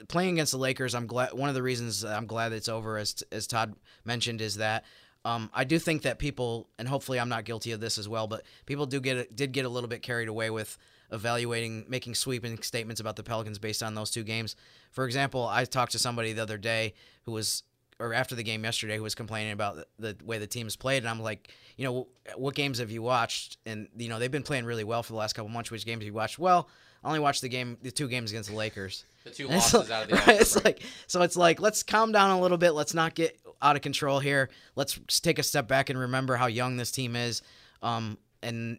playing 0.08 0.34
against 0.34 0.52
the 0.52 0.58
Lakers. 0.58 0.94
I'm 0.94 1.06
glad. 1.06 1.32
One 1.32 1.48
of 1.48 1.54
the 1.54 1.62
reasons 1.62 2.04
I'm 2.04 2.26
glad 2.26 2.52
it's 2.52 2.68
over, 2.68 2.98
as 2.98 3.22
as 3.30 3.46
Todd 3.46 3.74
mentioned, 4.04 4.40
is 4.40 4.56
that 4.56 4.84
um, 5.24 5.50
I 5.54 5.64
do 5.64 5.78
think 5.78 6.02
that 6.02 6.18
people, 6.18 6.68
and 6.78 6.86
hopefully 6.86 7.18
I'm 7.18 7.28
not 7.28 7.44
guilty 7.44 7.72
of 7.72 7.80
this 7.80 7.96
as 7.96 8.08
well, 8.08 8.26
but 8.26 8.42
people 8.66 8.86
do 8.86 9.00
get 9.00 9.34
did 9.34 9.52
get 9.52 9.64
a 9.64 9.68
little 9.68 9.88
bit 9.88 10.02
carried 10.02 10.28
away 10.28 10.50
with 10.50 10.76
evaluating, 11.12 11.84
making 11.88 12.14
sweeping 12.14 12.60
statements 12.62 13.00
about 13.00 13.16
the 13.16 13.22
Pelicans 13.22 13.58
based 13.58 13.82
on 13.82 13.94
those 13.94 14.10
two 14.10 14.24
games. 14.24 14.56
For 14.92 15.04
example, 15.04 15.46
I 15.46 15.64
talked 15.64 15.92
to 15.92 15.98
somebody 15.98 16.32
the 16.32 16.42
other 16.42 16.58
day 16.58 16.94
who 17.24 17.32
was, 17.32 17.62
or 18.00 18.12
after 18.14 18.34
the 18.34 18.42
game 18.42 18.64
yesterday, 18.64 18.96
who 18.96 19.02
was 19.02 19.14
complaining 19.14 19.52
about 19.52 19.76
the, 19.76 19.86
the 20.14 20.24
way 20.24 20.38
the 20.38 20.46
teams 20.46 20.76
played, 20.76 20.98
and 21.02 21.08
I'm 21.08 21.20
like, 21.20 21.52
you 21.76 21.84
know, 21.84 22.08
what 22.36 22.54
games 22.54 22.78
have 22.78 22.90
you 22.90 23.02
watched? 23.02 23.58
And 23.66 23.88
you 23.96 24.08
know, 24.08 24.18
they've 24.18 24.30
been 24.30 24.42
playing 24.42 24.64
really 24.64 24.84
well 24.84 25.02
for 25.02 25.12
the 25.12 25.18
last 25.18 25.34
couple 25.34 25.48
months. 25.50 25.70
Which 25.70 25.84
games 25.86 26.00
have 26.02 26.06
you 26.06 26.12
watched? 26.14 26.38
Well, 26.38 26.68
I 27.02 27.08
only 27.08 27.20
watched 27.20 27.42
the 27.42 27.48
game, 27.48 27.76
the 27.82 27.90
two 27.90 28.08
games 28.08 28.30
against 28.30 28.50
the 28.50 28.56
Lakers. 28.56 29.04
The 29.24 29.30
two 29.30 29.44
And 29.46 29.54
losses 29.54 29.88
like- 29.88 29.90
out 29.90 30.02
of 30.02 30.08
the 30.10 30.16
right, 30.26 30.40
it's 30.42 30.52
break. 30.52 30.64
like 30.66 30.82
so 31.06 31.22
it's 31.22 31.34
like 31.34 31.58
let's 31.58 31.82
calm 31.82 32.12
down 32.12 32.30
a 32.32 32.38
little 32.38 32.58
bit 32.58 32.72
let's 32.72 32.92
not 32.92 33.14
get 33.14 33.40
out 33.62 33.74
of 33.74 33.80
control 33.80 34.20
here 34.20 34.50
let's 34.76 35.00
take 35.22 35.38
a 35.38 35.42
step 35.42 35.66
back 35.66 35.88
and 35.88 35.98
remember 35.98 36.36
how 36.36 36.44
young 36.44 36.76
this 36.76 36.90
team 36.90 37.16
is 37.16 37.40
um 37.80 38.18
and 38.42 38.78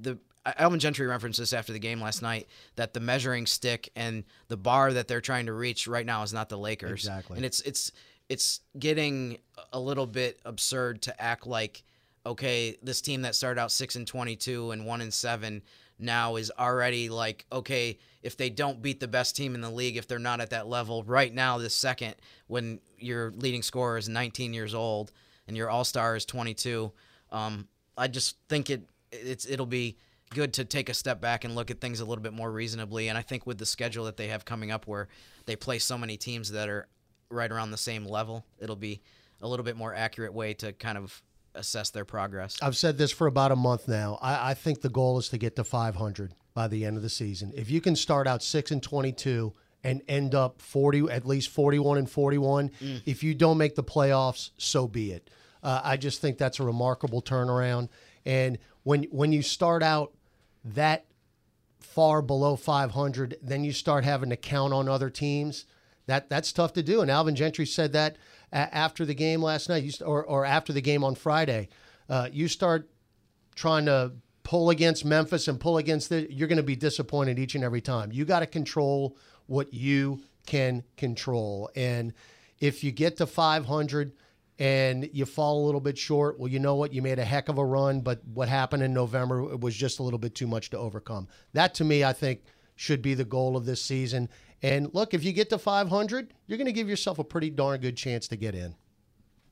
the 0.00 0.18
Alvin 0.46 0.80
Gentry 0.80 1.06
referenced 1.06 1.38
this 1.38 1.52
after 1.52 1.72
the 1.72 1.78
game 1.78 2.00
last 2.00 2.22
night 2.22 2.48
that 2.76 2.94
the 2.94 3.00
measuring 3.00 3.46
stick 3.46 3.90
and 3.94 4.24
the 4.48 4.56
bar 4.56 4.92
that 4.92 5.06
they're 5.06 5.20
trying 5.20 5.46
to 5.46 5.52
reach 5.52 5.86
right 5.86 6.06
now 6.06 6.22
is 6.22 6.32
not 6.32 6.48
the 6.48 6.58
Lakers. 6.58 7.04
Exactly. 7.04 7.36
And 7.36 7.44
it's 7.44 7.60
it's 7.62 7.92
it's 8.28 8.60
getting 8.78 9.38
a 9.72 9.80
little 9.80 10.06
bit 10.06 10.40
absurd 10.44 11.02
to 11.02 11.20
act 11.20 11.46
like 11.46 11.82
okay, 12.26 12.76
this 12.82 13.00
team 13.00 13.22
that 13.22 13.34
started 13.34 13.58
out 13.58 13.72
6 13.72 13.96
and 13.96 14.06
22 14.06 14.72
and 14.72 14.84
1 14.84 15.00
and 15.00 15.12
7 15.12 15.62
now 15.98 16.36
is 16.36 16.50
already 16.58 17.08
like 17.10 17.44
okay, 17.52 17.98
if 18.22 18.36
they 18.36 18.48
don't 18.48 18.80
beat 18.80 19.00
the 19.00 19.08
best 19.08 19.36
team 19.36 19.54
in 19.54 19.60
the 19.60 19.70
league 19.70 19.96
if 19.96 20.06
they're 20.06 20.18
not 20.18 20.40
at 20.40 20.50
that 20.50 20.66
level 20.66 21.02
right 21.04 21.34
now 21.34 21.58
this 21.58 21.74
second 21.74 22.14
when 22.46 22.80
your 22.98 23.32
leading 23.36 23.62
scorer 23.62 23.98
is 23.98 24.08
19 24.08 24.54
years 24.54 24.74
old 24.74 25.12
and 25.46 25.56
your 25.56 25.68
all-star 25.68 26.16
is 26.16 26.24
22, 26.24 26.92
um, 27.32 27.66
I 27.98 28.08
just 28.08 28.36
think 28.48 28.70
it 28.70 28.82
it's 29.12 29.46
it'll 29.46 29.66
be 29.66 29.96
good 30.32 30.52
to 30.54 30.64
take 30.64 30.88
a 30.88 30.94
step 30.94 31.20
back 31.20 31.44
and 31.44 31.56
look 31.56 31.70
at 31.70 31.80
things 31.80 31.98
a 31.98 32.04
little 32.04 32.22
bit 32.22 32.32
more 32.32 32.50
reasonably. 32.50 33.08
And 33.08 33.18
I 33.18 33.22
think 33.22 33.46
with 33.46 33.58
the 33.58 33.66
schedule 33.66 34.04
that 34.04 34.16
they 34.16 34.28
have 34.28 34.44
coming 34.44 34.70
up, 34.70 34.86
where 34.86 35.08
they 35.46 35.56
play 35.56 35.78
so 35.80 35.98
many 35.98 36.16
teams 36.16 36.52
that 36.52 36.68
are 36.68 36.86
right 37.30 37.50
around 37.50 37.72
the 37.72 37.76
same 37.76 38.04
level, 38.04 38.46
it'll 38.60 38.76
be 38.76 39.00
a 39.42 39.48
little 39.48 39.64
bit 39.64 39.76
more 39.76 39.92
accurate 39.92 40.32
way 40.32 40.54
to 40.54 40.72
kind 40.72 40.96
of 40.96 41.20
assess 41.56 41.90
their 41.90 42.04
progress. 42.04 42.56
I've 42.62 42.76
said 42.76 42.96
this 42.96 43.10
for 43.10 43.26
about 43.26 43.50
a 43.50 43.56
month 43.56 43.88
now. 43.88 44.18
I, 44.22 44.50
I 44.50 44.54
think 44.54 44.82
the 44.82 44.88
goal 44.88 45.18
is 45.18 45.28
to 45.30 45.38
get 45.38 45.56
to 45.56 45.64
500 45.64 46.32
by 46.54 46.68
the 46.68 46.84
end 46.84 46.96
of 46.96 47.02
the 47.02 47.10
season. 47.10 47.52
If 47.56 47.68
you 47.68 47.80
can 47.80 47.96
start 47.96 48.28
out 48.28 48.40
six 48.40 48.70
and 48.70 48.80
22 48.80 49.52
and 49.82 50.00
end 50.06 50.36
up 50.36 50.62
40, 50.62 51.10
at 51.10 51.26
least 51.26 51.48
41 51.48 51.98
and 51.98 52.08
41, 52.08 52.70
if 53.04 53.24
you 53.24 53.34
don't 53.34 53.58
make 53.58 53.74
the 53.74 53.82
playoffs, 53.82 54.50
so 54.58 54.86
be 54.86 55.10
it. 55.10 55.28
Uh, 55.62 55.80
I 55.82 55.96
just 55.96 56.20
think 56.20 56.38
that's 56.38 56.60
a 56.60 56.62
remarkable 56.62 57.20
turnaround. 57.20 57.88
And 58.24 58.58
when 58.82 59.04
when 59.04 59.32
you 59.32 59.42
start 59.42 59.82
out 59.82 60.12
that 60.64 61.06
far 61.78 62.22
below 62.22 62.56
500, 62.56 63.36
then 63.42 63.64
you 63.64 63.72
start 63.72 64.04
having 64.04 64.30
to 64.30 64.36
count 64.36 64.72
on 64.72 64.88
other 64.88 65.10
teams. 65.10 65.66
That 66.06 66.28
that's 66.28 66.52
tough 66.52 66.72
to 66.74 66.82
do. 66.82 67.00
And 67.00 67.10
Alvin 67.10 67.36
Gentry 67.36 67.66
said 67.66 67.92
that 67.92 68.16
after 68.52 69.04
the 69.04 69.14
game 69.14 69.42
last 69.42 69.68
night, 69.68 70.00
or 70.04 70.24
or 70.24 70.44
after 70.44 70.72
the 70.72 70.80
game 70.80 71.04
on 71.04 71.14
Friday. 71.14 71.68
Uh, 72.08 72.28
you 72.32 72.48
start 72.48 72.90
trying 73.54 73.86
to 73.86 74.12
pull 74.42 74.70
against 74.70 75.04
Memphis 75.04 75.46
and 75.46 75.60
pull 75.60 75.78
against 75.78 76.08
the, 76.08 76.26
you're 76.32 76.48
going 76.48 76.56
to 76.56 76.62
be 76.64 76.74
disappointed 76.74 77.38
each 77.38 77.54
and 77.54 77.62
every 77.62 77.80
time. 77.80 78.10
You 78.10 78.24
got 78.24 78.40
to 78.40 78.46
control 78.46 79.16
what 79.46 79.72
you 79.72 80.20
can 80.44 80.82
control. 80.96 81.70
And 81.76 82.12
if 82.58 82.82
you 82.82 82.90
get 82.90 83.16
to 83.18 83.26
500 83.26 84.12
and 84.60 85.08
you 85.14 85.24
fall 85.24 85.64
a 85.64 85.66
little 85.66 85.80
bit 85.80 85.96
short, 85.96 86.38
well, 86.38 86.48
you 86.48 86.58
know 86.58 86.74
what? 86.74 86.92
You 86.92 87.00
made 87.00 87.18
a 87.18 87.24
heck 87.24 87.48
of 87.48 87.56
a 87.56 87.64
run, 87.64 88.02
but 88.02 88.20
what 88.26 88.46
happened 88.46 88.82
in 88.82 88.92
November 88.92 89.56
was 89.56 89.74
just 89.74 89.98
a 89.98 90.02
little 90.02 90.18
bit 90.18 90.34
too 90.34 90.46
much 90.46 90.68
to 90.70 90.78
overcome. 90.78 91.28
That 91.54 91.72
to 91.76 91.84
me, 91.84 92.04
I 92.04 92.12
think, 92.12 92.42
should 92.76 93.00
be 93.00 93.14
the 93.14 93.24
goal 93.24 93.56
of 93.56 93.64
this 93.64 93.80
season. 93.80 94.28
And 94.62 94.92
look, 94.92 95.14
if 95.14 95.24
you 95.24 95.32
get 95.32 95.48
to 95.50 95.58
500, 95.58 96.34
you're 96.46 96.58
going 96.58 96.66
to 96.66 96.72
give 96.72 96.90
yourself 96.90 97.18
a 97.18 97.24
pretty 97.24 97.48
darn 97.48 97.80
good 97.80 97.96
chance 97.96 98.28
to 98.28 98.36
get 98.36 98.54
in. 98.54 98.74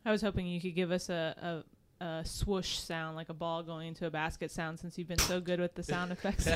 I 0.04 0.10
was 0.10 0.20
hoping 0.20 0.46
you 0.46 0.60
could 0.60 0.74
give 0.74 0.90
us 0.90 1.08
a, 1.08 1.64
a, 2.00 2.04
a 2.04 2.24
swoosh 2.26 2.78
sound, 2.78 3.16
like 3.16 3.30
a 3.30 3.34
ball 3.34 3.62
going 3.62 3.88
into 3.88 4.06
a 4.06 4.10
basket 4.10 4.50
sound, 4.50 4.78
since 4.78 4.98
you've 4.98 5.08
been 5.08 5.18
so 5.18 5.40
good 5.40 5.58
with 5.58 5.74
the 5.74 5.82
sound 5.82 6.12
effects. 6.12 6.44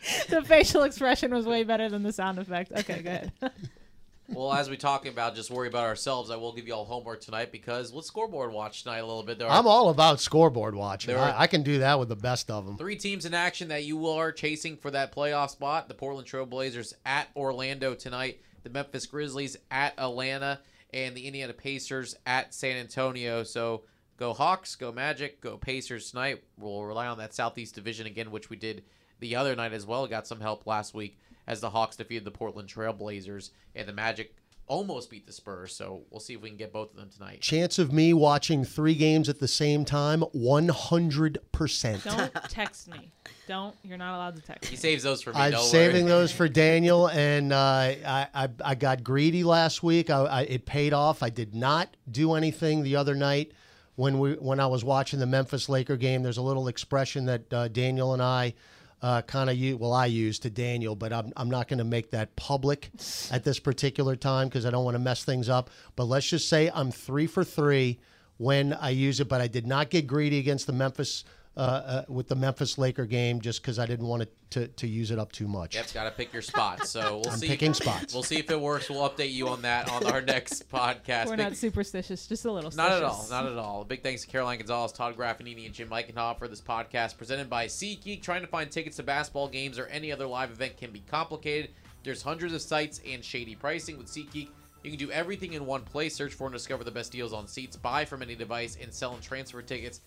the 0.28 0.42
facial 0.42 0.84
expression 0.84 1.34
was 1.34 1.44
way 1.44 1.64
better 1.64 1.90
than 1.90 2.02
the 2.02 2.12
sound 2.12 2.38
effect. 2.38 2.72
Okay, 2.72 3.02
good. 3.02 3.52
Well, 4.28 4.52
as 4.52 4.70
we 4.70 4.76
talking 4.76 5.12
about, 5.12 5.34
just 5.34 5.50
worry 5.50 5.68
about 5.68 5.84
ourselves. 5.84 6.30
I 6.30 6.36
will 6.36 6.52
give 6.52 6.66
you 6.66 6.74
all 6.74 6.86
homework 6.86 7.20
tonight 7.20 7.52
because 7.52 7.92
let's 7.92 8.06
scoreboard 8.06 8.52
watch 8.52 8.82
tonight 8.82 8.98
a 8.98 9.06
little 9.06 9.22
bit. 9.22 9.38
There 9.38 9.46
are 9.46 9.58
I'm 9.58 9.66
all 9.66 9.90
about 9.90 10.20
scoreboard 10.20 10.74
watching. 10.74 11.14
I, 11.14 11.42
I 11.42 11.46
can 11.46 11.62
do 11.62 11.80
that 11.80 11.98
with 11.98 12.08
the 12.08 12.16
best 12.16 12.50
of 12.50 12.64
them. 12.64 12.78
Three 12.78 12.96
teams 12.96 13.26
in 13.26 13.34
action 13.34 13.68
that 13.68 13.84
you 13.84 14.08
are 14.08 14.32
chasing 14.32 14.76
for 14.76 14.90
that 14.92 15.14
playoff 15.14 15.50
spot. 15.50 15.88
The 15.88 15.94
Portland 15.94 16.26
Trailblazers 16.26 16.94
at 17.04 17.28
Orlando 17.36 17.94
tonight. 17.94 18.40
The 18.62 18.70
Memphis 18.70 19.06
Grizzlies 19.06 19.58
at 19.70 19.92
Atlanta. 19.98 20.60
And 20.94 21.14
the 21.14 21.26
Indiana 21.26 21.52
Pacers 21.52 22.16
at 22.24 22.54
San 22.54 22.76
Antonio. 22.76 23.42
So 23.42 23.82
go 24.16 24.32
Hawks, 24.32 24.74
go 24.76 24.90
Magic, 24.90 25.40
go 25.40 25.58
Pacers 25.58 26.10
tonight. 26.10 26.42
We'll 26.56 26.84
rely 26.84 27.08
on 27.08 27.18
that 27.18 27.34
Southeast 27.34 27.74
Division 27.74 28.06
again, 28.06 28.30
which 28.30 28.48
we 28.48 28.56
did 28.56 28.84
the 29.20 29.36
other 29.36 29.54
night 29.54 29.72
as 29.72 29.84
well. 29.84 30.06
Got 30.06 30.26
some 30.26 30.40
help 30.40 30.66
last 30.66 30.94
week 30.94 31.18
as 31.46 31.60
the 31.60 31.70
Hawks 31.70 31.96
defeated 31.96 32.24
the 32.24 32.30
Portland 32.30 32.68
Trailblazers. 32.68 33.50
And 33.74 33.88
the 33.88 33.92
Magic 33.92 34.34
almost 34.66 35.10
beat 35.10 35.26
the 35.26 35.32
Spurs. 35.32 35.74
So 35.76 36.02
we'll 36.10 36.20
see 36.20 36.34
if 36.34 36.40
we 36.40 36.48
can 36.48 36.56
get 36.56 36.72
both 36.72 36.90
of 36.92 36.96
them 36.96 37.10
tonight. 37.10 37.40
Chance 37.42 37.78
of 37.78 37.92
me 37.92 38.14
watching 38.14 38.64
three 38.64 38.94
games 38.94 39.28
at 39.28 39.38
the 39.38 39.48
same 39.48 39.84
time, 39.84 40.22
100%. 40.34 42.04
Don't 42.04 42.32
text 42.48 42.88
me. 42.90 43.10
Don't. 43.46 43.74
You're 43.82 43.98
not 43.98 44.14
allowed 44.16 44.36
to 44.36 44.42
text 44.42 44.68
He 44.70 44.74
me. 44.74 44.78
saves 44.78 45.02
those 45.02 45.22
for 45.22 45.32
me. 45.32 45.40
I'm 45.40 45.52
don't 45.52 45.64
saving 45.64 46.04
worry. 46.04 46.12
those 46.12 46.32
for 46.36 46.48
Daniel, 46.48 47.08
and 47.08 47.52
uh, 47.52 47.56
I, 47.56 48.28
I 48.34 48.48
I 48.64 48.74
got 48.74 49.04
greedy 49.04 49.44
last 49.44 49.82
week. 49.82 50.08
I, 50.08 50.20
I, 50.20 50.40
it 50.42 50.64
paid 50.64 50.92
off. 50.94 51.22
I 51.22 51.28
did 51.30 51.54
not 51.54 51.94
do 52.10 52.34
anything 52.34 52.82
the 52.82 52.96
other 52.96 53.14
night 53.14 53.52
when 53.96 54.18
we 54.18 54.32
when 54.34 54.60
I 54.60 54.66
was 54.66 54.82
watching 54.82 55.18
the 55.20 55.26
Memphis 55.26 55.68
Laker 55.68 55.96
game. 55.98 56.22
There's 56.22 56.38
a 56.38 56.42
little 56.42 56.68
expression 56.68 57.26
that 57.26 57.52
uh, 57.52 57.68
Daniel 57.68 58.14
and 58.14 58.22
I 58.22 58.54
uh, 59.02 59.22
kind 59.22 59.50
of 59.50 59.56
you 59.56 59.76
Well, 59.76 59.92
I 59.92 60.06
use 60.06 60.38
to 60.40 60.50
Daniel, 60.50 60.96
but 60.96 61.12
I'm 61.12 61.32
I'm 61.36 61.50
not 61.50 61.68
going 61.68 61.78
to 61.78 61.84
make 61.84 62.10
that 62.10 62.34
public 62.36 62.90
at 63.30 63.44
this 63.44 63.58
particular 63.58 64.16
time 64.16 64.48
because 64.48 64.64
I 64.64 64.70
don't 64.70 64.84
want 64.84 64.94
to 64.94 65.00
mess 65.00 65.24
things 65.24 65.48
up. 65.48 65.70
But 65.96 66.04
let's 66.04 66.28
just 66.28 66.48
say 66.48 66.70
I'm 66.74 66.90
three 66.90 67.26
for 67.26 67.44
three 67.44 68.00
when 68.36 68.72
I 68.72 68.90
use 68.90 69.20
it, 69.20 69.28
but 69.28 69.40
I 69.40 69.46
did 69.46 69.66
not 69.66 69.90
get 69.90 70.06
greedy 70.06 70.38
against 70.38 70.66
the 70.66 70.72
Memphis. 70.72 71.24
Uh, 71.56 71.60
uh, 71.60 72.04
with 72.08 72.26
the 72.26 72.34
Memphis 72.34 72.78
Laker 72.78 73.06
game, 73.06 73.40
just 73.40 73.62
because 73.62 73.78
I 73.78 73.86
didn't 73.86 74.08
want 74.08 74.22
it 74.22 74.34
to, 74.50 74.66
to 74.66 74.88
use 74.88 75.12
it 75.12 75.20
up 75.20 75.30
too 75.30 75.46
much. 75.46 75.76
Yep, 75.76 75.92
got 75.94 76.02
to 76.02 76.10
pick 76.10 76.32
your 76.32 76.42
spots. 76.42 76.90
So 76.90 77.20
we'll 77.22 77.30
I'm 77.32 77.38
see. 77.38 77.46
picking 77.46 77.72
spots. 77.74 78.12
We'll 78.12 78.24
see 78.24 78.38
if 78.40 78.50
it 78.50 78.60
works. 78.60 78.90
We'll 78.90 79.08
update 79.08 79.32
you 79.32 79.46
on 79.46 79.62
that 79.62 79.88
on 79.88 80.04
our 80.06 80.20
next 80.20 80.68
podcast. 80.72 81.26
We're 81.26 81.36
Big- 81.36 81.46
not 81.46 81.56
superstitious, 81.56 82.26
just 82.26 82.44
a 82.44 82.50
little. 82.50 82.72
not 82.72 82.90
at 82.90 83.04
all. 83.04 83.24
Not 83.30 83.46
at 83.46 83.56
all. 83.56 83.84
Big 83.84 84.02
thanks 84.02 84.22
to 84.22 84.26
Caroline 84.26 84.58
Gonzalez, 84.58 84.90
Todd 84.90 85.16
Graffagnini, 85.16 85.64
and 85.64 85.72
Jim 85.72 85.90
Eichenhoff 85.90 86.40
for 86.40 86.48
this 86.48 86.60
podcast 86.60 87.16
presented 87.16 87.48
by 87.48 87.66
SeatGeek. 87.66 88.20
Trying 88.20 88.40
to 88.40 88.48
find 88.48 88.68
tickets 88.68 88.96
to 88.96 89.04
basketball 89.04 89.46
games 89.46 89.78
or 89.78 89.86
any 89.86 90.10
other 90.10 90.26
live 90.26 90.50
event 90.50 90.76
can 90.76 90.90
be 90.90 91.04
complicated. 91.08 91.70
There's 92.02 92.20
hundreds 92.20 92.52
of 92.52 92.62
sites 92.62 93.00
and 93.08 93.24
shady 93.24 93.54
pricing 93.54 93.96
with 93.96 94.08
SeatGeek. 94.08 94.48
You 94.82 94.90
can 94.90 94.98
do 94.98 95.12
everything 95.12 95.52
in 95.52 95.64
one 95.66 95.82
place. 95.82 96.16
Search 96.16 96.34
for 96.34 96.48
and 96.48 96.52
discover 96.52 96.82
the 96.82 96.90
best 96.90 97.12
deals 97.12 97.32
on 97.32 97.46
seats, 97.46 97.76
buy 97.76 98.04
from 98.04 98.22
any 98.22 98.34
device, 98.34 98.76
and 98.82 98.92
sell 98.92 99.14
and 99.14 99.22
transfer 99.22 99.62
tickets 99.62 100.00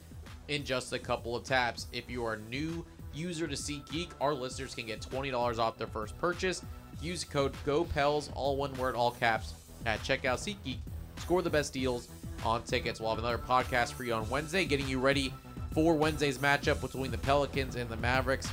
in 0.48 0.64
just 0.64 0.94
a 0.94 1.00
couple 1.00 1.36
of 1.36 1.44
taps. 1.44 1.88
If 1.94 2.10
you 2.10 2.26
are 2.26 2.34
a 2.34 2.40
new 2.50 2.86
user 3.14 3.48
to 3.48 3.56
SeatGeek, 3.56 4.10
our 4.22 4.34
listeners 4.34 4.76
can 4.76 4.86
get 4.86 5.02
$20 5.02 5.60
off 5.60 5.78
their 5.78 5.88
first 5.88 6.18
purchase. 6.20 6.64
Use 7.02 7.24
code 7.24 7.54
GOPELS, 7.66 8.32
all 8.36 8.58
one 8.58 8.74
word, 8.76 8.96
all 8.96 9.12
caps, 9.12 9.54
at 9.86 10.00
checkout 10.00 10.38
SeatGeek. 10.38 10.78
Score 11.18 11.42
the 11.42 11.50
best 11.50 11.74
deals 11.74 12.08
on 12.46 12.64
tickets. 12.64 13.00
We'll 13.00 13.10
have 13.10 13.20
another 13.20 13.38
podcast 13.38 13.94
for 13.94 14.04
you 14.04 14.14
on 14.14 14.30
Wednesday, 14.30 14.66
getting 14.66 14.88
you 14.88 15.00
ready 15.00 15.34
for 15.72 15.96
Wednesday's 15.96 16.38
matchup 16.38 16.82
between 16.82 17.12
the 17.12 17.18
Pelicans 17.18 17.76
and 17.76 17.90
the 17.90 17.98
Mavericks. 17.98 18.50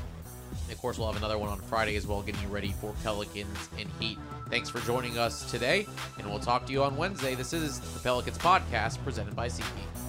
Of 0.71 0.79
course, 0.79 0.99
we'll 0.99 1.09
have 1.09 1.17
another 1.17 1.39
one 1.39 1.49
on 1.49 1.59
Friday 1.61 1.97
as 1.97 2.07
well, 2.07 2.23
getting 2.23 2.43
you 2.43 2.49
ready 2.49 2.75
for 2.81 2.95
Pelicans 3.03 3.69
and 3.79 3.89
Heat. 3.99 4.19
Thanks 4.51 4.69
for 4.69 4.81
joining 4.81 5.19
us 5.19 5.51
today, 5.51 5.87
and 6.19 6.29
we'll 6.29 6.39
talk 6.39 6.67
to 6.67 6.73
you 6.73 6.83
on 6.83 6.97
Wednesday. 6.97 7.35
This 7.35 7.53
is 7.53 7.81
the 7.81 8.01
Pelicans 8.01 8.39
Podcast 8.39 9.03
presented 9.05 9.35
by 9.35 9.49
SeatGeek. 9.49 10.04